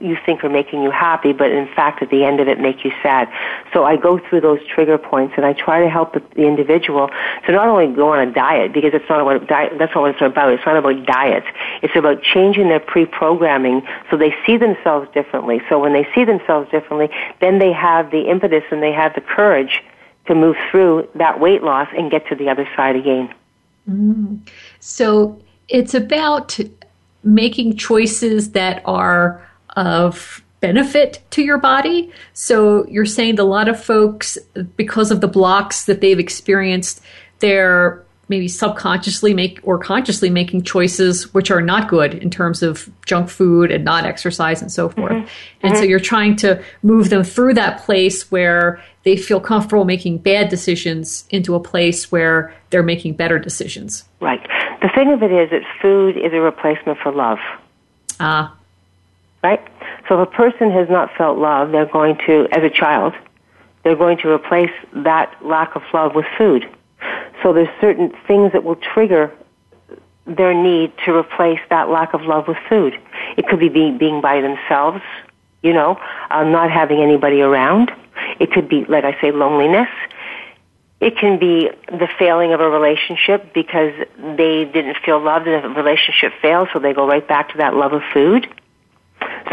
you 0.02 0.18
think 0.26 0.44
are 0.44 0.50
making 0.50 0.82
you 0.84 0.92
happy, 0.92 1.34
but 1.34 1.52
in 1.52 1.68
fact 1.68 2.02
at 2.02 2.10
the 2.10 2.24
end 2.24 2.40
of 2.40 2.48
it 2.48 2.60
make 2.60 2.84
you 2.84 2.92
sad. 3.02 3.30
So 3.74 3.84
I 3.84 3.96
go 3.96 4.20
through 4.20 4.42
those 4.42 4.60
trigger 4.68 4.98
points 4.98 5.34
and 5.38 5.46
I 5.46 5.54
try 5.54 5.82
to 5.82 5.90
help 5.90 6.14
the, 6.14 6.24
individual 6.38 7.10
to 7.46 7.52
not 7.52 7.68
only 7.68 7.94
go 7.94 8.14
on 8.14 8.28
a 8.28 8.32
diet 8.32 8.74
because 8.74 8.94
it's 8.94 9.10
not 9.10 9.26
what 9.26 9.48
diet, 9.48 9.74
that's 9.80 9.94
not 9.94 10.02
what 10.02 10.12
it's 10.12 10.22
about. 10.22 10.54
It's 10.54 10.66
not 10.66 10.78
about 10.78 11.06
diet. 11.06 11.44
It's 11.82 11.96
about 11.96 12.22
changing 12.22 12.70
their 12.70 12.80
pre-programming 12.80 13.82
so 14.10 14.18
they 14.18 14.36
see 14.46 14.58
themselves 14.58 15.10
differently. 15.14 15.62
So 15.70 15.80
when 15.80 15.94
they 15.94 16.08
see 16.14 16.24
themselves 16.24 16.70
differently, 16.72 17.10
then 17.42 17.60
they 17.60 17.72
have 17.74 18.12
the 18.12 18.30
impetus 18.30 18.64
and 18.72 18.82
they 18.82 18.92
have 18.92 19.14
the 19.16 19.22
courage 19.22 19.84
to 20.28 20.36
move 20.36 20.56
through 20.70 21.10
that 21.16 21.40
weight 21.40 21.64
loss 21.64 21.88
and 21.98 22.12
get 22.12 22.28
to 22.28 22.36
the 22.36 22.50
other 22.50 22.68
side 22.76 22.96
again. 22.96 23.34
Mm. 23.90 24.48
So 24.80 25.42
it's 25.70 25.94
about 25.94 26.60
making 27.24 27.78
choices 27.78 28.52
that 28.52 28.82
are 28.86 29.46
of 29.78 30.44
benefit 30.60 31.24
to 31.30 31.44
your 31.44 31.60
body. 31.60 32.12
So 32.34 32.86
you're 32.88 33.06
saying 33.06 33.36
that 33.36 33.44
a 33.44 33.46
lot 33.46 33.70
of 33.70 33.82
folks, 33.82 34.38
because 34.76 35.12
of 35.12 35.22
the 35.22 35.28
blocks 35.28 35.86
that 35.86 36.02
they've 36.02 36.20
experienced, 36.20 37.02
they're 37.40 38.04
maybe 38.30 38.48
subconsciously 38.48 39.34
make 39.34 39.60
or 39.64 39.78
consciously 39.78 40.30
making 40.30 40.64
choices 40.64 41.34
which 41.34 41.50
are 41.50 41.62
not 41.62 41.88
good 41.88 42.14
in 42.16 42.30
terms 42.30 42.62
of 42.62 42.90
junk 43.06 43.30
food 43.30 43.72
and 43.72 43.86
not 43.86 44.04
exercise 44.04 44.62
and 44.62 44.70
so 44.70 44.90
forth. 44.90 45.14
Mm-hmm. 45.14 45.28
And 45.62 45.74
mm-hmm. 45.74 45.82
so 45.82 45.84
you're 45.84 46.00
trying 46.00 46.36
to 46.38 46.62
move 46.84 47.10
them 47.10 47.24
through 47.24 47.54
that 47.54 47.86
place 47.86 48.30
where 48.30 48.84
they 49.04 49.16
feel 49.16 49.40
comfortable 49.40 49.86
making 49.86 50.18
bad 50.18 50.50
decisions 50.50 51.26
into 51.30 51.56
a 51.56 51.60
place 51.60 52.12
where 52.12 52.54
they're 52.72 52.84
making 52.84 53.14
better 53.14 53.40
decisions. 53.40 54.04
Right. 54.20 54.46
The 54.82 54.90
thing 54.94 55.14
of 55.14 55.24
it 55.24 55.32
is 55.32 55.52
that 55.52 55.62
food 55.82 56.18
is 56.18 56.34
a 56.34 56.42
replacement 56.42 56.98
for 57.00 57.14
love. 57.14 57.38
Ah. 58.20 58.57
Right? 59.44 59.62
So 60.08 60.22
if 60.22 60.28
a 60.28 60.32
person 60.32 60.72
has 60.72 60.90
not 60.90 61.10
felt 61.18 61.38
love, 61.38 61.72
they're 61.72 61.86
going 61.86 62.18
to, 62.26 62.48
as 62.52 62.64
a 62.64 62.70
child, 62.70 63.14
they're 63.84 63.96
going 63.96 64.18
to 64.20 64.30
replace 64.30 64.72
that 64.94 65.34
lack 65.46 65.76
of 65.76 65.84
love 65.94 66.16
with 66.16 66.26
food. 66.38 66.68
So 67.44 67.54
there's 67.54 67.70
certain 67.80 68.14
things 68.28 68.52
that 68.52 68.64
will 68.64 68.76
trigger 68.76 69.32
their 70.26 70.54
need 70.54 70.92
to 71.06 71.16
replace 71.16 71.60
that 71.70 71.90
lack 71.90 72.14
of 72.14 72.22
love 72.24 72.48
with 72.48 72.58
food. 72.68 73.00
It 73.38 73.48
could 73.48 73.60
be 73.60 73.70
being, 73.70 73.98
being 73.98 74.20
by 74.22 74.42
themselves, 74.42 75.02
you 75.62 75.74
know, 75.74 76.00
uh, 76.30 76.44
not 76.44 76.70
having 76.70 77.02
anybody 77.02 77.42
around. 77.42 77.92
It 78.40 78.52
could 78.52 78.68
be, 78.68 78.86
like 78.86 79.06
I 79.06 79.20
say, 79.22 79.32
loneliness. 79.32 79.90
It 81.00 81.16
can 81.18 81.40
be 81.40 81.70
the 81.88 82.10
failing 82.18 82.54
of 82.54 82.60
a 82.60 82.70
relationship 82.70 83.54
because 83.54 83.94
they 84.18 84.66
didn't 84.66 84.98
feel 85.06 85.20
loved 85.20 85.48
and 85.48 85.64
the 85.64 85.70
relationship 85.70 86.34
failed, 86.42 86.70
so 86.74 86.80
they 86.80 86.94
go 86.94 87.08
right 87.08 87.26
back 87.26 87.52
to 87.52 87.60
that 87.60 87.76
love 87.76 87.94
of 87.94 88.02
food. 88.14 88.48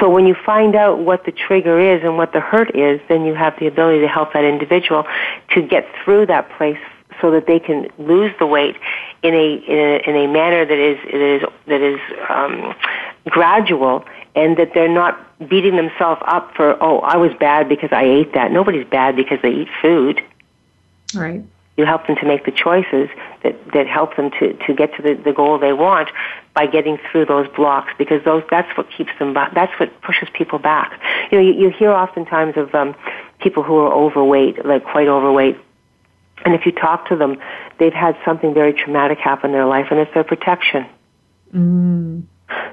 So 0.01 0.11
when 0.11 0.27
you 0.27 0.35
find 0.35 0.75
out 0.75 0.99
what 0.99 1.25
the 1.25 1.33
trigger 1.33 1.79
is 1.79 2.03
and 2.03 2.17
what 2.17 2.33
the 2.33 2.41
hurt 2.41 2.75
is, 2.75 3.01
then 3.09 3.25
you 3.25 3.35
have 3.35 3.59
the 3.59 3.67
ability 3.67 4.01
to 4.01 4.09
help 4.09 4.33
that 4.33 4.45
individual 4.45 5.07
to 5.51 5.62
get 5.62 5.87
through 6.05 6.27
that 6.27 6.51
place 6.57 6.79
so 7.21 7.31
that 7.31 7.47
they 7.47 7.61
can 7.61 7.89
lose 7.99 8.33
the 8.39 8.47
weight 8.47 8.77
in 9.23 9.35
a 9.35 9.55
in 9.55 9.79
a, 9.79 10.11
in 10.11 10.17
a 10.17 10.27
manner 10.27 10.65
that 10.65 10.79
is 10.79 10.99
that 11.05 11.21
is 11.21 11.43
that 11.67 11.81
is 11.81 12.01
um, 12.29 12.75
gradual 13.27 14.05
and 14.35 14.57
that 14.57 14.75
they're 14.75 14.89
not 14.89 15.21
beating 15.49 15.77
themselves 15.77 16.21
up 16.27 16.55
for 16.55 16.77
oh 16.83 16.99
I 17.01 17.17
was 17.17 17.33
bad 17.39 17.69
because 17.69 17.91
I 17.93 18.05
ate 18.05 18.35
that. 18.35 18.51
Nobody's 18.51 18.87
bad 18.87 19.17
because 19.17 19.39
they 19.43 19.53
eat 19.53 19.69
food. 19.81 20.23
Right. 21.15 21.45
You 21.77 21.85
help 21.85 22.07
them 22.07 22.16
to 22.16 22.27
make 22.27 22.45
the 22.45 22.53
choices 22.53 23.09
that, 23.43 23.57
that 23.72 23.87
help 23.89 24.16
them 24.16 24.31
to, 24.39 24.53
to 24.66 24.75
get 24.75 24.95
to 24.97 25.03
the, 25.03 25.14
the 25.14 25.33
goal 25.33 25.59
they 25.59 25.72
want 25.72 26.09
by 26.55 26.66
getting 26.66 26.99
through 27.11 27.27
those 27.27 27.49
blocks 27.57 27.93
because 27.99 28.22
those 28.25 28.45
that's 28.49 28.68
what 28.77 28.87
keeps 28.97 29.11
them 29.18 29.35
back. 29.35 29.55
That's 29.55 29.72
what 29.81 30.01
pushes 30.03 30.29
people 30.33 30.61
back. 30.61 31.01
You 31.33 31.39
know, 31.39 31.45
you, 31.45 31.53
you 31.55 31.70
hear 31.70 31.91
oftentimes 31.91 32.57
of 32.57 32.72
um, 32.75 32.95
people 33.41 33.64
who 33.64 33.77
are 33.79 33.93
overweight, 33.93 34.64
like 34.64 34.85
quite 34.85 35.09
overweight, 35.09 35.57
and 36.45 36.55
if 36.55 36.66
you 36.66 36.72
talk 36.72 37.09
to 37.09 37.16
them, 37.16 37.39
they've 37.79 37.93
had 37.93 38.16
something 38.25 38.55
very 38.55 38.72
traumatic 38.72 39.18
happen 39.18 39.51
in 39.51 39.53
their 39.53 39.66
life, 39.66 39.87
and 39.91 39.99
it's 39.99 40.12
their 40.14 40.25
protection. 40.25 40.87
Mm. 41.53 42.25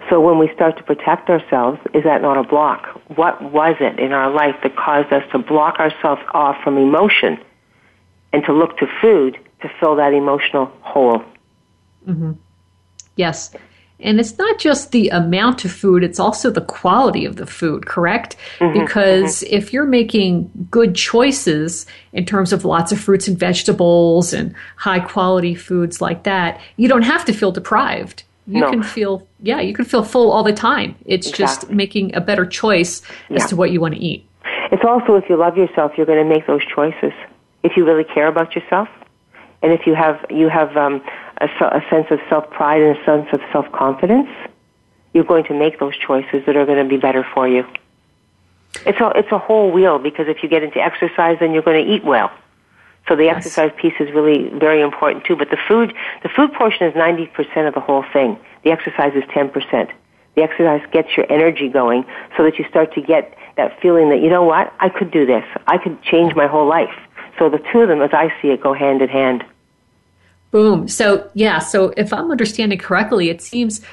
So 0.10 0.20
when 0.20 0.38
we 0.38 0.52
start 0.54 0.78
to 0.78 0.84
protect 0.84 1.30
ourselves, 1.30 1.80
is 1.93 2.04
that 2.04 2.22
not 2.22 2.38
a 2.38 2.43
block? 2.43 2.88
What 3.16 3.41
was 3.41 3.76
it 3.80 3.99
in 3.99 4.12
our 4.12 4.30
life 4.30 4.56
that 4.64 4.76
caused 4.76 5.14
us 5.14 5.24
to 5.32 5.39
block 5.39 5.80
ourselves 5.80 6.22
off 6.34 6.58
from 6.64 6.78
emotion 6.78 7.39
and 8.34 8.44
to 8.46 8.54
look 8.54 8.78
to 8.78 8.88
food 9.02 9.38
to 9.62 9.70
fill 9.80 9.96
that 9.96 10.14
emotional 10.14 10.66
hole? 10.82 11.24
Mm-hmm. 12.08 12.34
Yes. 13.16 13.54
And 14.00 14.20
it's 14.20 14.38
not 14.38 14.58
just 14.58 14.92
the 14.92 15.10
amount 15.10 15.64
of 15.64 15.72
food, 15.72 16.04
it's 16.04 16.20
also 16.20 16.50
the 16.50 16.62
quality 16.62 17.24
of 17.24 17.36
the 17.36 17.46
food, 17.46 17.86
correct? 17.86 18.36
Mm-hmm, 18.58 18.80
because 18.80 19.44
mm-hmm. 19.44 19.54
if 19.56 19.72
you're 19.72 19.86
making 19.86 20.50
good 20.72 20.96
choices 20.96 21.86
in 22.12 22.26
terms 22.26 22.52
of 22.52 22.66
lots 22.66 22.92
of 22.92 23.00
fruits 23.00 23.28
and 23.28 23.38
vegetables 23.38 24.34
and 24.34 24.56
high 24.76 25.00
quality 25.00 25.54
foods 25.54 26.02
like 26.02 26.24
that, 26.24 26.60
you 26.78 26.88
don't 26.88 27.04
have 27.04 27.26
to 27.26 27.34
feel 27.34 27.52
deprived. 27.52 28.24
You 28.48 28.62
no. 28.62 28.72
can 28.72 28.82
feel, 28.82 29.28
yeah, 29.40 29.62
you 29.62 29.74
can 29.74 29.86
feel 29.86 30.04
full 30.04 30.32
all 30.32 30.44
the 30.44 30.52
time. 30.52 30.96
It's 31.06 31.28
exactly. 31.28 31.46
just 31.46 31.70
making 31.70 32.16
a 32.16 32.22
better 32.22 32.46
choice 32.46 33.04
as 33.30 33.42
yeah. 33.42 33.48
to 33.48 33.56
what 33.56 33.70
you 33.70 33.80
want 33.80 33.94
to 33.94 34.00
eat. 34.00 34.28
It's 34.72 34.84
also 34.84 35.16
if 35.16 35.30
you 35.30 35.38
love 35.38 35.58
yourself, 35.58 35.92
you're 35.96 36.08
going 36.08 36.28
to 36.28 36.30
make 36.30 36.48
those 36.48 36.66
choices. 36.66 37.14
If 37.64 37.78
you 37.78 37.86
really 37.86 38.03
care 38.03 38.28
about 38.28 38.55
yourself, 38.55 38.89
and 39.62 39.72
if 39.72 39.86
you 39.86 39.93
have 39.93 40.26
you 40.30 40.49
have 40.49 40.76
um, 40.76 41.03
a, 41.39 41.45
a 41.45 41.84
sense 41.89 42.07
of 42.09 42.20
self 42.30 42.49
pride 42.49 42.82
and 42.82 42.97
a 42.97 43.05
sense 43.05 43.28
of 43.34 43.41
self 43.51 43.72
confidence, 43.72 44.30
you're 45.14 45.24
going 45.24 45.45
to 45.45 45.53
make 45.53 45.80
those 45.80 45.97
choices 45.97 46.45
that 46.45 46.55
are 46.55 46.66
going 46.66 46.84
to 46.84 46.89
be 46.89 46.97
better 46.97 47.26
for 47.34 47.47
you. 47.47 47.66
It's 48.86 48.99
a 48.99 49.12
it's 49.16 49.32
a 49.32 49.38
whole 49.38 49.72
wheel 49.72 49.99
because 49.99 50.28
if 50.28 50.41
you 50.43 50.49
get 50.49 50.64
into 50.64 50.80
exercise, 50.80 51.38
then 51.39 51.53
you're 51.53 51.62
going 51.62 51.86
to 51.86 51.93
eat 51.93 52.03
well. 52.03 52.32
So 53.07 53.16
the 53.16 53.26
yes. 53.26 53.38
exercise 53.38 53.72
piece 53.78 53.93
is 53.99 54.12
really 54.14 54.49
very 54.49 54.82
important 54.82 55.26
too. 55.26 55.36
But 55.36 55.49
the 55.49 55.57
food 55.68 55.93
the 56.24 56.30
food 56.30 56.53
portion 56.53 56.88
is 56.88 56.95
ninety 56.95 57.28
percent 57.28 57.68
of 57.68 57.74
the 57.74 57.80
whole 57.80 58.05
thing. 58.14 58.39
The 58.64 58.72
exercise 58.72 59.14
is 59.16 59.24
ten 59.34 59.49
percent. 59.49 59.89
The 60.36 60.43
exercise 60.43 60.82
gets 60.91 61.09
your 61.18 61.30
energy 61.32 61.68
going 61.68 62.05
so 62.38 62.43
that 62.43 62.57
you 62.57 62.66
start 62.70 62.93
to 62.93 63.01
get 63.01 63.38
that 63.57 63.82
feeling 63.82 64.09
that 64.09 64.22
you 64.22 64.30
know 64.30 64.43
what 64.43 64.74
I 64.80 64.88
could 64.88 65.12
do 65.12 65.26
this. 65.26 65.43
I 65.68 65.78
could 65.78 66.01
change 66.03 66.36
my 66.36 66.47
whole 66.47 66.68
life. 66.68 66.95
So 67.38 67.50
the 67.50 67.60
two 67.72 67.80
of 67.80 67.90
them, 67.90 68.02
as 68.02 68.12
I 68.14 68.34
see 68.42 68.50
it, 68.50 68.62
go 68.62 68.74
hand 68.74 69.02
in 69.02 69.10
hand. 69.10 69.44
Boom. 70.52 70.88
So, 70.88 71.30
yeah, 71.34 71.60
so 71.60 71.94
if 71.96 72.12
I'm 72.12 72.30
understanding 72.30 72.78
correctly, 72.78 73.30
it 73.30 73.42
seems 73.42 73.84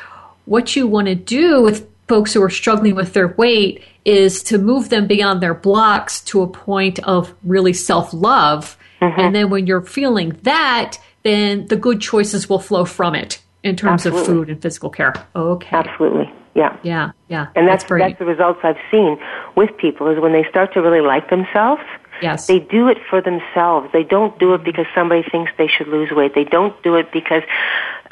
what 0.45 0.75
you 0.75 0.87
want 0.87 1.07
to 1.07 1.15
do 1.15 1.63
with 1.63 1.89
folks 2.09 2.33
who 2.33 2.43
are 2.43 2.51
struggling 2.51 2.95
with 2.95 3.13
their 3.13 3.29
weight 3.29 3.85
is 4.05 4.43
to 4.45 4.59
move 4.59 4.89
them 4.89 5.07
beyond 5.07 5.43
their 5.43 5.55
blocks 5.55 6.21
to 6.25 6.43
a 6.43 6.47
point 6.47 6.99
of 7.01 7.35
really 7.45 7.73
self 7.73 8.13
love. 8.13 8.77
Mm-hmm. 9.01 9.21
And 9.21 9.35
then 9.35 9.51
when 9.51 9.67
you're 9.67 9.83
feeling 9.83 10.31
that, 10.43 10.99
then 11.23 11.67
the 11.67 11.77
good 11.77 12.01
choices 12.01 12.49
will 12.49 12.59
flow 12.59 12.85
from 12.85 13.15
it 13.15 13.41
in 13.63 13.77
terms 13.77 14.07
Absolutely. 14.07 14.21
of 14.21 14.27
food 14.27 14.51
and 14.51 14.63
physical 14.63 14.91
care. 14.91 15.15
Okay. 15.37 15.69
Absolutely. 15.71 16.33
Yeah. 16.55 16.77
Yeah. 16.83 17.13
Yeah. 17.29 17.49
And 17.55 17.69
that's 17.69 17.85
that's, 17.85 18.01
that's 18.01 18.19
the 18.19 18.25
results 18.25 18.61
I've 18.65 18.79
seen 18.91 19.19
with 19.55 19.77
people 19.77 20.09
is 20.09 20.19
when 20.19 20.33
they 20.33 20.45
start 20.51 20.73
to 20.75 20.81
really 20.81 21.01
like 21.01 21.31
themselves 21.31 21.83
Yes. 22.23 22.47
They 22.47 22.59
do 22.59 22.89
it 22.89 22.99
for 23.09 23.21
themselves. 23.21 23.89
They 23.93 24.05
don't 24.05 24.39
do 24.39 24.55
it 24.55 24.65
because 24.65 24.87
somebody 24.95 25.23
thinks 25.23 25.53
they 25.57 25.69
should 25.69 25.89
lose 25.89 26.11
weight. 26.11 26.35
They 26.35 26.45
don't 26.45 26.81
do 26.83 26.97
it 26.97 27.13
because 27.13 27.43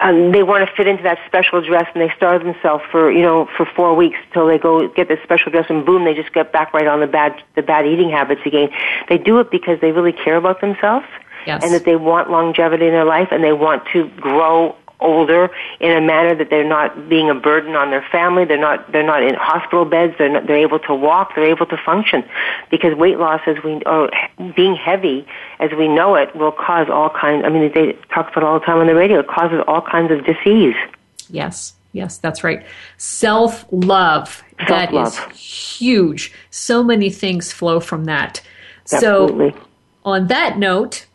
um, 0.00 0.32
they 0.32 0.42
want 0.42 0.68
to 0.68 0.74
fit 0.74 0.86
into 0.86 1.02
that 1.02 1.18
special 1.26 1.60
dress 1.62 1.88
and 1.94 2.02
they 2.02 2.14
starve 2.16 2.44
themselves 2.44 2.84
for 2.90 3.10
you 3.10 3.22
know 3.22 3.48
for 3.56 3.66
four 3.66 3.94
weeks 3.94 4.18
till 4.32 4.46
they 4.46 4.58
go 4.58 4.88
get 4.88 5.08
this 5.08 5.20
special 5.22 5.50
dress 5.50 5.66
and 5.68 5.86
boom 5.86 6.04
they 6.04 6.14
just 6.14 6.32
get 6.32 6.52
back 6.52 6.74
right 6.74 6.86
on 6.86 7.00
the 7.00 7.06
bad 7.06 7.42
the 7.54 7.62
bad 7.62 7.86
eating 7.86 8.10
habits 8.10 8.42
again. 8.44 8.70
They 9.08 9.18
do 9.18 9.38
it 9.40 9.50
because 9.50 9.80
they 9.80 9.92
really 9.92 10.12
care 10.12 10.36
about 10.36 10.60
themselves 10.60 11.06
yes. 11.46 11.62
and 11.64 11.72
that 11.72 11.84
they 11.84 11.96
want 11.96 12.30
longevity 12.30 12.86
in 12.86 12.92
their 12.92 13.04
life 13.04 13.28
and 13.30 13.42
they 13.42 13.52
want 13.52 13.84
to 13.92 14.08
grow 14.20 14.76
older 15.00 15.50
in 15.80 15.92
a 15.92 16.00
manner 16.00 16.34
that 16.34 16.50
they're 16.50 16.68
not 16.68 17.08
being 17.08 17.28
a 17.28 17.34
burden 17.34 17.74
on 17.74 17.90
their 17.90 18.06
family. 18.10 18.44
They're 18.44 18.58
not 18.58 18.90
they're 18.92 19.06
not 19.06 19.22
in 19.22 19.34
hospital 19.34 19.84
beds. 19.84 20.14
They're 20.18 20.28
not, 20.28 20.46
they're 20.46 20.56
able 20.56 20.78
to 20.80 20.94
walk. 20.94 21.34
They're 21.34 21.50
able 21.50 21.66
to 21.66 21.76
function 21.76 22.24
because 22.70 22.94
weight 22.94 23.18
loss, 23.18 23.40
as 23.46 23.56
we 23.62 23.82
or 23.84 24.10
being 24.54 24.74
heavy 24.74 25.26
as 25.60 25.70
we 25.72 25.88
know 25.88 26.14
it, 26.14 26.34
will 26.34 26.52
cause 26.52 26.88
all 26.90 27.10
kinds. 27.10 27.44
I 27.44 27.48
mean, 27.48 27.72
they 27.74 27.92
talk 28.12 28.30
about 28.30 28.38
it 28.38 28.44
all 28.44 28.58
the 28.58 28.66
time 28.66 28.78
on 28.78 28.86
the 28.86 28.94
radio. 28.94 29.20
It 29.20 29.28
causes 29.28 29.62
all 29.66 29.82
kinds 29.82 30.10
of 30.10 30.24
disease. 30.24 30.76
Yes. 31.28 31.74
Yes, 31.92 32.18
that's 32.18 32.44
right. 32.44 32.66
Self 32.98 33.64
love. 33.70 34.44
That 34.68 34.92
is 34.92 35.18
huge. 35.34 36.30
So 36.50 36.84
many 36.84 37.08
things 37.08 37.52
flow 37.52 37.80
from 37.80 38.04
that. 38.04 38.42
Absolutely. 38.92 39.52
So, 39.52 39.58
on 40.04 40.26
that 40.26 40.58
note, 40.58 41.05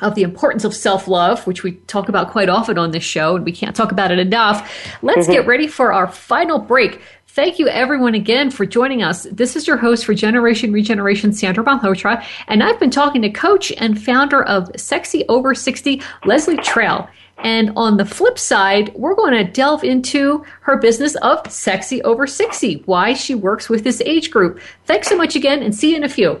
of 0.00 0.14
the 0.14 0.22
importance 0.22 0.64
of 0.64 0.74
self 0.74 1.08
love, 1.08 1.46
which 1.46 1.62
we 1.62 1.72
talk 1.86 2.08
about 2.08 2.30
quite 2.30 2.48
often 2.48 2.78
on 2.78 2.90
this 2.90 3.04
show, 3.04 3.36
and 3.36 3.44
we 3.44 3.52
can't 3.52 3.74
talk 3.74 3.92
about 3.92 4.10
it 4.10 4.18
enough. 4.18 4.70
Let's 5.02 5.22
mm-hmm. 5.22 5.32
get 5.32 5.46
ready 5.46 5.66
for 5.66 5.92
our 5.92 6.08
final 6.08 6.58
break. 6.58 7.00
Thank 7.26 7.58
you, 7.58 7.68
everyone, 7.68 8.14
again 8.14 8.50
for 8.50 8.66
joining 8.66 9.02
us. 9.02 9.24
This 9.30 9.54
is 9.54 9.66
your 9.66 9.76
host 9.76 10.04
for 10.04 10.14
Generation 10.14 10.72
Regeneration, 10.72 11.32
Sandra 11.32 11.62
Malhotra, 11.62 12.24
and 12.48 12.62
I've 12.62 12.80
been 12.80 12.90
talking 12.90 13.22
to 13.22 13.30
coach 13.30 13.72
and 13.78 14.02
founder 14.02 14.42
of 14.42 14.68
Sexy 14.76 15.24
Over 15.28 15.54
60, 15.54 16.02
Leslie 16.24 16.56
Traill. 16.56 17.08
And 17.38 17.70
on 17.76 17.96
the 17.96 18.04
flip 18.04 18.38
side, 18.38 18.92
we're 18.94 19.14
going 19.14 19.34
to 19.34 19.44
delve 19.44 19.84
into 19.84 20.44
her 20.62 20.76
business 20.78 21.14
of 21.16 21.48
Sexy 21.48 22.02
Over 22.02 22.26
60, 22.26 22.82
why 22.86 23.14
she 23.14 23.36
works 23.36 23.68
with 23.68 23.84
this 23.84 24.00
age 24.00 24.32
group. 24.32 24.60
Thanks 24.86 25.06
so 25.06 25.16
much 25.16 25.36
again, 25.36 25.62
and 25.62 25.72
see 25.74 25.90
you 25.90 25.96
in 25.96 26.04
a 26.04 26.08
few. 26.08 26.40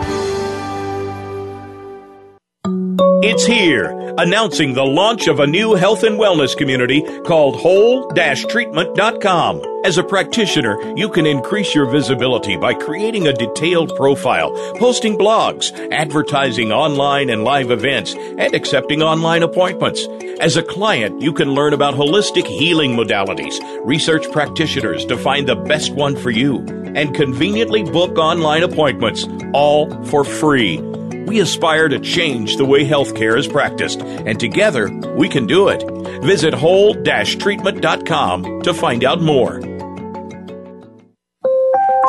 It's 3.23 3.45
here, 3.45 3.91
announcing 4.17 4.73
the 4.73 4.83
launch 4.83 5.27
of 5.27 5.39
a 5.39 5.45
new 5.45 5.75
health 5.75 6.01
and 6.01 6.19
wellness 6.19 6.57
community 6.57 7.03
called 7.21 7.55
whole-treatment.com. 7.55 9.61
As 9.85 9.99
a 9.99 10.03
practitioner, 10.03 10.97
you 10.97 11.07
can 11.07 11.27
increase 11.27 11.75
your 11.75 11.85
visibility 11.85 12.57
by 12.57 12.73
creating 12.73 13.27
a 13.27 13.33
detailed 13.33 13.95
profile, 13.95 14.51
posting 14.79 15.19
blogs, 15.19 15.71
advertising 15.91 16.71
online 16.71 17.29
and 17.29 17.43
live 17.43 17.69
events, 17.69 18.15
and 18.15 18.55
accepting 18.55 19.03
online 19.03 19.43
appointments. 19.43 20.07
As 20.39 20.57
a 20.57 20.63
client, 20.63 21.21
you 21.21 21.31
can 21.31 21.53
learn 21.53 21.73
about 21.73 21.93
holistic 21.93 22.47
healing 22.47 22.95
modalities, 22.95 23.53
research 23.85 24.25
practitioners 24.31 25.05
to 25.05 25.15
find 25.15 25.47
the 25.47 25.55
best 25.55 25.93
one 25.93 26.15
for 26.15 26.31
you, 26.31 26.65
and 26.95 27.13
conveniently 27.13 27.83
book 27.83 28.17
online 28.17 28.63
appointments, 28.63 29.27
all 29.53 29.91
for 30.05 30.23
free. 30.23 30.81
We 31.25 31.39
aspire 31.39 31.89
to 31.89 31.99
change 31.99 32.57
the 32.57 32.65
way 32.65 32.85
healthcare 32.85 33.37
is 33.37 33.47
practiced, 33.47 34.01
and 34.01 34.39
together 34.39 34.89
we 35.15 35.29
can 35.29 35.47
do 35.47 35.69
it. 35.69 35.83
Visit 36.23 36.53
whole-treatment.com 36.53 38.61
to 38.61 38.73
find 38.73 39.03
out 39.03 39.21
more. 39.21 39.61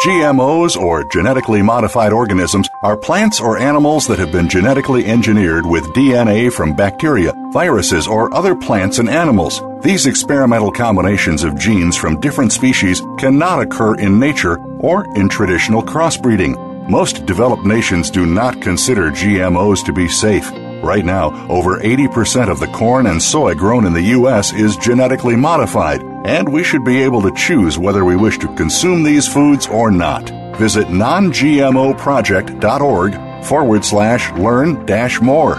GMOs, 0.03 0.77
or 0.77 1.09
genetically 1.13 1.63
modified 1.63 2.13
organisms, 2.13 2.69
are 2.83 2.97
plants 2.97 3.41
or 3.41 3.57
animals 3.57 4.09
that 4.09 4.19
have 4.19 4.33
been 4.33 4.49
genetically 4.49 5.07
engineered 5.07 5.65
with 5.65 5.85
DNA 5.95 6.53
from 6.53 6.75
bacteria, 6.75 7.33
viruses, 7.53 8.09
or 8.09 8.35
other 8.35 8.57
plants 8.57 8.99
and 8.99 9.09
animals. 9.09 9.63
These 9.83 10.07
experimental 10.07 10.73
combinations 10.73 11.45
of 11.45 11.57
genes 11.57 11.97
from 11.97 12.19
different 12.19 12.53
species 12.53 13.01
cannot 13.19 13.61
occur 13.61 13.95
in 13.95 14.19
nature 14.19 14.59
or 14.81 15.05
in 15.17 15.29
traditional 15.29 15.83
crossbreeding. 15.83 16.72
Most 16.89 17.27
developed 17.27 17.65
nations 17.65 18.11
do 18.11 18.27
not 18.27 18.61
consider 18.61 19.13
GMOs 19.13 19.87
to 19.87 19.93
be 19.93 20.09
safe. 20.09 20.51
Right 20.83 21.05
now, 21.05 21.31
over 21.49 21.79
80% 21.79 22.51
of 22.51 22.59
the 22.59 22.67
corn 22.67 23.07
and 23.07 23.23
soy 23.23 23.55
grown 23.55 23.87
in 23.87 23.93
the 23.93 24.03
U.S. 24.19 24.53
is 24.53 24.77
genetically 24.77 25.37
modified, 25.37 26.03
and 26.25 26.53
we 26.53 26.65
should 26.65 26.85
be 26.85 27.01
able 27.01 27.23
to 27.23 27.31
choose 27.37 27.79
whether 27.79 28.05
we 28.05 28.17
wish 28.17 28.37
to 28.39 28.53
consume 28.57 29.05
these 29.05 29.29
foods 29.29 29.69
or 29.69 29.93
not. 29.93 30.29
Visit 30.57 30.89
nongmoproject.org 30.89 33.45
forward 33.45 33.85
slash 33.85 34.33
learn 34.33 34.85
dash 34.85 35.21
more. 35.21 35.59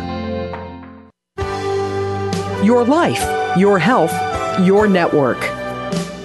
Your 2.66 2.84
life, 2.84 3.58
your 3.58 3.80
health, 3.80 4.12
your 4.60 4.90
network. 4.90 5.40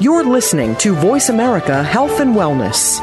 You're 0.01 0.25
listening 0.25 0.75
to 0.77 0.97
Voice 0.97 1.29
America 1.29 1.85
Health 1.85 2.19
and 2.19 2.35
Wellness. 2.35 2.99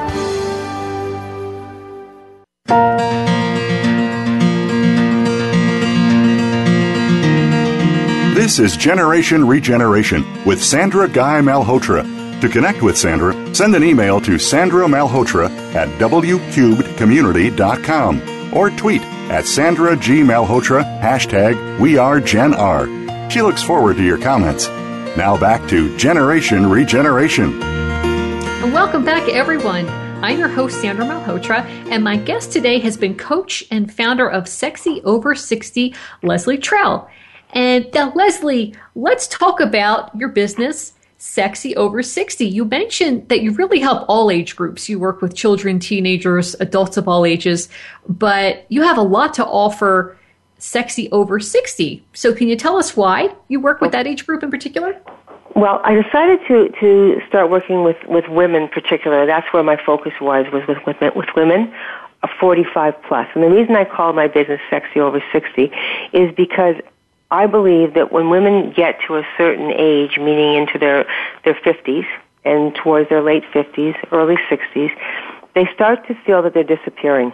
This 8.35 8.57
is 8.59 8.75
Generation 8.75 9.45
Regeneration 9.45 10.25
with 10.45 10.63
Sandra 10.63 11.07
Guy 11.07 11.41
Malhotra. 11.41 12.41
To 12.41 12.49
connect 12.49 12.81
with 12.81 12.97
Sandra, 12.97 13.53
send 13.53 13.75
an 13.75 13.83
email 13.83 14.19
to 14.21 14.39
Sandra 14.39 14.87
Malhotra 14.87 15.51
at 15.75 15.89
wcubedcommunity.com 15.99 18.57
or 18.57 18.71
tweet 18.71 19.03
at 19.03 19.45
Sandra 19.45 19.95
G. 19.95 20.21
Malhotra, 20.21 20.83
hashtag 21.01 21.53
WeAreGenR. 21.77 23.31
She 23.31 23.43
looks 23.43 23.61
forward 23.61 23.97
to 23.97 24.03
your 24.03 24.17
comments. 24.17 24.67
Now 25.15 25.37
back 25.37 25.69
to 25.69 25.95
Generation 25.97 26.67
Regeneration. 26.69 27.61
And 27.61 28.73
welcome 28.73 29.05
back, 29.05 29.29
everyone. 29.29 29.85
I'm 30.25 30.39
your 30.39 30.47
host, 30.47 30.81
Sandra 30.81 31.05
Malhotra, 31.05 31.63
and 31.91 32.03
my 32.03 32.17
guest 32.17 32.51
today 32.51 32.79
has 32.79 32.97
been 32.97 33.15
coach 33.15 33.63
and 33.69 33.93
founder 33.93 34.27
of 34.27 34.47
Sexy 34.47 34.99
Over 35.03 35.35
60, 35.35 35.93
Leslie 36.23 36.57
Traill. 36.57 37.07
And 37.53 37.87
now, 37.93 38.11
Leslie, 38.15 38.73
let's 38.95 39.27
talk 39.27 39.59
about 39.59 40.09
your 40.15 40.29
business, 40.29 40.93
Sexy 41.19 41.75
Over 41.75 42.01
60. 42.01 42.43
You 42.43 42.65
mentioned 42.65 43.29
that 43.29 43.43
you 43.43 43.51
really 43.51 43.79
help 43.79 44.03
all 44.09 44.31
age 44.31 44.55
groups. 44.55 44.89
You 44.89 44.97
work 44.97 45.21
with 45.21 45.35
children, 45.35 45.77
teenagers, 45.77 46.55
adults 46.55 46.97
of 46.97 47.07
all 47.07 47.23
ages, 47.23 47.69
but 48.09 48.65
you 48.69 48.81
have 48.81 48.97
a 48.97 49.03
lot 49.03 49.35
to 49.35 49.45
offer 49.45 50.17
Sexy 50.57 51.07
Over 51.11 51.39
60. 51.39 52.03
So, 52.13 52.33
can 52.33 52.47
you 52.47 52.55
tell 52.55 52.77
us 52.77 52.97
why 52.97 53.29
you 53.47 53.59
work 53.59 53.79
with 53.79 53.91
that 53.91 54.07
age 54.07 54.25
group 54.25 54.41
in 54.41 54.49
particular? 54.49 54.99
Well, 55.55 55.79
I 55.85 55.95
decided 56.01 56.41
to, 56.49 56.69
to 56.81 57.21
start 57.29 57.49
working 57.49 57.83
with, 57.83 57.95
with 58.07 58.27
women 58.27 58.67
particularly. 58.67 59.25
That's 59.25 59.47
where 59.53 59.63
my 59.63 59.77
focus 59.83 60.11
was, 60.19 60.45
was 60.51 60.67
with, 60.67 60.79
with, 60.85 61.15
with 61.15 61.29
women 61.33 61.73
of 62.23 62.29
45 62.41 63.01
plus. 63.03 63.27
And 63.33 63.43
the 63.43 63.49
reason 63.49 63.73
I 63.75 63.85
call 63.85 64.11
my 64.11 64.27
business 64.27 64.59
Sexy 64.69 64.99
Over 64.99 65.23
60 65.31 65.71
is 66.11 66.35
because 66.35 66.75
I 67.31 67.47
believe 67.47 67.93
that 67.93 68.11
when 68.11 68.29
women 68.29 68.71
get 68.71 68.99
to 69.07 69.15
a 69.15 69.23
certain 69.37 69.71
age, 69.71 70.17
meaning 70.17 70.55
into 70.55 70.77
their, 70.77 71.07
their 71.45 71.53
50s 71.53 72.05
and 72.43 72.75
towards 72.75 73.07
their 73.07 73.21
late 73.21 73.43
50s, 73.53 73.95
early 74.11 74.35
60s, 74.49 74.91
they 75.53 75.69
start 75.73 76.05
to 76.07 76.15
feel 76.25 76.41
that 76.41 76.53
they're 76.53 76.63
disappearing. 76.63 77.31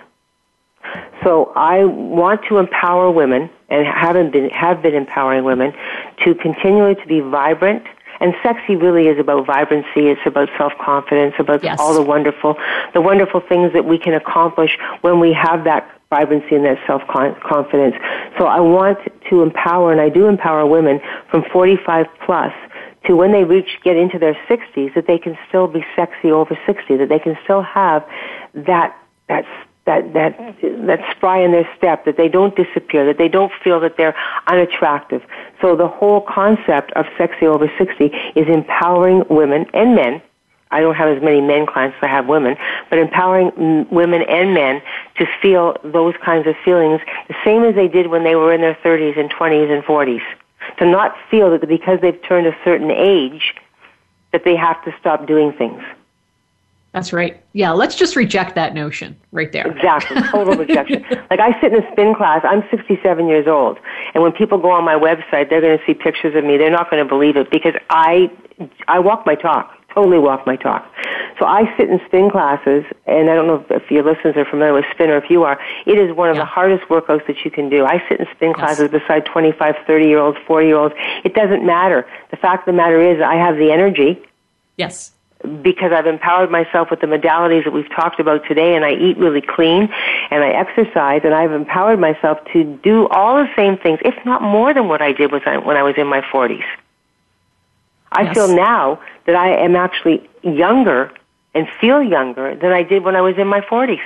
So 1.23 1.51
I 1.55 1.85
want 1.85 2.41
to 2.49 2.57
empower 2.57 3.09
women 3.09 3.49
and 3.69 3.85
haven't 3.87 4.31
been, 4.31 4.49
have 4.51 4.81
been 4.81 4.95
empowering 4.95 5.43
women 5.43 5.73
to 6.23 6.35
continually 6.35 6.95
to 6.95 7.07
be 7.07 7.19
vibrant, 7.19 7.83
and 8.21 8.33
sexy 8.43 8.75
really 8.75 9.07
is 9.07 9.19
about 9.19 9.45
vibrancy. 9.45 10.07
It's 10.07 10.21
about 10.25 10.49
self-confidence, 10.57 11.35
about 11.39 11.63
yes. 11.63 11.77
all 11.79 11.93
the 11.93 12.01
wonderful, 12.01 12.55
the 12.93 13.01
wonderful 13.01 13.41
things 13.41 13.73
that 13.73 13.85
we 13.85 13.97
can 13.97 14.13
accomplish 14.13 14.77
when 15.01 15.19
we 15.19 15.33
have 15.33 15.63
that 15.65 15.89
vibrancy 16.09 16.55
and 16.55 16.65
that 16.65 16.77
self-confidence. 16.85 17.95
So 18.37 18.45
I 18.45 18.59
want 18.59 18.99
to 19.29 19.41
empower, 19.41 19.91
and 19.91 19.99
I 19.99 20.09
do 20.09 20.27
empower 20.27 20.65
women 20.65 20.99
from 21.29 21.43
45 21.51 22.05
plus 22.25 22.53
to 23.07 23.15
when 23.15 23.31
they 23.31 23.43
reach, 23.43 23.79
get 23.83 23.97
into 23.97 24.19
their 24.19 24.37
60s, 24.47 24.93
that 24.93 25.07
they 25.07 25.17
can 25.17 25.37
still 25.47 25.67
be 25.67 25.83
sexy 25.95 26.31
over 26.31 26.57
60, 26.67 26.97
that 26.97 27.09
they 27.09 27.17
can 27.17 27.35
still 27.43 27.63
have 27.63 28.07
that, 28.53 28.95
that 29.27 29.45
that 29.85 30.13
that 30.13 30.37
that 30.61 31.15
spry 31.15 31.39
in 31.39 31.51
their 31.51 31.67
step, 31.77 32.05
that 32.05 32.17
they 32.17 32.27
don't 32.27 32.55
disappear, 32.55 33.05
that 33.05 33.17
they 33.17 33.27
don't 33.27 33.51
feel 33.63 33.79
that 33.79 33.97
they're 33.97 34.15
unattractive. 34.47 35.23
So 35.59 35.75
the 35.75 35.87
whole 35.87 36.21
concept 36.21 36.91
of 36.93 37.05
sexy 37.17 37.47
over 37.47 37.71
60 37.77 38.05
is 38.35 38.47
empowering 38.47 39.23
women 39.29 39.65
and 39.73 39.95
men. 39.95 40.21
I 40.73 40.79
don't 40.79 40.95
have 40.95 41.09
as 41.09 41.21
many 41.21 41.41
men 41.41 41.65
clients 41.65 41.97
as 41.97 42.03
I 42.03 42.07
have 42.07 42.27
women, 42.27 42.55
but 42.89 42.97
empowering 42.97 43.87
women 43.91 44.21
and 44.21 44.53
men 44.53 44.81
to 45.17 45.27
feel 45.41 45.75
those 45.83 46.13
kinds 46.23 46.47
of 46.47 46.55
feelings 46.63 47.01
the 47.27 47.35
same 47.43 47.63
as 47.63 47.75
they 47.75 47.89
did 47.89 48.07
when 48.07 48.23
they 48.23 48.35
were 48.35 48.53
in 48.53 48.61
their 48.61 48.75
30s 48.75 49.19
and 49.19 49.29
20s 49.29 49.69
and 49.69 49.83
40s. 49.83 50.21
To 50.77 50.85
not 50.85 51.15
feel 51.29 51.51
that 51.51 51.67
because 51.67 51.99
they've 52.01 52.21
turned 52.23 52.47
a 52.47 52.55
certain 52.63 52.91
age, 52.91 53.55
that 54.31 54.45
they 54.45 54.55
have 54.55 54.81
to 54.85 54.95
stop 54.99 55.27
doing 55.27 55.51
things. 55.51 55.81
That's 56.93 57.13
right. 57.13 57.41
Yeah, 57.53 57.71
let's 57.71 57.95
just 57.95 58.17
reject 58.17 58.55
that 58.55 58.73
notion 58.73 59.15
right 59.31 59.51
there. 59.51 59.67
Exactly. 59.67 60.21
Total 60.31 60.55
rejection. 60.55 61.05
Like 61.29 61.39
I 61.39 61.59
sit 61.61 61.71
in 61.73 61.81
a 61.81 61.91
spin 61.91 62.13
class, 62.13 62.41
I'm 62.43 62.63
67 62.69 63.27
years 63.27 63.47
old, 63.47 63.79
and 64.13 64.21
when 64.21 64.33
people 64.33 64.57
go 64.57 64.71
on 64.71 64.83
my 64.83 64.95
website, 64.95 65.49
they're 65.49 65.61
going 65.61 65.77
to 65.77 65.85
see 65.85 65.93
pictures 65.93 66.35
of 66.35 66.43
me. 66.43 66.57
They're 66.57 66.69
not 66.69 66.91
going 66.91 67.01
to 67.01 67.07
believe 67.07 67.37
it 67.37 67.49
because 67.49 67.75
I 67.89 68.29
I 68.87 68.99
walk 68.99 69.25
my 69.25 69.35
talk. 69.35 69.73
Totally 69.93 70.19
walk 70.19 70.45
my 70.45 70.55
talk. 70.55 70.89
So 71.39 71.45
I 71.45 71.63
sit 71.77 71.89
in 71.89 71.99
spin 72.05 72.29
classes, 72.29 72.83
and 73.07 73.29
I 73.29 73.35
don't 73.35 73.47
know 73.47 73.65
if 73.69 73.89
your 73.89 74.03
listeners 74.03 74.35
are 74.35 74.45
familiar 74.45 74.73
with 74.73 74.85
spin 74.91 75.09
or 75.09 75.17
if 75.17 75.29
you 75.29 75.43
are. 75.43 75.59
It 75.85 75.97
is 75.97 76.15
one 76.15 76.29
of 76.29 76.35
yeah. 76.35 76.43
the 76.43 76.45
hardest 76.45 76.83
workouts 76.89 77.25
that 77.27 77.43
you 77.43 77.51
can 77.51 77.69
do. 77.69 77.85
I 77.85 78.03
sit 78.07 78.19
in 78.19 78.25
spin 78.35 78.53
classes 78.53 78.89
beside 78.89 79.25
25, 79.25 79.75
30 79.87 80.05
year 80.05 80.19
olds, 80.19 80.37
40 80.45 80.67
year 80.67 80.77
olds. 80.77 80.95
It 81.23 81.33
doesn't 81.35 81.65
matter. 81.65 82.05
The 82.31 82.37
fact 82.37 82.67
of 82.67 82.73
the 82.73 82.77
matter 82.77 83.01
is 83.01 83.21
I 83.21 83.35
have 83.35 83.55
the 83.55 83.71
energy. 83.71 84.21
Yes 84.77 85.11
because 85.61 85.91
I've 85.91 86.07
empowered 86.07 86.51
myself 86.51 86.89
with 86.91 87.01
the 87.01 87.07
modalities 87.07 87.63
that 87.63 87.71
we've 87.71 87.89
talked 87.89 88.19
about 88.19 88.45
today 88.47 88.75
and 88.75 88.85
I 88.85 88.91
eat 88.91 89.17
really 89.17 89.41
clean 89.41 89.89
and 90.29 90.43
I 90.43 90.49
exercise 90.49 91.21
and 91.23 91.33
I've 91.33 91.51
empowered 91.51 91.99
myself 91.99 92.39
to 92.53 92.63
do 92.63 93.07
all 93.07 93.37
the 93.37 93.49
same 93.55 93.77
things, 93.77 93.99
if 94.03 94.15
not 94.25 94.41
more 94.41 94.73
than 94.73 94.87
what 94.87 95.01
I 95.01 95.11
did 95.11 95.31
when 95.31 95.41
I 95.47 95.83
was 95.83 95.95
in 95.97 96.07
my 96.07 96.21
40s. 96.21 96.63
I 98.11 98.23
yes. 98.23 98.33
feel 98.33 98.55
now 98.55 99.01
that 99.25 99.35
I 99.35 99.55
am 99.55 99.75
actually 99.75 100.29
younger 100.43 101.11
and 101.53 101.67
feel 101.79 102.03
younger 102.03 102.55
than 102.55 102.71
I 102.71 102.83
did 102.83 103.03
when 103.03 103.15
I 103.15 103.21
was 103.21 103.37
in 103.37 103.47
my 103.47 103.61
40s. 103.61 104.01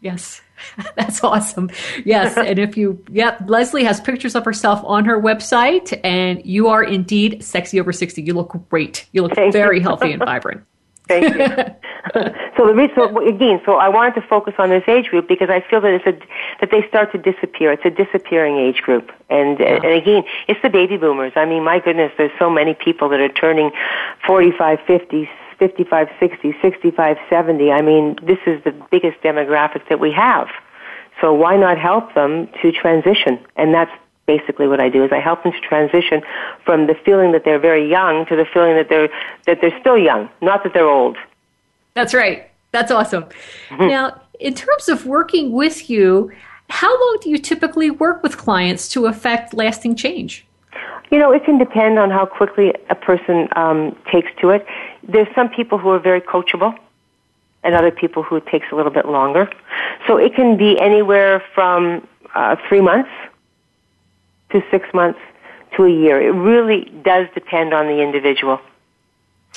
Yes. 0.00 0.40
That's 0.96 1.22
awesome. 1.22 1.70
Yes. 2.04 2.36
and 2.36 2.58
if 2.58 2.76
you, 2.76 3.02
yep, 3.10 3.40
Leslie 3.46 3.84
has 3.84 4.00
pictures 4.00 4.34
of 4.34 4.44
herself 4.44 4.80
on 4.84 5.04
her 5.04 5.20
website, 5.20 5.98
and 6.04 6.44
you 6.44 6.68
are 6.68 6.82
indeed 6.82 7.42
sexy 7.42 7.80
over 7.80 7.92
60. 7.92 8.22
You 8.22 8.34
look 8.34 8.56
great. 8.68 9.06
You 9.12 9.22
look 9.22 9.34
Thank 9.34 9.52
very 9.52 9.78
you. 9.78 9.82
healthy 9.82 10.12
and 10.12 10.22
vibrant. 10.24 10.64
Thank 11.08 11.36
you. 11.36 11.46
so 12.56 12.66
the 12.66 12.74
reason, 12.74 12.96
so 12.96 13.28
again, 13.28 13.60
so 13.64 13.76
I 13.76 13.88
wanted 13.88 14.20
to 14.20 14.26
focus 14.26 14.54
on 14.58 14.70
this 14.70 14.82
age 14.88 15.06
group 15.06 15.28
because 15.28 15.48
I 15.50 15.60
feel 15.60 15.80
that 15.80 15.92
it's 15.92 16.06
a 16.06 16.18
that 16.60 16.72
they 16.72 16.86
start 16.88 17.12
to 17.12 17.18
disappear. 17.18 17.70
It's 17.70 17.84
a 17.84 17.90
disappearing 17.90 18.56
age 18.56 18.82
group, 18.82 19.12
and 19.30 19.60
yeah. 19.60 19.76
and 19.76 19.84
again, 19.84 20.24
it's 20.48 20.60
the 20.62 20.68
baby 20.68 20.96
boomers. 20.96 21.32
I 21.36 21.44
mean, 21.44 21.62
my 21.62 21.78
goodness, 21.78 22.10
there's 22.18 22.32
so 22.40 22.50
many 22.50 22.74
people 22.74 23.08
that 23.10 23.20
are 23.20 23.28
turning 23.28 23.70
45, 24.26 24.80
50, 24.84 25.30
55, 25.58 26.08
60, 26.20 26.54
65, 26.60 27.16
70. 27.30 27.70
I 27.70 27.82
mean, 27.82 28.16
this 28.22 28.38
is 28.46 28.62
the 28.64 28.72
biggest 28.90 29.20
demographic 29.22 29.88
that 29.88 30.00
we 30.00 30.12
have. 30.12 30.48
So 31.20 31.32
why 31.32 31.56
not 31.56 31.78
help 31.78 32.14
them 32.14 32.48
to 32.62 32.72
transition? 32.72 33.38
And 33.56 33.72
that's 33.72 33.90
basically 34.26 34.66
what 34.68 34.80
I 34.80 34.88
do 34.88 35.04
is 35.04 35.12
I 35.12 35.20
help 35.20 35.44
them 35.44 35.52
to 35.52 35.60
transition 35.60 36.22
from 36.64 36.86
the 36.86 36.94
feeling 37.04 37.32
that 37.32 37.44
they're 37.44 37.58
very 37.58 37.88
young 37.88 38.26
to 38.26 38.36
the 38.36 38.44
feeling 38.52 38.74
that 38.76 38.88
they're 38.88 39.08
that 39.46 39.60
they're 39.60 39.78
still 39.80 39.96
young, 39.96 40.28
not 40.42 40.64
that 40.64 40.74
they're 40.74 40.88
old. 40.88 41.16
That's 41.94 42.12
right. 42.12 42.50
That's 42.72 42.90
awesome. 42.90 43.24
Mm-hmm. 43.70 43.88
Now, 43.88 44.20
in 44.38 44.54
terms 44.54 44.88
of 44.88 45.06
working 45.06 45.52
with 45.52 45.88
you, 45.88 46.30
how 46.68 46.92
long 46.92 47.18
do 47.22 47.30
you 47.30 47.38
typically 47.38 47.90
work 47.90 48.22
with 48.22 48.36
clients 48.36 48.88
to 48.90 49.06
affect 49.06 49.54
lasting 49.54 49.96
change? 49.96 50.44
You 51.10 51.18
know, 51.18 51.32
it 51.32 51.44
can 51.44 51.56
depend 51.56 51.98
on 51.98 52.10
how 52.10 52.26
quickly 52.26 52.74
a 52.90 52.94
person 52.94 53.48
um, 53.54 53.96
takes 54.12 54.30
to 54.40 54.50
it. 54.50 54.66
There's 55.08 55.28
some 55.34 55.48
people 55.48 55.78
who 55.78 55.90
are 55.90 55.98
very 55.98 56.20
coachable, 56.20 56.76
and 57.66 57.74
other 57.74 57.90
people 57.90 58.22
who 58.22 58.36
it 58.36 58.46
takes 58.46 58.66
a 58.70 58.76
little 58.76 58.92
bit 58.92 59.06
longer. 59.06 59.50
So 60.06 60.16
it 60.16 60.34
can 60.34 60.56
be 60.56 60.78
anywhere 60.78 61.42
from 61.54 62.06
uh, 62.34 62.56
three 62.68 62.80
months 62.80 63.10
to 64.50 64.62
six 64.70 64.88
months 64.94 65.18
to 65.76 65.84
a 65.84 65.90
year. 65.90 66.20
It 66.20 66.30
really 66.30 66.84
does 67.02 67.26
depend 67.34 67.74
on 67.74 67.86
the 67.86 68.00
individual. 68.00 68.60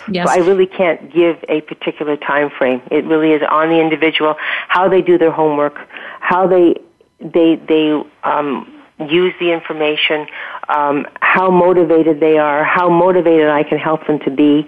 Yes. 0.10 0.28
So 0.28 0.34
I 0.34 0.38
really 0.38 0.66
can't 0.66 1.14
give 1.14 1.44
a 1.50 1.62
particular 1.62 2.18
time 2.18 2.50
frame. 2.50 2.82
It 2.90 3.06
really 3.06 3.32
is 3.32 3.44
on 3.48 3.70
the 3.70 3.80
individual, 3.80 4.36
how 4.40 4.90
they 4.90 5.02
do 5.02 5.18
their 5.18 5.32
homework, 5.32 5.78
how 6.20 6.48
they 6.48 6.76
they 7.20 7.56
they 7.56 8.02
um, 8.24 8.82
use 9.10 9.34
the 9.40 9.52
information, 9.52 10.26
um, 10.70 11.06
how 11.20 11.52
motivated 11.52 12.20
they 12.20 12.38
are, 12.38 12.64
how 12.64 12.90
motivated 12.90 13.50
I 13.50 13.64
can 13.64 13.78
help 13.78 14.08
them 14.08 14.20
to 14.20 14.32
be 14.32 14.66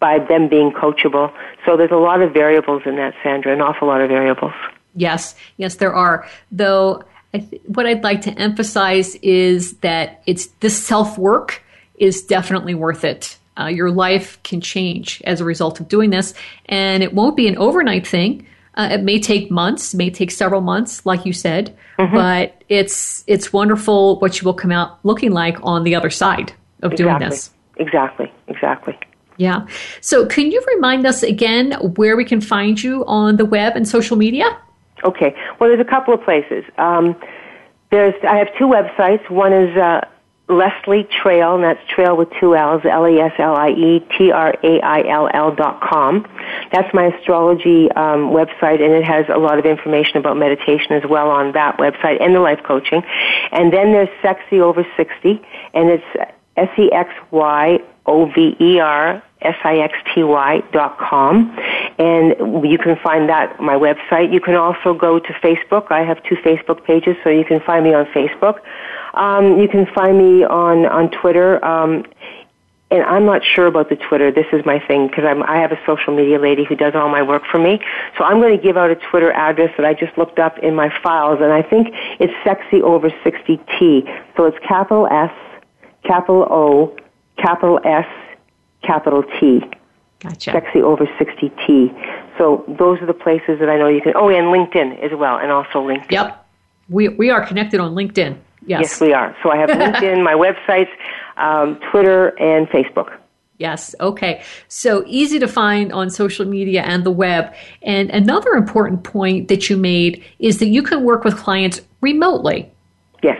by 0.00 0.18
them 0.18 0.48
being 0.48 0.72
coachable. 0.72 1.32
So 1.64 1.76
there's 1.76 1.90
a 1.90 1.96
lot 1.96 2.22
of 2.22 2.32
variables 2.32 2.82
in 2.86 2.96
that, 2.96 3.14
Sandra, 3.22 3.52
an 3.52 3.60
awful 3.60 3.88
lot 3.88 4.00
of 4.00 4.08
variables. 4.08 4.52
Yes, 4.94 5.34
yes, 5.56 5.76
there 5.76 5.94
are. 5.94 6.28
Though, 6.52 7.02
th- 7.32 7.62
what 7.66 7.86
I'd 7.86 8.04
like 8.04 8.20
to 8.22 8.30
emphasize 8.32 9.16
is 9.16 9.78
that 9.78 10.22
it's 10.26 10.46
this 10.60 10.80
self 10.80 11.18
work 11.18 11.62
is 11.96 12.22
definitely 12.22 12.74
worth 12.74 13.04
it. 13.04 13.38
Uh, 13.58 13.66
your 13.66 13.90
life 13.90 14.42
can 14.42 14.60
change 14.60 15.22
as 15.24 15.40
a 15.40 15.44
result 15.44 15.80
of 15.80 15.88
doing 15.88 16.10
this, 16.10 16.34
and 16.66 17.02
it 17.02 17.14
won't 17.14 17.36
be 17.36 17.46
an 17.46 17.56
overnight 17.56 18.06
thing. 18.06 18.46
Uh, 18.76 18.88
it 18.90 19.02
may 19.02 19.20
take 19.20 19.50
months, 19.50 19.94
may 19.94 20.10
take 20.10 20.32
several 20.32 20.60
months, 20.60 21.06
like 21.06 21.24
you 21.24 21.32
said, 21.32 21.76
mm-hmm. 21.98 22.14
but 22.14 22.62
it's 22.68 23.22
it's 23.28 23.52
wonderful 23.52 24.18
what 24.18 24.40
you 24.40 24.44
will 24.44 24.54
come 24.54 24.72
out 24.72 24.98
looking 25.04 25.30
like 25.30 25.56
on 25.62 25.84
the 25.84 25.94
other 25.94 26.10
side 26.10 26.52
of 26.82 26.92
exactly. 26.92 27.18
doing 27.18 27.30
this. 27.30 27.50
Exactly, 27.76 28.32
exactly. 28.48 28.98
Yeah. 29.36 29.66
So, 30.00 30.26
can 30.26 30.50
you 30.50 30.62
remind 30.74 31.06
us 31.06 31.22
again 31.22 31.72
where 31.96 32.16
we 32.16 32.24
can 32.24 32.40
find 32.40 32.82
you 32.82 33.04
on 33.06 33.36
the 33.36 33.44
web 33.44 33.76
and 33.76 33.88
social 33.88 34.16
media? 34.16 34.58
Okay. 35.04 35.34
Well, 35.58 35.70
there's 35.70 35.80
a 35.80 35.90
couple 35.90 36.14
of 36.14 36.22
places. 36.22 36.64
Um, 36.78 37.16
there's 37.90 38.14
I 38.28 38.36
have 38.36 38.48
two 38.58 38.66
websites. 38.66 39.28
One 39.30 39.52
is 39.52 39.76
uh, 39.76 40.02
Leslie 40.48 41.04
Traill, 41.04 41.54
and 41.54 41.62
that's 41.64 41.80
Traill 41.90 42.18
with 42.18 42.28
two 42.38 42.54
L's, 42.54 42.84
L-E-S-L-I-E-T-R-A-I-L-L 42.84 45.54
dot 45.54 45.80
com. 45.80 46.26
That's 46.70 46.92
my 46.92 47.06
astrology 47.06 47.90
um, 47.92 48.30
website, 48.30 48.82
and 48.82 48.92
it 48.92 49.04
has 49.04 49.24
a 49.28 49.38
lot 49.38 49.58
of 49.58 49.64
information 49.64 50.18
about 50.18 50.36
meditation 50.36 50.92
as 50.92 51.04
well 51.08 51.30
on 51.30 51.52
that 51.52 51.78
website 51.78 52.22
and 52.22 52.34
the 52.34 52.40
life 52.40 52.62
coaching. 52.62 53.02
And 53.52 53.72
then 53.72 53.92
there's 53.92 54.10
Sexy 54.20 54.60
Over 54.60 54.86
60, 54.96 55.40
and 55.72 55.88
it's 55.88 56.04
S-E-X-Y-O-V-E-R 56.56 57.82
S-I-X-T-Y 59.44 60.62
dot 60.72 60.98
com. 60.98 61.54
And 61.98 62.64
you 62.64 62.78
can 62.78 62.96
find 63.02 63.28
that 63.28 63.60
my 63.60 63.74
website. 63.74 64.32
You 64.32 64.40
can 64.40 64.54
also 64.54 64.94
go 64.94 65.18
to 65.18 65.32
Facebook. 65.34 65.92
I 65.92 66.02
have 66.02 66.22
two 66.24 66.36
Facebook 66.36 66.84
pages, 66.84 67.16
so 67.22 67.30
you 67.30 67.44
can 67.44 67.60
find 67.60 67.84
me 67.84 67.92
on 67.92 68.06
Facebook. 68.06 68.60
Um, 69.12 69.60
you 69.60 69.68
can 69.68 69.86
find 69.94 70.16
me 70.18 70.44
on 70.44 70.86
on 70.86 71.10
Twitter. 71.10 71.62
Um, 71.64 72.04
and 72.90 73.02
I'm 73.02 73.24
not 73.24 73.42
sure 73.44 73.66
about 73.66 73.88
the 73.88 73.96
Twitter. 73.96 74.30
This 74.30 74.46
is 74.52 74.64
my 74.64 74.78
thing 74.78 75.08
because 75.08 75.24
I 75.24 75.56
have 75.58 75.72
a 75.72 75.80
social 75.84 76.14
media 76.14 76.38
lady 76.38 76.64
who 76.64 76.76
does 76.76 76.94
all 76.94 77.08
my 77.08 77.22
work 77.22 77.42
for 77.50 77.58
me. 77.58 77.80
So 78.16 78.24
I'm 78.24 78.40
going 78.40 78.56
to 78.56 78.62
give 78.62 78.76
out 78.76 78.90
a 78.90 78.94
Twitter 78.94 79.32
address 79.32 79.72
that 79.76 79.84
I 79.84 79.94
just 79.94 80.16
looked 80.16 80.38
up 80.38 80.58
in 80.58 80.74
my 80.74 80.92
files, 81.02 81.40
and 81.40 81.52
I 81.52 81.62
think 81.62 81.88
it's 82.20 82.32
sexy 82.44 82.82
over 82.82 83.10
60T. 83.10 84.04
So 84.36 84.44
it's 84.44 84.58
capital 84.66 85.08
S, 85.08 85.32
capital 86.04 86.46
O, 86.50 86.96
capital 87.36 87.80
S, 87.84 88.06
capital 88.82 89.24
T. 89.40 89.60
Gotcha. 90.20 90.52
Sexy 90.52 90.80
over 90.80 91.04
60T. 91.04 92.38
So 92.38 92.64
those 92.66 93.00
are 93.02 93.06
the 93.06 93.12
places 93.12 93.58
that 93.60 93.68
I 93.68 93.76
know 93.76 93.88
you 93.88 94.00
can. 94.00 94.14
Oh, 94.16 94.30
and 94.30 94.46
LinkedIn 94.46 95.02
as 95.04 95.16
well, 95.16 95.36
and 95.36 95.50
also 95.50 95.86
LinkedIn. 95.86 96.10
Yep. 96.10 96.46
We, 96.88 97.08
we 97.08 97.30
are 97.30 97.44
connected 97.44 97.80
on 97.80 97.94
LinkedIn. 97.94 98.38
Yes. 98.66 98.80
Yes, 98.80 99.00
we 99.00 99.12
are. 99.12 99.36
So 99.42 99.50
I 99.50 99.58
have 99.58 99.68
LinkedIn, 99.70 100.24
my 100.24 100.32
websites, 100.32 100.88
um, 101.36 101.78
Twitter, 101.90 102.28
and 102.40 102.66
Facebook. 102.68 103.18
Yes. 103.58 103.94
Okay. 104.00 104.42
So 104.68 105.04
easy 105.06 105.38
to 105.38 105.46
find 105.46 105.92
on 105.92 106.10
social 106.10 106.44
media 106.44 106.82
and 106.82 107.04
the 107.04 107.10
web. 107.10 107.54
And 107.82 108.10
another 108.10 108.52
important 108.52 109.04
point 109.04 109.48
that 109.48 109.70
you 109.70 109.76
made 109.76 110.24
is 110.38 110.58
that 110.58 110.68
you 110.68 110.82
can 110.82 111.04
work 111.04 111.22
with 111.24 111.36
clients 111.36 111.80
remotely. 112.00 112.70
Yes. 113.22 113.38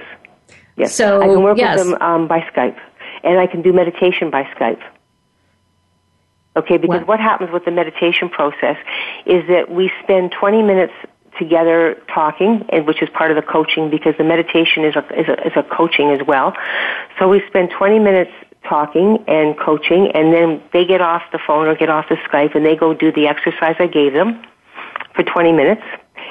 Yes. 0.77 0.95
So 0.95 1.23
I 1.23 1.27
can 1.27 1.43
work 1.43 1.59
yes. 1.59 1.79
with 1.79 1.87
them 1.87 2.03
um, 2.03 2.29
by 2.29 2.41
Skype, 2.41 2.79
and 3.23 3.39
I 3.39 3.47
can 3.47 3.63
do 3.63 3.73
meditation 3.73 4.31
by 4.31 4.45
Skype. 4.57 4.83
Okay, 6.57 6.79
because 6.79 7.01
what? 7.01 7.09
what 7.09 7.21
happens 7.21 7.51
with 7.53 7.65
the 7.65 7.71
meditation 7.71 8.29
process 8.29 8.77
is 9.27 9.47
that 9.49 9.71
we 9.71 9.91
spend 10.03 10.33
20 10.33 10.63
minutes 10.63 10.93
together 11.39 12.01
talking, 12.13 12.65
and 12.71 12.87
which 12.87 13.03
is 13.03 13.09
part 13.11 13.31
of 13.31 13.37
the 13.37 13.43
coaching 13.43 13.91
because 13.91 14.15
the 14.19 14.25
meditation 14.25 14.85
is 14.85 14.95
a, 14.95 15.21
is 15.21 15.29
a, 15.29 15.47
is 15.47 15.53
a 15.57 15.63
coaching 15.65 16.11
as 16.11 16.21
well. 16.27 16.55
So 17.19 17.29
we 17.29 17.43
spend 17.49 17.71
20 17.71 17.99
minutes 17.99 18.31
talking 18.69 19.25
and 19.27 19.59
coaching, 19.59 20.11
and 20.15 20.33
then 20.33 20.63
they 20.73 20.85
get 20.85 21.01
off 21.01 21.23
the 21.33 21.41
phone 21.45 21.67
or 21.67 21.75
get 21.75 21.91
off 21.91 22.09
the 22.09 22.17
Skype 22.17 22.55
and 22.55 22.65
they 22.65 22.77
go 22.77 22.95
do 22.95 23.13
the 23.13 23.27
exercise 23.27 23.77
I 23.79 23.87
gave 23.89 24.13
them 24.13 24.43
for 25.15 25.23
20 25.23 25.53
minutes, 25.53 25.83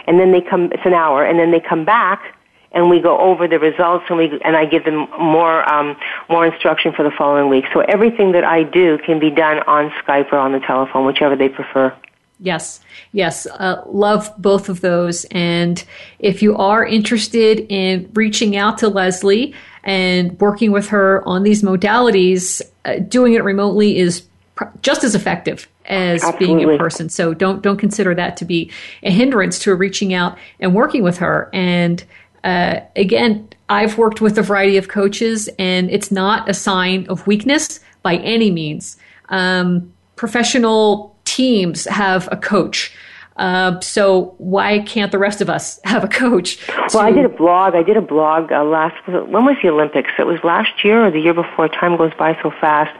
and 0.08 0.20
then 0.20 0.32
they 0.32 0.42
come, 0.42 0.72
it's 0.72 0.86
an 0.86 0.94
hour, 0.94 1.26
and 1.26 1.38
then 1.38 1.52
they 1.52 1.60
come 1.60 1.86
back 1.86 2.36
and 2.74 2.90
we 2.90 3.00
go 3.00 3.18
over 3.20 3.48
the 3.48 3.60
results 3.60 4.06
and 4.10 4.18
we 4.18 4.40
and 4.44 4.56
I 4.56 4.66
give 4.66 4.86
them 4.86 5.08
more 5.20 5.68
um, 5.72 5.96
more 6.30 6.46
instruction 6.46 6.94
for 6.94 7.04
the 7.04 7.12
following 7.12 7.50
week. 7.50 7.66
So 7.74 7.82
everything 7.82 8.32
that 8.34 8.44
I 8.44 8.64
do 8.64 8.98
can 9.06 9.20
be 9.20 9.30
done 9.30 9.60
on 9.68 9.92
Skype 10.04 10.32
or 10.32 10.38
on 10.38 10.52
the 10.52 10.60
telephone, 10.60 11.06
whichever 11.06 11.36
they 11.36 11.50
prefer. 11.50 11.96
Yes, 12.40 12.82
yes, 13.14 13.46
uh, 13.46 13.84
love 13.86 14.30
both 14.38 14.68
of 14.68 14.82
those. 14.82 15.24
And 15.32 15.82
if 16.20 16.42
you 16.42 16.58
are 16.58 16.86
interested 16.86 17.66
in 17.70 18.10
reaching 18.14 18.58
out 18.58 18.80
to 18.80 18.90
Leslie 18.90 19.54
and 19.84 20.38
working 20.42 20.72
with 20.72 20.90
her 20.90 21.26
on 21.28 21.44
these 21.44 21.62
modalities, 21.62 22.62
uh, 22.84 22.98
doing 23.00 23.34
it 23.34 23.44
remotely 23.44 23.98
is 23.98 24.26
pr- 24.56 24.66
just 24.82 25.06
as 25.06 25.16
effective 25.16 25.70
as 25.86 26.24
Absolutely. 26.24 26.48
being 26.48 26.70
in 26.70 26.78
person. 26.78 27.08
So 27.08 27.34
don't 27.34 27.62
don't 27.62 27.78
consider 27.78 28.14
that 28.16 28.36
to 28.38 28.46
be 28.46 28.72
a 29.04 29.12
hindrance 29.12 29.60
to 29.60 29.76
reaching 29.76 30.14
out 30.14 30.38
and 30.60 30.74
working 30.74 31.04
with 31.04 31.20
her. 31.20 31.50
And 31.54 32.04
uh, 32.44 32.82
again, 32.96 33.48
I've 33.70 33.98
worked 33.98 34.22
with 34.22 34.38
a 34.38 34.42
variety 34.42 34.78
of 34.78 34.88
coaches, 34.88 35.50
and 35.58 35.90
it's 35.90 36.12
not 36.12 36.50
a 36.50 36.54
sign 36.54 37.06
of 37.08 37.26
weakness 37.26 37.80
by 38.02 38.18
any 38.18 38.52
means. 38.52 38.98
Um, 39.30 39.94
professional 40.16 41.16
teams 41.26 41.86
have 41.86 42.30
a 42.32 42.38
coach. 42.38 42.94
Uh, 43.38 43.80
so 43.80 44.36
why 44.38 44.80
can't 44.80 45.12
the 45.12 45.18
rest 45.18 45.42
of 45.42 45.50
us 45.50 45.80
have 45.86 46.04
a 46.04 46.08
coach? 46.08 46.58
To... 46.68 46.90
Well, 46.94 47.04
I 47.04 47.12
did 47.12 47.26
a 47.26 47.30
blog. 47.30 47.76
I 47.76 47.84
did 47.84 47.98
a 47.98 48.02
blog 48.02 48.52
uh, 48.52 48.64
last. 48.64 48.96
When 49.08 49.46
was 49.46 49.56
the 49.64 49.70
Olympics? 49.70 50.12
It 50.20 50.28
was 50.28 50.40
last 50.44 50.84
year 50.84 51.06
or 51.06 51.12
the 51.12 51.20
year 51.20 51.34
before. 51.34 51.68
Time 51.68 51.98
goes 51.98 52.14
by 52.18 52.38
so 52.44 52.52
fast, 52.52 52.96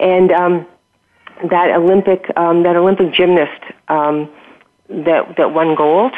and 0.00 0.32
um, 0.32 0.66
that 1.50 1.70
Olympic 1.70 2.30
um, 2.36 2.62
that 2.64 2.76
Olympic 2.76 3.12
gymnast 3.12 3.62
um, 3.88 4.28
that 4.88 5.36
that 5.36 5.52
won 5.52 5.74
gold. 5.74 6.12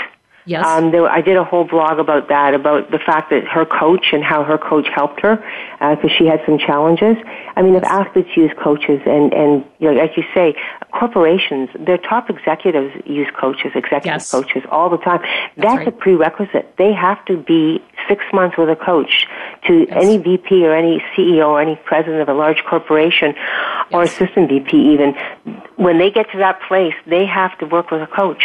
Yes. 0.48 0.64
Um, 0.64 0.92
there, 0.92 1.06
I 1.06 1.20
did 1.20 1.36
a 1.36 1.44
whole 1.44 1.64
blog 1.64 1.98
about 1.98 2.28
that, 2.30 2.54
about 2.54 2.90
the 2.90 2.98
fact 2.98 3.28
that 3.28 3.44
her 3.44 3.66
coach 3.66 4.14
and 4.14 4.24
how 4.24 4.44
her 4.44 4.56
coach 4.56 4.86
helped 4.94 5.20
her 5.20 5.36
because 5.78 6.10
uh, 6.10 6.16
she 6.18 6.24
had 6.24 6.40
some 6.46 6.56
challenges. 6.56 7.16
I 7.54 7.60
mean, 7.60 7.74
if 7.74 7.84
athletes 7.84 8.30
use 8.34 8.50
coaches 8.58 9.02
and 9.04 9.34
and 9.34 9.62
you 9.78 9.92
know, 9.92 10.00
like 10.00 10.16
you 10.16 10.24
say, 10.34 10.56
corporations, 10.90 11.68
their 11.78 11.98
top 11.98 12.30
executives 12.30 12.94
use 13.04 13.28
coaches, 13.38 13.72
executive 13.74 14.06
yes. 14.06 14.30
coaches 14.30 14.62
all 14.70 14.88
the 14.88 14.96
time. 14.96 15.20
That's, 15.20 15.52
That's 15.56 15.78
right. 15.80 15.88
a 15.88 15.92
prerequisite. 15.92 16.76
They 16.78 16.94
have 16.94 17.22
to 17.26 17.36
be 17.36 17.84
six 18.08 18.24
months 18.32 18.56
with 18.56 18.70
a 18.70 18.76
coach. 18.76 19.26
To 19.66 19.80
yes. 19.80 19.88
any 19.90 20.16
VP 20.16 20.64
or 20.64 20.74
any 20.74 21.04
CEO 21.14 21.46
or 21.48 21.60
any 21.60 21.76
president 21.84 22.22
of 22.22 22.28
a 22.30 22.32
large 22.32 22.64
corporation 22.64 23.34
or 23.92 24.04
assistant 24.04 24.48
VP 24.48 24.94
even, 24.94 25.14
when 25.76 25.98
they 25.98 26.10
get 26.10 26.32
to 26.32 26.38
that 26.38 26.62
place, 26.66 26.94
they 27.06 27.26
have 27.26 27.58
to 27.58 27.66
work 27.66 27.90
with 27.90 28.00
a 28.00 28.06
coach 28.06 28.44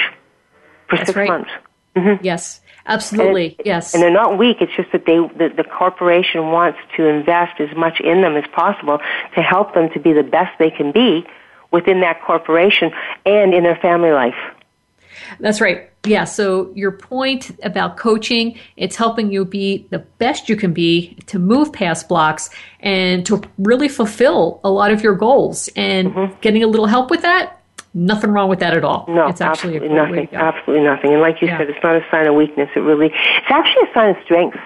for 0.89 0.97
That's 0.97 1.07
six 1.07 1.15
right. 1.15 1.29
months. 1.29 1.51
Mm-hmm. 1.95 2.23
Yes, 2.25 2.61
absolutely. 2.85 3.51
And 3.51 3.59
it, 3.59 3.65
yes. 3.65 3.93
And 3.93 4.01
they're 4.01 4.11
not 4.11 4.37
weak. 4.37 4.57
It's 4.61 4.75
just 4.75 4.91
that 4.91 5.05
they, 5.05 5.17
the, 5.17 5.53
the 5.55 5.63
corporation 5.63 6.51
wants 6.51 6.79
to 6.97 7.05
invest 7.07 7.59
as 7.59 7.75
much 7.75 7.99
in 7.99 8.21
them 8.21 8.35
as 8.35 8.45
possible 8.51 8.99
to 9.35 9.41
help 9.41 9.73
them 9.73 9.89
to 9.91 9.99
be 9.99 10.13
the 10.13 10.23
best 10.23 10.57
they 10.57 10.71
can 10.71 10.91
be 10.91 11.25
within 11.71 12.01
that 12.01 12.21
corporation 12.23 12.91
and 13.25 13.53
in 13.53 13.63
their 13.63 13.75
family 13.77 14.11
life. 14.11 14.35
That's 15.39 15.61
right. 15.61 15.89
Yeah. 16.05 16.25
So 16.25 16.71
your 16.75 16.91
point 16.91 17.51
about 17.63 17.95
coaching, 17.97 18.59
it's 18.75 18.95
helping 18.95 19.31
you 19.31 19.45
be 19.45 19.87
the 19.89 19.99
best 19.99 20.49
you 20.49 20.55
can 20.55 20.73
be 20.73 21.15
to 21.27 21.39
move 21.39 21.71
past 21.71 22.09
blocks 22.09 22.49
and 22.81 23.25
to 23.27 23.41
really 23.57 23.87
fulfill 23.87 24.59
a 24.63 24.69
lot 24.69 24.91
of 24.91 25.01
your 25.01 25.15
goals. 25.15 25.69
And 25.75 26.09
Mm-hmm. 26.13 26.39
getting 26.41 26.63
a 26.63 26.67
little 26.67 26.87
help 26.87 27.09
with 27.09 27.21
that, 27.21 27.61
nothing 27.93 28.31
wrong 28.31 28.49
with 28.49 28.59
that 28.59 28.75
at 28.75 28.83
all. 28.83 29.05
No, 29.07 29.27
it's 29.27 29.41
actually 29.41 29.75
absolutely 29.75 29.95
nothing. 29.95 30.11
way 30.11 30.25
to 30.25 30.31
go. 30.31 30.37
Absolutely 30.37 30.85
nothing. 30.85 31.11
And 31.13 31.21
like 31.21 31.41
you 31.41 31.47
Yeah. 31.47 31.57
said, 31.59 31.69
it's 31.69 31.83
not 31.83 31.95
a 31.95 32.05
sign 32.11 32.27
of 32.27 32.35
weakness. 32.35 32.69
It 32.75 32.79
really, 32.79 33.07
it's 33.07 33.51
actually 33.51 33.89
a 33.89 33.93
sign 33.93 34.09
of 34.09 34.17
strength. 34.23 34.57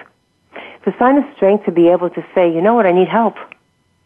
It's 0.54 0.86
a 0.94 0.98
sign 0.98 1.18
of 1.18 1.24
strength 1.36 1.64
to 1.66 1.72
be 1.72 1.88
able 1.88 2.10
to 2.10 2.24
say, 2.34 2.50
you 2.52 2.60
know 2.62 2.74
what, 2.74 2.86
I 2.86 2.92
need 2.92 3.08
help. 3.08 3.36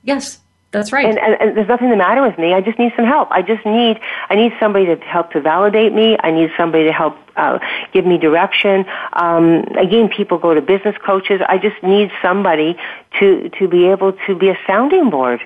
Yes, 0.03 0.41
that's 0.73 0.91
right. 0.93 1.07
And, 1.07 1.18
and, 1.18 1.35
and 1.41 1.57
there's 1.57 1.68
nothing 1.68 1.91
the 1.91 1.97
matter 1.97 2.23
with 2.23 2.39
me. 2.39 2.55
I 2.55 2.61
just 2.62 2.79
need 2.79 2.93
some 2.97 3.05
help. 3.05 3.29
I 3.31 3.43
just 3.43 3.64
need, 3.64 4.01
I 4.31 4.35
need 4.35 4.53
somebody 4.59 4.87
to 4.87 4.97
help 4.97 5.31
to 5.33 5.41
validate 5.41 5.93
me. 5.93 6.16
I 6.20 6.31
need 6.33 6.51
somebody 6.57 6.85
to 6.85 6.93
help 6.93 7.14
uh, 7.37 7.59
give 7.93 8.05
me 8.07 8.18
direction. 8.18 8.85
Um, 9.12 9.64
again, 9.79 10.09
people 10.09 10.39
go 10.39 10.55
to 10.55 10.61
business 10.62 10.97
coaches. 11.05 11.41
I 11.47 11.59
just 11.59 11.81
need 11.83 12.11
somebody 12.23 12.77
to 13.20 13.51
to 13.59 13.68
be 13.68 13.87
able 13.89 14.14
to 14.27 14.35
be 14.35 14.49
a 14.49 14.59
sounding 14.66 15.11
board. 15.11 15.41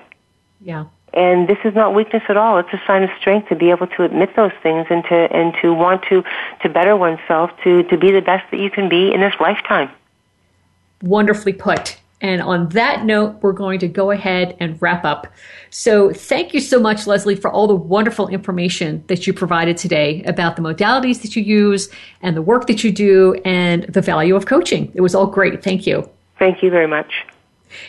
yeah. 0.61 0.85
And 1.17 1.47
this 1.47 1.57
is 1.65 1.73
not 1.73 1.95
weakness 1.95 2.21
at 2.29 2.37
all. 2.37 2.59
It's 2.59 2.71
a 2.71 2.81
sign 2.85 3.01
of 3.01 3.09
strength 3.19 3.49
to 3.49 3.55
be 3.55 3.71
able 3.71 3.87
to 3.87 4.03
admit 4.03 4.35
those 4.35 4.51
things 4.61 4.85
and 4.91 5.03
to 5.05 5.15
and 5.15 5.51
to 5.63 5.73
want 5.73 6.03
to 6.09 6.23
to 6.61 6.69
better 6.69 6.95
oneself 6.95 7.49
to 7.63 7.81
to 7.83 7.97
be 7.97 8.11
the 8.11 8.21
best 8.21 8.49
that 8.51 8.59
you 8.59 8.69
can 8.69 8.87
be 8.87 9.11
in 9.11 9.21
this 9.21 9.33
lifetime. 9.39 9.89
Wonderfully 11.01 11.53
put. 11.53 11.97
And 12.21 12.41
on 12.41 12.69
that 12.69 13.05
note, 13.05 13.37
we're 13.41 13.53
going 13.53 13.79
to 13.79 13.87
go 13.87 14.11
ahead 14.11 14.57
and 14.59 14.79
wrap 14.79 15.05
up. 15.05 15.27
So 15.69 16.11
thank 16.11 16.53
you 16.53 16.59
so 16.59 16.79
much, 16.79 17.05
Leslie, 17.05 17.35
for 17.35 17.51
all 17.51 17.67
the 17.67 17.75
wonderful 17.75 18.27
information 18.27 19.03
that 19.07 19.27
you 19.27 19.33
provided 19.33 19.77
today 19.77 20.23
about 20.23 20.55
the 20.55 20.61
modalities 20.61 21.21
that 21.21 21.35
you 21.35 21.43
use 21.43 21.89
and 22.21 22.35
the 22.35 22.41
work 22.41 22.67
that 22.67 22.83
you 22.83 22.91
do 22.91 23.39
and 23.45 23.83
the 23.83 24.01
value 24.01 24.35
of 24.35 24.45
coaching. 24.45 24.91
It 24.95 25.01
was 25.01 25.13
all 25.13 25.27
great. 25.27 25.63
Thank 25.63 25.85
you. 25.85 26.09
Thank 26.39 26.63
you 26.63 26.69
very 26.69 26.87
much. 26.87 27.25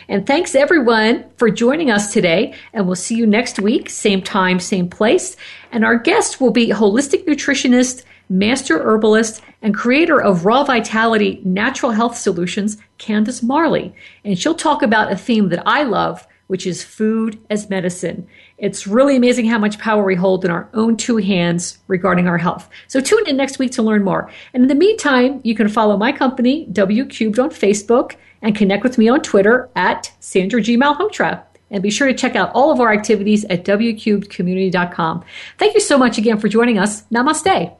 And 0.07 0.25
thanks 0.25 0.55
everyone 0.55 1.25
for 1.37 1.49
joining 1.49 1.91
us 1.91 2.13
today. 2.13 2.53
And 2.73 2.85
we'll 2.85 2.95
see 2.95 3.15
you 3.15 3.25
next 3.25 3.59
week, 3.59 3.89
same 3.89 4.21
time, 4.21 4.59
same 4.59 4.89
place. 4.89 5.35
And 5.71 5.85
our 5.85 5.97
guest 5.97 6.41
will 6.41 6.51
be 6.51 6.69
holistic 6.69 7.25
nutritionist, 7.25 8.03
master 8.29 8.81
herbalist, 8.81 9.41
and 9.61 9.75
creator 9.75 10.21
of 10.21 10.45
Raw 10.45 10.63
Vitality 10.63 11.41
Natural 11.43 11.91
Health 11.91 12.17
Solutions, 12.17 12.77
Candace 12.97 13.43
Marley. 13.43 13.93
And 14.23 14.37
she'll 14.37 14.55
talk 14.55 14.81
about 14.81 15.11
a 15.11 15.17
theme 15.17 15.49
that 15.49 15.63
I 15.65 15.83
love, 15.83 16.25
which 16.47 16.65
is 16.65 16.83
food 16.83 17.39
as 17.49 17.69
medicine. 17.69 18.27
It's 18.57 18.87
really 18.87 19.15
amazing 19.15 19.45
how 19.45 19.59
much 19.59 19.77
power 19.77 20.03
we 20.03 20.15
hold 20.15 20.43
in 20.43 20.51
our 20.51 20.67
own 20.73 20.97
two 20.97 21.17
hands 21.17 21.77
regarding 21.87 22.27
our 22.27 22.37
health. 22.37 22.69
So 22.87 22.99
tune 22.99 23.27
in 23.27 23.37
next 23.37 23.59
week 23.59 23.71
to 23.73 23.83
learn 23.83 24.03
more. 24.03 24.31
And 24.53 24.63
in 24.63 24.67
the 24.67 24.75
meantime, 24.75 25.41
you 25.43 25.55
can 25.55 25.67
follow 25.67 25.95
my 25.95 26.11
company, 26.11 26.65
W 26.71 27.05
Cubed, 27.05 27.39
on 27.39 27.51
Facebook 27.51 28.15
and 28.41 28.55
connect 28.55 28.83
with 28.83 28.97
me 28.97 29.09
on 29.09 29.21
Twitter 29.21 29.69
at 29.75 30.11
Sandra 30.19 30.61
G. 30.61 30.77
Malhotra. 30.77 31.43
And 31.71 31.83
be 31.83 31.91
sure 31.91 32.07
to 32.07 32.13
check 32.13 32.35
out 32.35 32.51
all 32.53 32.71
of 32.71 32.79
our 32.79 32.91
activities 32.91 33.45
at 33.45 33.63
wcubedcommunity.com. 33.63 35.23
Thank 35.57 35.75
you 35.75 35.81
so 35.81 35.97
much 35.97 36.17
again 36.17 36.39
for 36.39 36.47
joining 36.47 36.79
us. 36.79 37.03
Namaste. 37.03 37.75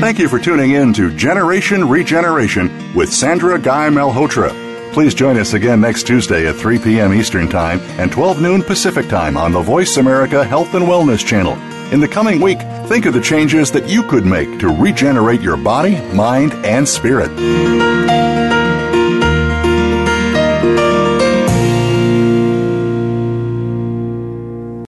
Thank 0.00 0.18
you 0.20 0.28
for 0.28 0.38
tuning 0.38 0.72
in 0.72 0.92
to 0.94 1.14
Generation 1.16 1.88
Regeneration 1.88 2.94
with 2.94 3.12
Sandra 3.12 3.58
Guy 3.58 3.88
Malhotra. 3.88 4.68
Please 4.92 5.14
join 5.14 5.36
us 5.36 5.54
again 5.54 5.80
next 5.80 6.06
Tuesday 6.06 6.46
at 6.46 6.56
3 6.56 6.78
p.m. 6.78 7.12
Eastern 7.12 7.48
Time 7.48 7.80
and 7.98 8.10
12 8.10 8.40
noon 8.40 8.62
Pacific 8.62 9.08
Time 9.08 9.36
on 9.36 9.52
the 9.52 9.60
Voice 9.60 9.96
America 9.96 10.44
Health 10.44 10.74
and 10.74 10.84
Wellness 10.84 11.24
Channel. 11.24 11.77
In 11.90 12.00
the 12.00 12.08
coming 12.08 12.38
week, 12.42 12.58
think 12.86 13.06
of 13.06 13.14
the 13.14 13.20
changes 13.20 13.70
that 13.70 13.88
you 13.88 14.02
could 14.02 14.26
make 14.26 14.58
to 14.58 14.68
regenerate 14.68 15.40
your 15.40 15.56
body, 15.56 15.98
mind, 16.12 16.52
and 16.66 16.86
spirit. 16.86 17.30